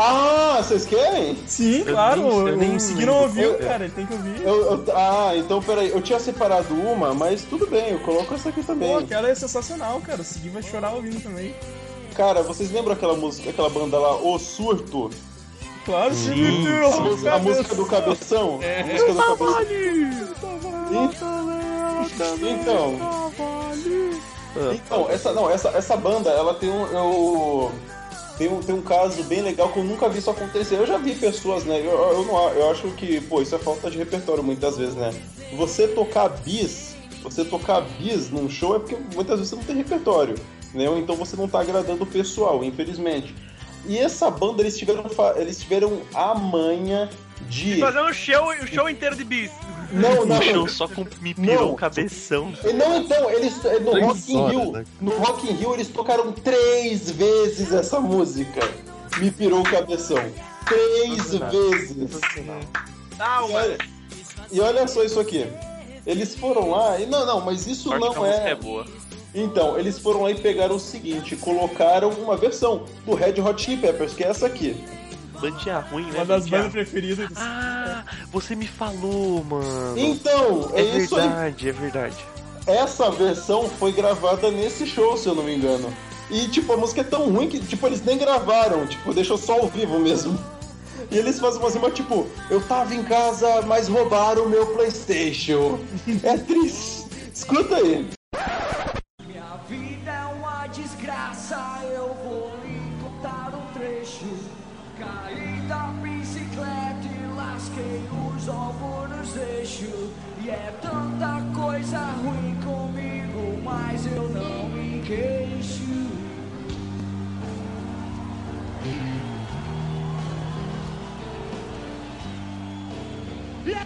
Ah, 0.00 0.60
vocês 0.62 0.86
querem? 0.86 1.36
Sim, 1.46 1.80
Eu 1.80 1.86
claro. 1.92 2.20
nem- 2.20 2.30
eu 2.30 2.36
o 2.54 2.56
nem 2.56 3.06
não 3.06 3.22
ouviu, 3.22 3.50
Eu- 3.54 3.58
cara, 3.58 3.84
ele 3.84 3.92
tem 3.92 4.06
que 4.06 4.12
ouvir. 4.14 4.40
Eu, 4.42 4.70
eu- 4.70 4.84
ah, 4.96 5.32
então 5.36 5.60
peraí, 5.60 5.90
eu 5.90 6.00
tinha 6.00 6.20
separado 6.20 6.72
uma, 6.72 7.12
mas 7.12 7.42
tudo 7.42 7.66
bem, 7.66 7.90
eu 7.90 7.98
coloco 8.00 8.32
essa 8.32 8.50
aqui 8.50 8.62
também. 8.62 8.92
Pô, 8.92 8.98
aquela 8.98 9.28
é 9.28 9.34
sensacional, 9.34 10.00
cara. 10.00 10.20
O 10.20 10.24
Segui 10.24 10.50
vai 10.50 10.62
chorar 10.62 10.92
ouvindo 10.92 11.20
também. 11.20 11.52
Cara, 12.14 12.42
vocês 12.44 12.70
lembram 12.70 12.92
aquela 12.92 13.16
música, 13.16 13.50
aquela 13.50 13.68
banda 13.68 13.98
lá, 13.98 14.14
O 14.16 14.38
Surto? 14.38 15.10
Claro, 15.84 16.14
Sim, 16.14 16.34
sim. 16.34 16.68
a, 16.68 17.00
música- 17.00 17.34
a 17.34 17.38
música 17.38 17.74
do 17.74 17.86
cabeção? 17.86 18.58
É. 18.62 18.82
A 18.82 18.84
música 18.86 19.12
do 19.12 19.18
cabeção. 19.24 19.58
Então. 22.40 23.32
Então, 24.74 25.10
essa 25.10 25.32
não, 25.32 25.50
essa, 25.50 25.68
essa 25.70 25.96
banda, 25.96 26.30
ela 26.30 26.54
tem 26.54 26.68
um 26.70 26.86
eu 26.86 27.72
tem 28.38 28.48
um, 28.48 28.60
tem 28.60 28.74
um 28.74 28.80
caso 28.80 29.22
bem 29.24 29.42
legal 29.42 29.68
que 29.70 29.78
eu 29.80 29.84
nunca 29.84 30.08
vi 30.08 30.20
isso 30.20 30.30
acontecer. 30.30 30.76
Eu 30.76 30.86
já 30.86 30.96
vi 30.96 31.14
pessoas, 31.16 31.64
né? 31.64 31.80
Eu, 31.80 31.90
eu, 31.90 32.24
não, 32.24 32.48
eu 32.50 32.70
acho 32.70 32.88
que, 32.92 33.20
pô, 33.22 33.42
isso 33.42 33.54
é 33.54 33.58
falta 33.58 33.90
de 33.90 33.98
repertório 33.98 34.44
muitas 34.44 34.78
vezes, 34.78 34.94
né? 34.94 35.12
Você 35.56 35.88
tocar 35.88 36.28
bis, 36.28 36.94
você 37.20 37.44
tocar 37.44 37.80
bis 37.80 38.30
num 38.30 38.48
show 38.48 38.76
é 38.76 38.78
porque 38.78 38.96
muitas 39.12 39.40
vezes 39.40 39.50
você 39.50 39.56
não 39.56 39.64
tem 39.64 39.76
repertório, 39.76 40.36
né? 40.72 40.88
Ou 40.88 40.96
então 40.96 41.16
você 41.16 41.36
não 41.36 41.48
tá 41.48 41.60
agradando 41.60 42.04
o 42.04 42.06
pessoal, 42.06 42.62
infelizmente. 42.62 43.34
E 43.88 43.98
essa 43.98 44.30
banda, 44.30 44.62
eles 44.62 44.78
tiveram, 44.78 45.04
eles 45.36 45.58
tiveram 45.58 46.00
a 46.14 46.34
manha 46.34 47.10
de. 47.48 47.80
Fazer 47.80 48.00
um 48.00 48.12
show, 48.12 48.52
um 48.52 48.66
show 48.66 48.88
inteiro 48.88 49.16
de 49.16 49.24
bis. 49.24 49.50
Não, 49.90 50.24
não. 50.26 50.42
Show 50.42 50.68
só 50.68 50.88
com 50.88 51.06
me 51.20 51.34
pirou 51.34 51.66
Não. 51.66 51.72
o 51.72 51.76
cabeção. 51.76 52.52
E 52.64 52.72
Não, 52.72 52.98
então, 52.98 53.30
eles 53.30 53.54
no 53.56 53.90
Três 53.90 54.06
Rock 54.06 54.32
in 54.32 54.36
horas, 54.36 54.52
Rio, 54.52 54.72
né? 54.72 54.84
no 55.00 55.10
Rock 55.18 55.46
in 55.50 55.52
Rio 55.54 55.74
eles 55.74 55.88
tocaram 55.88 56.32
três 56.32 57.10
vezes 57.10 57.72
essa 57.72 58.00
música. 58.00 58.60
Me 59.18 59.30
pirou 59.30 59.60
o 59.60 59.64
cabeção. 59.64 60.18
Três 60.66 61.30
vezes. 61.32 62.20
Ah, 63.18 63.44
E 63.48 63.52
olha, 63.52 63.78
e 64.52 64.60
olha 64.60 64.86
só 64.86 65.02
isso 65.02 65.18
aqui. 65.18 65.46
Eles 66.06 66.34
foram 66.36 66.70
lá 66.70 66.98
e 67.00 67.06
não, 67.06 67.26
não, 67.26 67.40
mas 67.40 67.66
isso 67.66 67.88
Sorte 67.88 68.00
que 68.08 68.14
a 68.14 68.18
não 68.18 68.26
é. 68.26 68.50
é 68.50 68.54
boa. 68.54 68.86
Então, 69.34 69.78
eles 69.78 69.98
foram 69.98 70.22
lá 70.22 70.30
e 70.30 70.34
pegaram 70.34 70.76
o 70.76 70.80
seguinte, 70.80 71.36
colocaram 71.36 72.08
uma 72.10 72.36
versão 72.36 72.84
do 73.04 73.14
Red 73.14 73.40
Hot 73.40 73.62
Chili 73.62 73.76
Peppers, 73.76 74.14
que 74.14 74.24
é 74.24 74.28
essa 74.28 74.46
aqui. 74.46 74.74
Bandinha 75.40 75.78
ruim, 75.78 76.04
né? 76.06 76.18
Uma 76.18 76.24
das 76.24 76.48
bandas 76.48 76.72
preferidas. 76.72 77.30
Ah, 77.36 78.04
você 78.30 78.54
me 78.54 78.66
falou, 78.66 79.44
mano. 79.44 79.98
Então, 79.98 80.70
é, 80.74 80.80
é 80.80 80.98
isso 80.98 81.16
aí. 81.16 81.28
verdade, 81.28 81.68
é 81.68 81.72
verdade. 81.72 82.16
Essa 82.66 83.10
versão 83.10 83.68
foi 83.68 83.92
gravada 83.92 84.50
nesse 84.50 84.86
show, 84.86 85.16
se 85.16 85.26
eu 85.26 85.34
não 85.34 85.42
me 85.42 85.56
engano. 85.56 85.92
E, 86.30 86.46
tipo, 86.48 86.72
a 86.72 86.76
música 86.76 87.00
é 87.00 87.04
tão 87.04 87.30
ruim 87.30 87.48
que, 87.48 87.58
tipo, 87.58 87.86
eles 87.86 88.04
nem 88.04 88.18
gravaram, 88.18 88.86
tipo, 88.86 89.14
deixou 89.14 89.38
só 89.38 89.60
ao 89.60 89.68
vivo 89.68 89.98
mesmo. 89.98 90.38
E 91.10 91.16
eles 91.16 91.40
fazem 91.40 91.60
uma 91.60 91.70
cima, 91.70 91.90
tipo, 91.90 92.26
eu 92.50 92.60
tava 92.60 92.94
em 92.94 93.02
casa, 93.02 93.62
mas 93.62 93.88
roubaram 93.88 94.44
o 94.44 94.48
meu 94.48 94.66
Playstation. 94.66 95.78
É 96.22 96.36
triste. 96.36 97.06
Escuta 97.32 97.76
aí. 97.76 98.17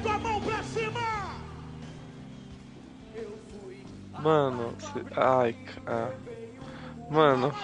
E 0.05 0.09
é 0.09 0.11
com 0.11 0.11
a 0.11 0.19
mão 0.19 0.41
pra 0.41 0.63
cima! 0.63 1.01
Mano, 4.23 4.75
cê- 4.79 5.05
ai, 5.17 5.53
cara. 5.85 6.15
Mano. 7.11 7.55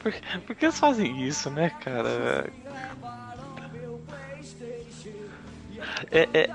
Por, 0.00 0.12
por 0.46 0.54
que 0.54 0.66
eles 0.66 0.78
fazem 0.78 1.26
isso, 1.26 1.50
né, 1.50 1.70
cara? 1.82 2.52
É, 6.10 6.28
é, 6.32 6.50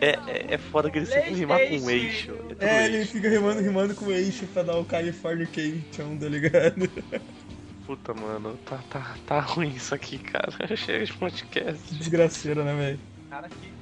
é, 0.00 0.08
é, 0.26 0.54
é 0.54 0.58
foda 0.58 0.90
que 0.90 0.98
eles 0.98 1.08
sempre 1.10 1.34
rimar 1.34 1.58
com 1.60 1.90
eixo. 1.90 2.32
É 2.58 2.66
É, 2.66 2.84
ele 2.86 2.96
eixo. 2.98 3.12
fica 3.12 3.28
rimando, 3.28 3.60
rimando 3.60 3.94
com 3.94 4.06
o 4.06 4.12
eixo 4.12 4.46
pra 4.48 4.62
dar 4.64 4.76
o 4.78 4.84
Californication, 4.84 6.16
tá 6.18 6.26
ligado? 6.28 6.90
Puta, 7.86 8.12
mano, 8.14 8.56
tá, 8.64 8.78
tá, 8.90 9.14
tá 9.26 9.40
ruim 9.40 9.68
isso 9.68 9.94
aqui, 9.94 10.18
cara. 10.18 10.50
Chega 10.76 11.04
de 11.04 11.12
podcast. 11.12 11.94
Desgraceira, 11.94 12.64
né, 12.64 12.74
velho? 12.74 13.00
Cara, 13.30 13.48
que 13.48 13.73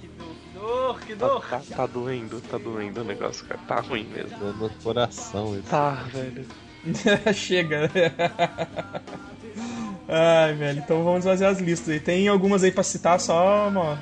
dor, 0.67 1.01
que 1.01 1.15
Tá, 1.17 1.27
dor. 1.27 1.45
tá, 1.49 1.61
tá 1.77 1.87
doendo, 1.87 2.41
tá 2.41 2.59
doendo 2.59 3.01
o 3.01 3.05
negócio, 3.05 3.45
cara. 3.47 3.61
Tá 3.67 3.81
ruim 3.81 4.05
mesmo. 4.05 4.39
No 4.55 4.71
coração 4.83 5.55
isso. 5.59 5.69
Tá, 5.69 5.91
velho. 6.13 6.47
Chega. 7.35 7.91
Ai, 10.09 10.55
velho, 10.55 10.79
então 10.81 11.05
vamos 11.05 11.25
fazer 11.25 11.47
as 11.47 11.59
listas 11.61 11.89
aí. 11.91 12.01
Tem 12.01 12.29
algumas 12.29 12.63
aí 12.65 12.73
pra 12.73 12.83
citar 12.83 13.19
só, 13.21 13.71
mano. 13.71 13.99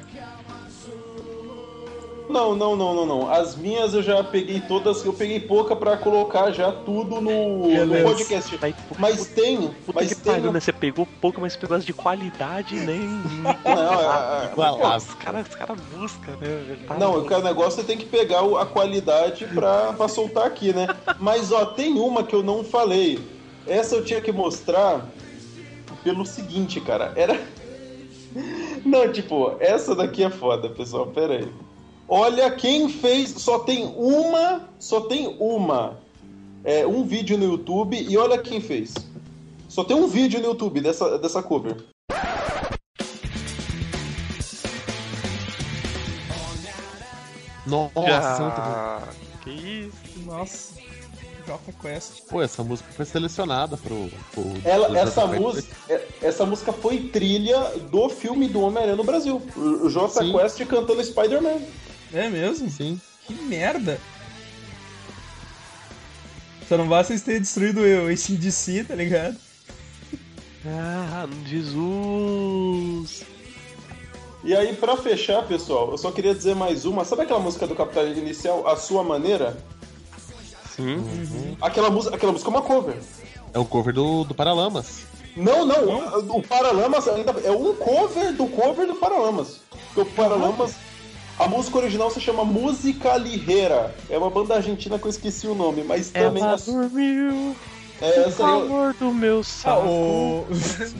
Não, 2.31 2.55
não, 2.55 2.77
não, 2.77 2.95
não, 2.95 3.07
não. 3.07 3.31
As 3.31 3.57
minhas 3.57 3.93
eu 3.93 4.03
já 4.03 4.23
peguei 4.23 4.61
todas, 4.61 5.05
eu 5.05 5.13
peguei 5.13 5.41
pouca 5.41 5.75
pra 5.75 5.97
colocar 5.97 6.51
já 6.53 6.71
tudo 6.71 7.21
no, 7.21 7.69
no 7.85 8.03
podcast. 8.03 8.59
Mas 8.99 9.27
tem, 9.27 9.59
Puta 9.85 9.93
mas 10.01 10.09
que 10.09 10.15
tem. 10.15 10.33
pariu, 10.35 10.53
né? 10.53 10.61
Você 10.61 10.73
pegou 10.73 11.07
pouco, 11.21 11.41
mas 11.41 11.57
pegou 11.57 11.77
as 11.77 11.85
de 11.85 11.93
qualidade 11.93 12.77
e 12.77 12.81
nem. 12.81 12.99
Não, 13.01 13.51
é- 13.51 14.45
é- 14.45 14.49
Pô, 14.49 14.63
os 14.97 15.15
caras 15.15 15.49
os 15.49 15.55
cara 15.55 15.75
buscam, 15.95 16.33
né? 16.41 16.77
Tá 16.87 16.95
Não, 16.95 17.13
louco. 17.13 17.35
o 17.35 17.43
negócio 17.43 17.81
é 17.81 17.85
tem 17.85 17.99
que 17.99 18.07
pegar 18.07 18.41
a 18.61 18.67
qualidade 18.67 19.47
pra, 19.47 19.93
pra 19.93 20.07
soltar 20.09 20.47
aqui, 20.47 20.73
né? 20.73 20.87
Mas 21.19 21.51
ó, 21.53 21.67
tem 21.67 21.95
uma 21.99 22.23
que 22.23 22.35
eu 22.35 22.43
não 22.43 22.63
falei. 22.65 23.19
Essa 23.67 23.97
eu 23.97 24.05
tinha 24.05 24.21
que 24.21 24.33
mostrar 24.33 25.05
pelo 26.03 26.25
seguinte, 26.25 26.81
cara. 26.81 27.13
Era. 27.17 27.39
Não, 28.85 29.11
tipo, 29.13 29.57
essa 29.61 29.95
daqui 29.95 30.23
é 30.23 30.31
foda, 30.31 30.71
pessoal. 30.71 31.07
Pera 31.09 31.35
aí. 31.35 31.49
Olha 32.13 32.51
quem 32.51 32.89
fez. 32.89 33.31
Só 33.31 33.61
tem 33.61 33.87
uma. 33.97 34.69
Só 34.81 35.03
tem 35.03 35.37
uma. 35.39 35.97
É, 36.65 36.85
um 36.85 37.05
vídeo 37.05 37.39
no 37.39 37.45
YouTube 37.45 37.97
e 37.97 38.19
olha 38.19 38.37
quem 38.37 38.61
fez. 38.61 38.93
Só 39.69 39.85
tem 39.85 39.97
um 39.97 40.09
vídeo 40.09 40.41
no 40.41 40.47
YouTube 40.47 40.81
dessa, 40.81 41.17
dessa 41.19 41.41
cover. 41.41 41.77
Nossa, 47.65 48.07
Já. 48.07 49.03
Que 49.45 49.51
isso? 49.51 50.27
Nossa. 50.27 50.75
Jota 51.47 51.73
Quest. 51.81 52.23
Pô, 52.29 52.43
essa 52.43 52.63
música 52.63 52.91
foi 52.93 53.05
selecionada 53.05 53.77
pro. 53.77 54.11
pro 54.33 54.45
Ela, 54.65 54.99
essa, 54.99 55.27
música, 55.27 55.75
é- 55.89 56.07
essa 56.23 56.45
música 56.45 56.73
foi 56.73 56.99
trilha 57.09 57.59
do 57.91 58.09
filme 58.09 58.49
do 58.49 58.61
Homem-Aranha 58.61 58.97
no 58.97 59.05
Brasil. 59.05 59.41
O 59.57 59.89
Jota 59.89 60.23
Sim. 60.23 60.33
Quest 60.33 60.65
cantando 60.67 61.03
Spider-Man. 61.03 61.61
É 62.13 62.29
mesmo? 62.29 62.69
Sim. 62.71 63.01
Que 63.27 63.35
merda. 63.35 64.01
Só 66.69 66.77
não 66.77 66.89
basta 66.89 67.13
eles 67.13 67.23
terem 67.23 67.41
destruído 67.41 67.81
o 67.81 68.09
ACDC, 68.09 68.85
tá 68.85 68.95
ligado? 68.95 69.37
Ah, 70.67 71.27
Jesus! 71.47 73.25
E 74.43 74.55
aí, 74.55 74.75
pra 74.75 74.97
fechar, 74.97 75.47
pessoal, 75.47 75.91
eu 75.91 75.99
só 75.99 76.11
queria 76.11 76.35
dizer 76.35 76.55
mais 76.55 76.85
uma. 76.85 77.05
Sabe 77.05 77.23
aquela 77.23 77.41
música 77.41 77.67
do 77.67 77.75
Capital 77.75 78.07
Inicial, 78.09 78.67
A 78.67 78.77
Sua 78.77 79.03
Maneira? 79.03 79.57
Sim. 80.75 81.57
Aquela, 81.61 81.91
música, 81.91 82.15
aquela 82.15 82.33
música 82.33 82.51
é 82.51 82.55
uma 82.55 82.63
cover. 82.63 82.97
É 83.53 83.59
o 83.59 83.65
cover 83.65 83.93
do, 83.93 84.25
do 84.25 84.35
Paralamas. 84.35 85.03
Não, 85.37 85.65
não, 85.65 86.37
o 86.37 86.43
Paralamas 86.43 87.07
ainda 87.09 87.33
é 87.45 87.51
um 87.51 87.75
cover 87.75 88.33
do 88.35 88.47
cover 88.47 88.87
do 88.87 88.95
Paralamas. 88.95 89.61
Porque 89.93 90.01
o 90.01 90.15
Paralamas. 90.15 90.75
A 91.41 91.49
música 91.49 91.79
original 91.79 92.11
se 92.11 92.21
chama 92.21 92.45
Música 92.45 93.17
Lirreira. 93.17 93.95
É 94.11 94.19
uma 94.19 94.29
banda 94.29 94.55
argentina 94.57 94.99
que 94.99 95.07
eu 95.07 95.11
esqueci 95.11 95.47
o 95.47 95.55
nome, 95.55 95.83
mas 95.83 96.11
também. 96.11 96.43
Ela 96.43 96.57
dormiu. 96.59 97.57
É, 98.03 98.21
essa 98.29 98.45
aí. 98.47 98.53
eu- 98.53 98.61
Amor 98.63 98.95
do 98.95 99.13
meu 99.13 99.41
Ah, 99.41 99.45
saco. 99.45 99.87
o... 99.89 100.47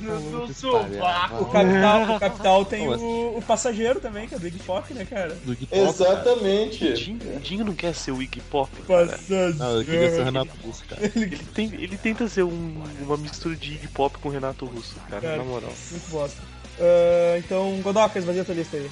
No, 0.03 0.47
no 0.47 0.55
sovaco. 0.55 1.43
o 1.45 1.47
Capital, 1.47 2.03
o 2.17 2.21
Capital 2.21 2.65
tem 2.65 2.89
o, 2.89 3.37
o 3.39 3.43
passageiro 3.47 4.01
também, 4.01 4.27
que 4.29 4.35
é 4.35 4.39
do 4.39 4.47
Iggy 4.47 4.59
Pop, 4.61 4.93
né, 4.95 5.05
cara? 5.09 5.35
Do 5.45 5.53
Iggy 5.53 5.67
Pop, 5.67 5.81
Exatamente. 5.83 6.93
Dinho, 6.95 7.41
Dinho 7.41 7.65
não 7.67 7.75
quer 7.75 7.95
ser 7.95 8.13
o 8.13 8.23
Iggy 8.23 8.41
Pop. 8.41 8.71
Passageiro. 8.87 9.55
Não, 9.57 9.77
eu 9.79 9.85
queria 9.85 10.11
ser 10.11 10.21
o 10.21 10.25
Renato 10.25 10.51
Russo, 10.65 10.85
cara. 10.89 11.03
Ele, 11.17 11.37
tem, 11.55 11.67
ele 11.75 11.97
tenta 11.99 12.27
ser 12.29 12.45
um- 12.45 12.83
uma 13.03 13.17
mistura 13.19 13.55
de 13.57 13.75
Iggy 13.75 13.89
Pop 13.89 14.17
com 14.19 14.29
Renato 14.31 14.65
Russo, 14.67 14.95
cara, 15.09 15.21
Cara, 15.23 15.37
na 15.39 15.45
moral. 15.45 15.73
Muito 15.91 16.11
bosta. 16.11 16.41
Ah, 16.79 17.39
então, 17.39 17.79
Godoka, 17.83 18.19
esvazia 18.19 18.41
a 18.43 18.45
tua 18.45 18.55
lista 18.55 18.77
aí. 18.79 18.91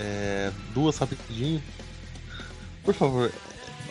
É, 0.00 0.50
duas 0.72 0.96
rapidinho. 0.96 1.62
Por 2.82 2.94
favor, 2.94 3.30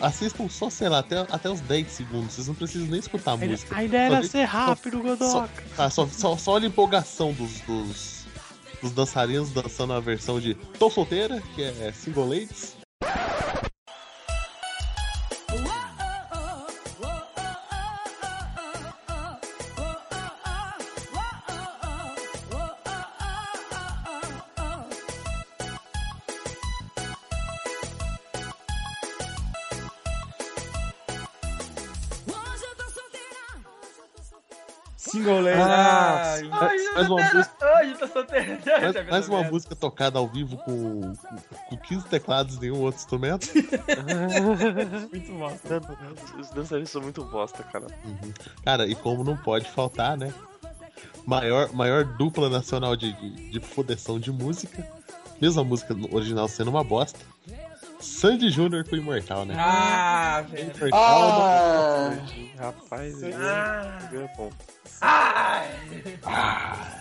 assistam 0.01 0.49
só, 0.49 0.69
sei 0.69 0.89
lá, 0.89 0.99
até, 0.99 1.19
até 1.19 1.49
os 1.49 1.61
10 1.61 1.87
segundos. 1.91 2.33
Vocês 2.33 2.47
não 2.47 2.55
precisam 2.55 2.87
nem 2.87 2.99
escutar 2.99 3.33
a 3.33 3.37
música. 3.37 3.75
a 3.75 3.83
ideia 3.83 4.01
era 4.07 4.15
Só 4.15 4.21
de- 4.21 4.27
ser 4.29 4.43
rápido, 4.45 4.97
Só, 4.97 5.03
Godoka. 5.03 5.63
tá, 5.77 5.89
só, 5.89 6.07
só, 6.07 6.35
só 6.37 6.51
olha 6.53 6.65
a 6.65 6.67
empolgação 6.69 7.31
dos, 7.33 7.61
dos, 7.61 8.25
dos 8.81 8.91
dançarinos 8.91 9.51
dançando 9.51 9.93
a 9.93 9.99
versão 9.99 10.39
de 10.39 10.55
Tô 10.55 10.89
Solteira, 10.89 11.41
que 11.55 11.61
é 11.63 11.91
Single 11.93 12.27
Ladies. 12.27 12.75
Solteiro. 38.13 38.59
mais, 39.09 39.27
uma 39.29 39.43
música 39.43 39.75
tocada 39.75 40.19
ao 40.19 40.27
vivo 40.27 40.57
com, 40.57 41.13
com, 41.13 41.35
com 41.69 41.77
15 41.77 42.07
teclados 42.07 42.55
e 42.57 42.61
nenhum 42.61 42.81
outro 42.81 42.99
instrumento. 42.99 43.47
muito 45.11 45.31
bosta. 45.33 45.81
Os 46.39 46.49
dançarinos 46.51 46.89
são 46.89 47.01
muito 47.01 47.23
bosta, 47.25 47.63
cara. 47.63 47.87
Uhum. 48.05 48.33
Cara, 48.63 48.87
e 48.87 48.95
como 48.95 49.23
não 49.23 49.37
pode 49.37 49.69
faltar, 49.69 50.17
né? 50.17 50.33
Maior, 51.25 51.71
maior 51.73 52.03
dupla 52.03 52.49
nacional 52.49 52.95
de, 52.95 53.13
de, 53.13 53.51
de 53.51 53.59
fodeção 53.59 54.19
de 54.19 54.31
música. 54.31 54.85
Mesmo 55.41 55.61
a 55.61 55.63
música 55.63 55.95
original 56.11 56.47
sendo 56.47 56.69
uma 56.69 56.83
bosta. 56.83 57.19
Sandy 58.01 58.49
Júnior 58.49 58.87
com 58.87 58.95
Imortal, 58.95 59.45
né? 59.45 59.55
Ah, 59.57 60.41
velho. 60.49 60.71
Imortal, 60.75 60.91
Ah, 60.93 62.17
Rapaz, 62.57 63.23
Ah. 63.23 64.09
é 64.13 64.37
bom. 64.37 64.49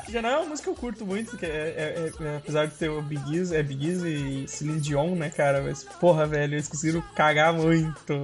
Já 0.09 0.23
não 0.23 0.29
é 0.31 0.37
uma 0.39 0.47
música 0.47 0.65
que 0.65 0.71
eu 0.71 0.81
curto 0.81 1.05
muito, 1.05 1.37
que 1.37 1.45
é, 1.45 1.49
é- 1.49 2.11
é- 2.21 2.25
é- 2.25 2.37
apesar 2.37 2.67
de 2.67 2.75
ter 2.75 2.89
o 2.89 3.03
Big 3.03 3.37
Easy, 3.37 3.55
é 3.57 3.63
Big 3.63 3.89
Easy 3.89 4.09
e 4.45 4.49
Celine 4.49 4.81
Dion, 4.81 5.15
né, 5.15 5.29
cara? 5.31 5.61
Mas, 5.63 5.85
porra, 5.85 6.27
velho, 6.27 6.55
eles 6.55 6.69
conseguiram 6.69 7.03
cagar 7.15 7.53
muito. 7.53 8.15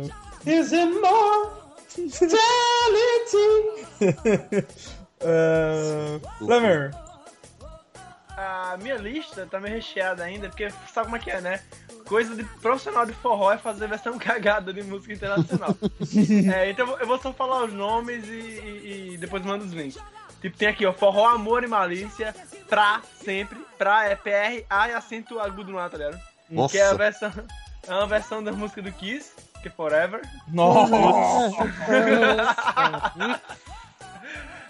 Is 0.47 0.73
it 0.73 0.91
more 1.01 1.51
uh, 5.21 6.21
Flamer, 6.39 6.91
A 8.37 8.77
minha 8.81 8.97
lista 8.97 9.47
tá 9.47 9.61
meio 9.61 9.75
recheada 9.77 10.25
ainda, 10.25 10.49
porque 10.49 10.69
sabe 10.93 11.07
como 11.07 11.17
é 11.17 11.19
que 11.19 11.31
é, 11.31 11.41
né? 11.41 11.61
Coisa 12.07 12.37
de 12.37 12.45
profissional 12.45 13.07
de 13.07 13.13
forró 13.15 13.51
é 13.53 13.59
fazer 13.59 13.89
versão 13.89 14.17
cagada 14.19 14.73
de 14.73 14.83
música 14.83 15.13
internacional. 15.15 15.75
é, 16.55 16.71
então 16.71 16.97
eu 17.01 17.07
vou- 17.07 17.19
só 17.19 17.33
falar 17.33 17.65
os 17.65 17.73
nomes 17.73 18.25
e, 18.29 18.33
e- 18.33 19.11
e 19.15 19.17
depois 19.17 19.43
mando 19.45 19.65
os 19.65 19.73
links. 19.73 19.99
Tipo, 20.41 20.57
tem 20.59 20.69
aqui, 20.69 20.85
ó, 20.85 20.93
Forró, 20.93 21.27
Amor 21.27 21.65
e 21.65 21.67
Malícia, 21.67 22.35
Pra, 22.69 23.01
sempre. 23.25 23.59
Pra 23.79 24.05
é 24.07 24.15
PR, 24.17 24.65
A 24.69 24.89
e 24.89 24.93
acento 24.95 25.39
agudo 25.41 25.73
no 25.73 25.79
A, 25.79 25.89
tá 25.89 25.97
ligado? 25.97 26.21
Nossa. 26.51 26.73
Que 26.73 26.79
é 26.79 26.87
a 26.87 26.93
versão. 26.95 27.33
É 27.87 27.95
uma 27.95 28.07
versão 28.07 28.43
da 28.45 28.53
música 28.53 28.83
do 28.83 28.93
Kiss, 28.93 29.33
que 29.63 29.69
é 29.69 29.71
Forever. 29.71 30.21
Nossa! 30.49 30.95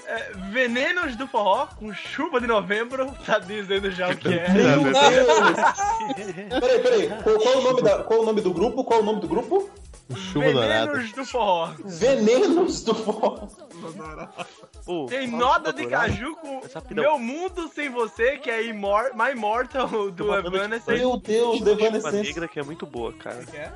É, 0.07 0.33
Venenos 0.51 1.17
do 1.17 1.27
Forró, 1.27 1.67
com 1.79 1.93
chuva 1.95 2.41
de 2.41 2.47
novembro, 2.47 3.11
tá 3.25 3.39
dizendo 3.39 3.91
já 3.91 4.11
o 4.11 4.17
que 4.17 4.29
é. 4.29 4.49
Meu 4.51 4.83
Deus! 4.85 6.61
peraí, 6.61 6.81
peraí. 6.81 7.09
Qual, 7.23 7.39
qual 7.39 7.59
o 7.59 7.63
nome 7.63 7.83
da, 7.83 8.03
qual 8.05 8.21
o 8.21 8.25
nome 8.27 8.41
do 8.41 8.53
grupo? 8.53 8.85
Qual 8.85 9.01
o 9.01 9.05
nome 9.05 9.21
do 9.21 9.29
grupo? 9.29 9.71
Chuva 10.15 10.53
dourada. 10.53 10.93
Venenos 10.93 11.13
do 11.13 11.25
Forró. 11.25 11.73
Venenos 11.85 12.83
do 12.85 12.95
Forró. 12.95 13.49
Pô, 14.85 15.07
Tem 15.07 15.27
noda 15.27 15.73
do 15.73 15.81
de 15.81 15.87
caju 15.87 16.37
com. 16.37 16.61
Meu 16.91 17.19
Mundo 17.19 17.69
Sem 17.69 17.89
Você, 17.89 18.37
que 18.37 18.51
é 18.51 18.67
Imor 18.67 19.13
My 19.15 19.33
Immortal 19.33 20.11
do 20.11 20.35
Evanescence. 20.35 20.93
Meu 20.93 21.17
Deus, 21.17 21.59
Chuva 21.59 21.71
Evanescence. 21.71 22.17
Negra 22.23 22.47
que 22.49 22.61
é 22.61 22.63
muito 22.63 22.85
boa, 22.85 23.13
cara. 23.15 23.43
Que 23.45 23.57
é? 23.57 23.73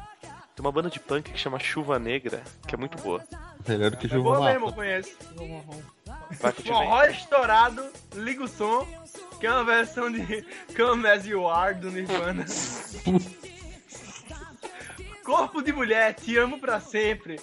Tem 0.55 0.65
uma 0.65 0.73
banda 0.73 0.91
de 0.91 1.01
punk 1.01 1.31
que 1.33 1.39
chama 1.39 1.59
Chuva 1.59 1.99
Negra, 1.99 2.43
que 2.67 2.75
é 2.75 2.79
muito 2.79 2.99
boa. 2.99 3.25
Melhor 3.67 3.93
do 3.93 3.97
que 3.97 4.07
É 4.07 4.11
Chuva 4.11 4.23
boa 4.23 4.41
mesmo, 4.45 4.59
eu 4.59 4.61
Mata. 4.67 4.77
conheço. 4.77 5.17
Vai 6.41 6.53
que. 6.53 6.69
Forró 6.69 7.05
estourado, 7.05 7.85
liga 8.15 8.45
o 8.45 8.49
som, 8.49 8.87
que 9.41 9.47
é 9.47 9.53
uma 9.53 9.65
versão 9.65 10.11
de 10.11 10.45
Come 10.77 11.09
As 11.09 11.27
You 11.27 11.49
Are 11.49 11.75
do 11.75 11.91
Nirvana. 11.91 12.45
Corpo 15.25 15.61
de 15.61 15.73
mulher, 15.73 16.15
te 16.15 16.39
amo 16.39 16.59
pra 16.59 16.81
sempre. 16.81 17.39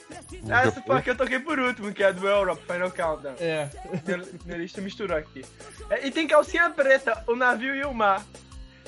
Essa 0.49 0.81
foi 0.81 0.97
a 0.97 1.01
que 1.03 1.11
eu 1.11 1.15
toquei 1.15 1.39
por 1.39 1.59
último, 1.59 1.93
que 1.93 2.03
é 2.03 2.11
do 2.11 2.27
Europe, 2.27 2.63
Final 2.65 2.89
Countdown. 2.89 3.35
É. 3.39 3.69
Minha, 4.03 4.25
minha 4.43 4.57
lista 4.57 4.81
misturou 4.81 5.15
aqui. 5.15 5.45
É, 5.89 6.07
e 6.07 6.11
tem 6.11 6.27
calcinha 6.27 6.69
preta, 6.71 7.23
o 7.27 7.35
navio 7.35 7.75
e 7.75 7.85
o 7.85 7.93
mar. 7.93 8.25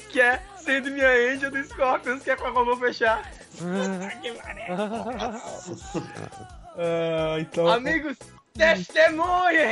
Que 0.10 0.20
é 0.20 0.42
sendo 0.58 0.90
minha 0.90 1.10
angel 1.10 1.52
do 1.52 1.64
Scorpions, 1.64 2.24
que 2.24 2.32
é 2.32 2.36
com 2.36 2.48
a 2.48 2.52
vou 2.52 2.78
fechar. 2.78 3.32
Ah, 6.80 7.38
então. 7.40 7.68
Amigos, 7.68 8.16
testemunhem! 8.58 9.72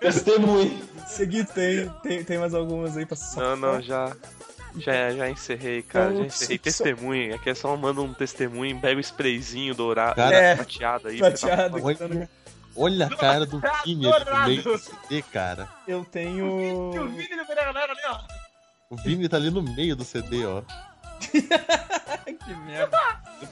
Testemunhe. 0.00 0.84
Seguir, 1.06 1.46
tem, 1.46 1.88
tem, 2.02 2.24
tem 2.24 2.38
mais 2.38 2.54
algumas 2.54 2.96
aí 2.96 3.04
pra 3.04 3.16
Não, 3.36 3.56
não, 3.56 3.82
já. 3.82 4.10
Já, 4.76 5.10
já 5.12 5.30
encerrei, 5.30 5.82
cara. 5.82 6.16
Já 6.16 6.22
encerrei. 6.24 6.56
só- 6.58 6.62
Testemunha. 6.64 7.36
Aqui 7.36 7.50
é 7.50 7.54
só 7.54 7.76
manda 7.76 8.00
um 8.00 8.12
testemunho, 8.12 8.80
pega 8.80 8.96
o 8.96 9.00
sprayzinho 9.00 9.74
dourado, 9.74 10.16
Cara, 10.16 10.34
É, 10.34 10.56
prateado 10.56 11.08
aí. 11.08 11.18
prateado. 11.18 11.76
Olha, 11.84 12.28
olha 12.74 13.06
a 13.06 13.16
cara 13.16 13.46
do 13.46 13.60
Vini 13.84 14.06
meio 14.46 14.62
do 14.62 14.78
CD, 14.78 15.22
cara. 15.32 15.68
Eu 15.86 16.00
O 16.00 16.04
tenho. 16.04 16.90
Vini 17.10 17.36
do 17.36 17.46
Pereira 17.46 17.70
ali, 17.70 18.00
ó. 18.08 18.18
O 18.90 18.96
Vini 18.96 19.28
tá 19.28 19.36
ali 19.36 19.50
no 19.50 19.62
meio 19.62 19.94
do 19.94 20.04
CD, 20.04 20.44
ó. 20.44 20.62
que 22.44 22.54
merda. 22.66 22.98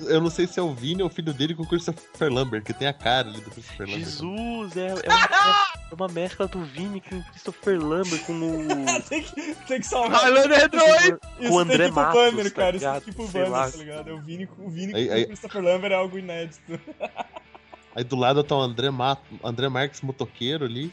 Eu 0.00 0.20
não 0.20 0.30
sei 0.30 0.46
se 0.46 0.58
é 0.58 0.62
o 0.62 0.72
Vini 0.74 1.02
ou 1.02 1.08
o 1.08 1.12
filho 1.12 1.32
dele 1.32 1.54
com 1.54 1.62
o 1.62 1.66
Christopher 1.66 2.32
Lambert, 2.32 2.62
que 2.62 2.72
tem 2.72 2.88
a 2.88 2.92
cara 2.92 3.28
ali 3.28 3.40
do 3.40 3.50
Christopher 3.50 3.86
Lambert. 3.86 4.04
Jesus, 4.04 4.76
é, 4.76 4.86
é, 4.88 4.92
uma, 5.08 5.62
é 5.90 5.94
uma 5.94 6.08
mescla 6.08 6.48
do 6.48 6.64
Vini 6.64 7.00
com 7.00 7.16
o 7.16 7.24
Christopher 7.24 7.80
Lambert, 7.80 8.24
com 8.24 8.32
o. 8.32 8.66
tem, 9.08 9.22
que, 9.22 9.54
tem 9.66 9.80
que 9.80 9.86
salvar. 9.86 10.22
Highlander 10.22 10.68
2! 10.70 11.04
Isso 11.04 11.18
Com 11.48 11.54
o 11.54 11.58
André 11.58 11.86
pro 11.86 11.94
Matos, 11.96 12.14
banner, 12.14 12.50
tá 12.50 12.56
cara. 12.62 12.76
Isso 12.76 12.84
ligado? 12.86 13.08
ir 13.08 13.14
pro 13.14 13.28
Sei 13.28 13.44
banner, 13.44 13.70
tá 13.72 13.78
ligado? 13.78 14.10
É 14.10 14.12
o 14.12 14.20
Vini, 14.20 14.48
o 14.58 14.70
Vini 14.70 14.94
Aí- 14.94 15.08
com 15.08 15.22
o 15.22 15.26
Christopher 15.26 15.62
Lambert 15.62 15.92
é 15.92 15.96
algo 15.96 16.18
inédito. 16.18 16.80
Aí 17.94 18.02
do 18.02 18.16
lado 18.16 18.43
tá 18.43 18.56
o 18.56 18.60
André, 18.60 18.90
Ma... 18.90 19.19
André 19.44 19.69
Marques 19.69 20.01
motoqueiro 20.01 20.64
ali. 20.64 20.93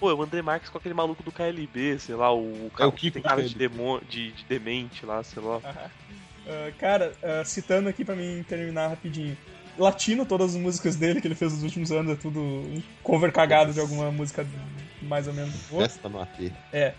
Pô, 0.00 0.10
é 0.10 0.14
o 0.14 0.22
André 0.22 0.40
Marques 0.40 0.70
com 0.70 0.78
aquele 0.78 0.94
maluco 0.94 1.22
do 1.22 1.30
KLB, 1.30 1.98
sei 1.98 2.14
lá, 2.14 2.34
o 2.34 2.70
É 2.74 2.78
cara 2.78 2.88
o 2.88 2.92
que 2.92 3.10
Kiko 3.10 3.14
tem 3.14 3.22
cara 3.22 3.42
de, 3.42 3.54
demo, 3.54 4.00
de, 4.08 4.32
de 4.32 4.44
demente 4.44 5.04
lá, 5.04 5.22
sei 5.22 5.42
lá. 5.42 5.60
Ah, 6.48 6.70
cara, 6.78 7.12
ah, 7.22 7.44
citando 7.44 7.88
aqui 7.88 8.04
pra 8.04 8.14
mim 8.14 8.44
terminar 8.48 8.88
rapidinho. 8.88 9.36
Latino, 9.76 10.24
todas 10.24 10.54
as 10.54 10.60
músicas 10.60 10.96
dele 10.96 11.20
que 11.20 11.28
ele 11.28 11.34
fez 11.34 11.52
nos 11.52 11.62
últimos 11.62 11.92
anos, 11.92 12.12
é 12.12 12.16
tudo 12.16 12.40
um 12.40 12.82
cover 13.02 13.30
cagado 13.30 13.72
de 13.72 13.80
alguma 13.80 14.10
música 14.10 14.46
mais 15.02 15.26
ou 15.28 15.34
menos 15.34 15.54
boa. 15.68 15.82
Festa 15.82 16.08
no 16.08 16.20
AT. 16.20 16.52
É. 16.72 16.94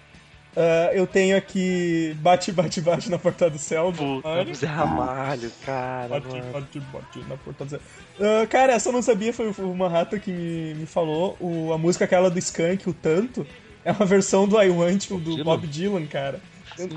Ah, 0.56 0.90
eu 0.94 1.06
tenho 1.06 1.38
aqui 1.38 2.16
Bate, 2.20 2.52
Bate, 2.52 2.82
Bate 2.82 3.12
na 3.12 3.20
Porta 3.20 3.50
do 3.50 3.60
Céu. 3.60 3.92
do 3.92 3.98
Puta, 3.98 4.28
Mário. 4.28 4.56
Zé 4.56 4.66
Ramalho, 4.66 5.52
cara. 5.66 6.08
Bate, 6.08 6.28
mano. 6.28 6.52
bate, 6.52 6.80
bate 6.80 7.20
na 7.28 7.38
porta 7.38 7.66
do 7.66 7.70
céu. 7.70 7.80
Ah, 8.20 8.48
cara, 8.48 8.74
essa 8.74 8.90
eu 8.90 8.94
não 8.94 9.02
sabia, 9.02 9.32
foi 9.32 9.52
o 9.52 9.76
Manhattan 9.76 10.20
que 10.20 10.32
me, 10.32 10.74
me 10.74 10.86
falou. 10.86 11.38
O, 11.40 11.72
a 11.74 11.78
música 11.78 12.06
aquela 12.06 12.30
do 12.32 12.40
Skank, 12.40 12.90
o 12.90 12.94
Tanto, 12.94 13.46
é 13.86 13.92
uma 13.92 14.06
versão 14.06 14.48
do 14.48 14.60
I 14.62 14.70
Want 14.70 15.10
You, 15.10 15.20
do 15.20 15.32
Dylan? 15.32 15.44
Bob 15.44 15.68
Dylan, 15.68 16.06
cara. 16.08 16.40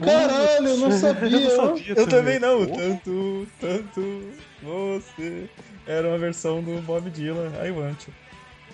Caralho, 0.03 0.69
eu 0.69 0.77
não 0.77 0.91
sabia. 0.91 1.29
Eu 1.31 1.41
não 1.41 1.77
sabia 1.77 1.95
Eu 1.97 2.07
também 2.07 2.39
não, 2.39 2.63
o 2.63 2.67
tanto, 2.67 3.49
tanto, 3.59 4.23
você. 4.63 5.49
Era 5.87 6.09
uma 6.09 6.19
versão 6.19 6.63
do 6.63 6.83
Bob 6.83 7.09
Dylan, 7.11 7.51
I 7.65 7.71
Want 7.71 8.07
You. 8.07 8.15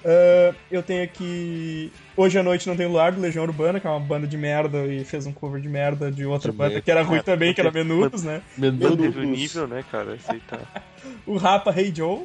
Ah, 0.08 0.54
eu 0.70 0.84
tenho 0.84 1.02
aqui 1.02 1.90
Hoje 2.16 2.38
à 2.38 2.42
Noite 2.42 2.68
Não 2.68 2.76
Tem 2.76 2.86
Luar, 2.86 3.12
do 3.12 3.20
Legião 3.20 3.42
Urbana, 3.44 3.80
que 3.80 3.86
é 3.88 3.90
uma 3.90 3.98
banda 3.98 4.24
de 4.24 4.36
merda 4.36 4.86
e 4.86 5.04
fez 5.04 5.26
um 5.26 5.32
cover 5.32 5.60
de 5.60 5.68
merda 5.68 6.12
de 6.12 6.24
outra 6.24 6.52
De 6.52 6.56
banda 6.56 6.68
merda. 6.70 6.82
que 6.82 6.90
era 6.92 7.02
ruim 7.02 7.20
também, 7.22 7.52
que 7.52 7.60
era 7.60 7.72
Menudos, 7.72 8.22
né? 8.22 8.40
Menudo 8.56 8.96
Teve 9.02 9.18
o 9.18 9.24
nível, 9.24 9.66
né, 9.66 9.84
cara? 9.90 10.14
Aceitar. 10.14 10.60
O 11.26 11.36
Rapa 11.36 11.74
Hey 11.76 11.92
Joe, 11.94 12.22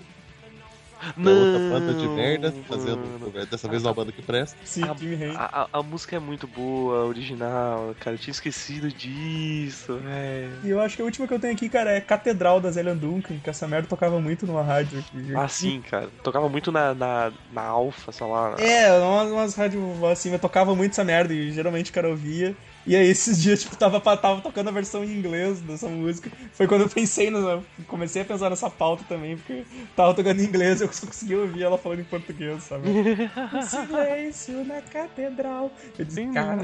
É 1.01 1.29
outra 1.29 1.59
banda 1.59 1.93
de 1.93 2.07
merda, 2.09 2.53
fazendo 2.67 3.19
cover. 3.19 3.45
Dessa 3.47 3.67
vez 3.67 3.83
uma 3.83 3.93
banda 3.93 4.11
que 4.11 4.21
presta. 4.21 4.57
sim, 4.63 4.83
A-. 4.83 4.95
A, 5.35 5.61
a, 5.63 5.79
a 5.79 5.83
música 5.83 6.15
é 6.15 6.19
muito 6.19 6.47
boa, 6.47 7.05
original, 7.05 7.95
cara. 7.99 8.15
Eu 8.15 8.19
tinha 8.19 8.31
esquecido 8.31 8.87
disso, 8.89 9.97
velho. 9.97 10.51
E 10.63 10.69
eu 10.69 10.79
acho 10.79 10.95
que 10.95 11.01
a 11.01 11.05
última 11.05 11.27
que 11.27 11.33
eu 11.33 11.39
tenho 11.39 11.53
aqui, 11.53 11.69
cara, 11.69 11.91
é 11.91 12.01
Catedral 12.01 12.59
da 12.61 12.71
Zélia 12.71 12.93
Duncan, 12.93 13.39
que 13.39 13.49
essa 13.49 13.67
merda 13.67 13.87
tocava 13.87 14.19
muito 14.19 14.45
numa 14.45 14.61
rádio. 14.61 14.99
aqui. 14.99 15.35
Ah, 15.35 15.47
sim, 15.47 15.81
cara. 15.81 16.09
Tocava 16.23 16.47
muito 16.49 16.71
na, 16.71 16.93
na, 16.93 17.31
na 17.51 17.63
Alpha, 17.63 18.11
sei 18.11 18.27
lá. 18.27 18.55
É, 18.59 18.91
umas, 18.99 19.31
umas 19.31 19.55
rádios 19.55 20.03
assim, 20.03 20.31
eu 20.31 20.39
tocava 20.39 20.75
muito 20.75 20.91
essa 20.91 21.03
merda 21.03 21.33
e 21.33 21.51
geralmente 21.51 21.89
o 21.89 21.93
cara 21.93 22.09
ouvia. 22.09 22.55
E 22.85 22.95
aí 22.95 23.07
esses 23.07 23.41
dias, 23.41 23.61
tipo, 23.61 23.75
tava, 23.75 23.99
tava 23.99 24.41
tocando 24.41 24.69
a 24.69 24.71
versão 24.71 25.03
em 25.03 25.11
inglês 25.11 25.61
dessa 25.61 25.87
música. 25.87 26.31
Foi 26.53 26.67
quando 26.67 26.81
eu 26.81 26.89
pensei, 26.89 27.29
nessa, 27.29 27.63
comecei 27.87 28.21
a 28.21 28.25
pensar 28.25 28.49
nessa 28.49 28.69
pauta 28.69 29.03
também, 29.07 29.37
porque 29.37 29.63
tava 29.95 30.13
tocando 30.13 30.41
em 30.41 30.45
inglês 30.45 30.81
e 30.81 30.85
eu 30.85 30.89
só 30.93 31.05
conseguia 31.05 31.39
ouvir 31.39 31.63
ela 31.63 31.77
falando 31.77 31.99
em 31.99 32.05
português, 32.05 32.63
sabe? 32.63 32.87
Silêncio 33.63 34.65
na 34.65 34.81
catedral. 34.81 35.71
Eu 35.97 36.05
disse, 36.05 36.25
cara, 36.27 36.63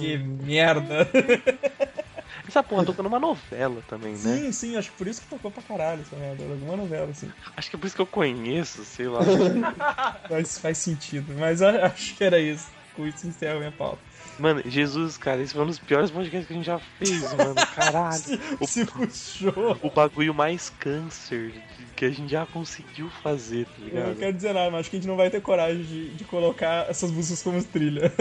que 0.00 0.18
merda. 0.18 1.08
Essa 2.46 2.62
porra 2.62 2.84
tocou 2.84 3.02
numa 3.02 3.18
novela 3.18 3.82
também, 3.88 4.12
né? 4.12 4.18
Sim, 4.18 4.52
sim, 4.52 4.76
acho 4.76 4.90
que 4.92 4.96
por 4.96 5.08
isso 5.08 5.20
que 5.20 5.26
tocou 5.28 5.50
pra 5.50 5.62
caralho 5.62 6.02
essa 6.02 6.16
merda. 6.16 6.44
Alguma 6.44 6.76
novela, 6.76 7.10
assim. 7.10 7.30
Acho 7.56 7.70
que 7.70 7.76
é 7.76 7.78
por 7.78 7.86
isso 7.86 7.96
que 7.96 8.02
eu 8.02 8.06
conheço, 8.06 8.84
sei 8.84 9.08
lá. 9.08 9.20
Faz, 10.28 10.58
faz 10.58 10.78
sentido. 10.78 11.34
Mas 11.38 11.60
acho 11.62 12.14
que 12.14 12.22
era 12.22 12.38
isso. 12.38 12.68
Com 12.94 13.06
isso 13.06 13.26
encerra 13.26 13.56
a 13.56 13.58
minha 13.58 13.72
pauta. 13.72 13.98
Mano, 14.38 14.62
Jesus, 14.66 15.16
cara, 15.16 15.40
esse 15.42 15.54
foi 15.54 15.62
um 15.62 15.66
dos 15.66 15.78
piores 15.78 16.10
podcasts 16.10 16.46
que 16.46 16.52
a 16.52 16.56
gente 16.56 16.66
já 16.66 16.78
fez, 16.98 17.22
mano. 17.34 17.54
Caralho. 17.74 18.22
O, 18.60 18.66
Se 18.66 18.84
puxou. 18.84 19.78
o 19.82 19.90
bagulho 19.90 20.34
mais 20.34 20.70
câncer 20.78 21.52
que 21.94 22.04
a 22.04 22.10
gente 22.10 22.30
já 22.30 22.44
conseguiu 22.46 23.08
fazer, 23.22 23.64
tá 23.64 23.72
Eu 23.78 23.84
ligado? 23.86 24.06
não 24.08 24.14
quero 24.14 24.32
dizer 24.34 24.52
nada, 24.52 24.70
mas 24.70 24.80
acho 24.80 24.90
que 24.90 24.96
a 24.96 24.98
gente 25.00 25.08
não 25.08 25.16
vai 25.16 25.30
ter 25.30 25.40
coragem 25.40 25.82
de, 25.82 26.10
de 26.10 26.24
colocar 26.24 26.88
essas 26.90 27.10
músicas 27.10 27.42
como 27.42 27.62
trilha. 27.64 28.12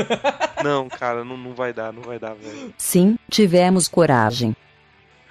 Não, 0.63 0.87
cara, 0.87 1.23
não, 1.25 1.35
não 1.37 1.53
vai 1.53 1.73
dar, 1.73 1.91
não 1.91 2.01
vai 2.01 2.17
dar, 2.17 2.33
velho. 2.33 2.73
Sim, 2.77 3.17
tivemos 3.29 3.87
coragem. 3.89 4.55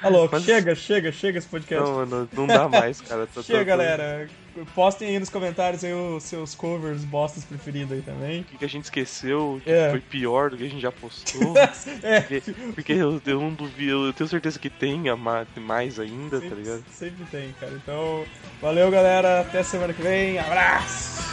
Alô, 0.04 0.28
Mas- 0.30 0.44
chega, 0.44 0.74
chega, 0.74 1.10
chega 1.10 1.38
esse 1.38 1.48
podcast. 1.48 1.82
Não, 1.84 1.96
mano, 1.96 2.28
não 2.32 2.46
dá 2.46 2.68
mais, 2.68 3.00
cara. 3.00 3.26
Tô- 3.26 3.34
tô- 3.40 3.42
chega, 3.42 3.58
tô- 3.60 3.64
galera. 3.64 4.28
Postem 4.74 5.08
aí 5.08 5.18
nos 5.18 5.28
comentários 5.30 5.82
aí 5.82 5.92
os 5.92 6.22
seus 6.22 6.54
covers, 6.54 7.02
bostas 7.04 7.42
preferidos 7.44 7.90
aí 7.92 8.02
também. 8.02 8.42
O 8.42 8.44
que 8.44 8.58
que 8.58 8.64
a 8.64 8.68
gente 8.68 8.84
esqueceu, 8.84 9.60
que 9.64 9.70
É. 9.70 9.90
foi 9.90 9.98
pior 10.00 10.50
do 10.50 10.56
que 10.56 10.64
a 10.64 10.68
gente 10.68 10.80
já 10.80 10.92
postou. 10.92 11.54
é, 12.04 12.20
Porque, 12.20 12.52
porque 12.74 12.92
eu, 12.92 13.20
eu 13.26 13.40
não 13.40 13.50
duvido, 13.52 14.06
eu 14.06 14.12
tenho 14.12 14.28
certeza 14.28 14.56
que 14.58 14.70
tenha 14.70 15.16
ma- 15.16 15.44
mais 15.56 15.98
ainda, 15.98 16.40
tá 16.40 16.54
ligado? 16.54 16.84
sempre 16.92 17.24
tem, 17.32 17.52
cara. 17.58 17.72
Então, 17.72 18.24
valeu, 18.62 18.88
galera. 18.92 19.40
Até 19.40 19.62
semana 19.64 19.92
que 19.92 20.02
vem. 20.02 20.38
Abraço! 20.38 21.24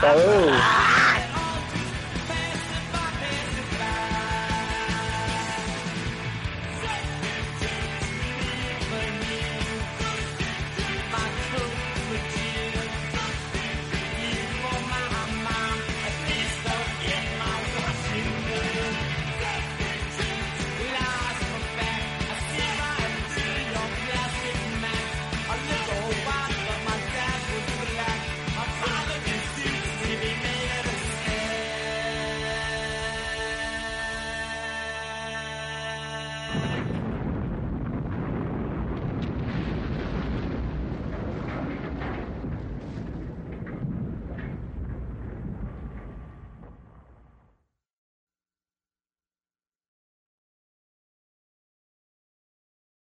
Falou! 0.00 1.45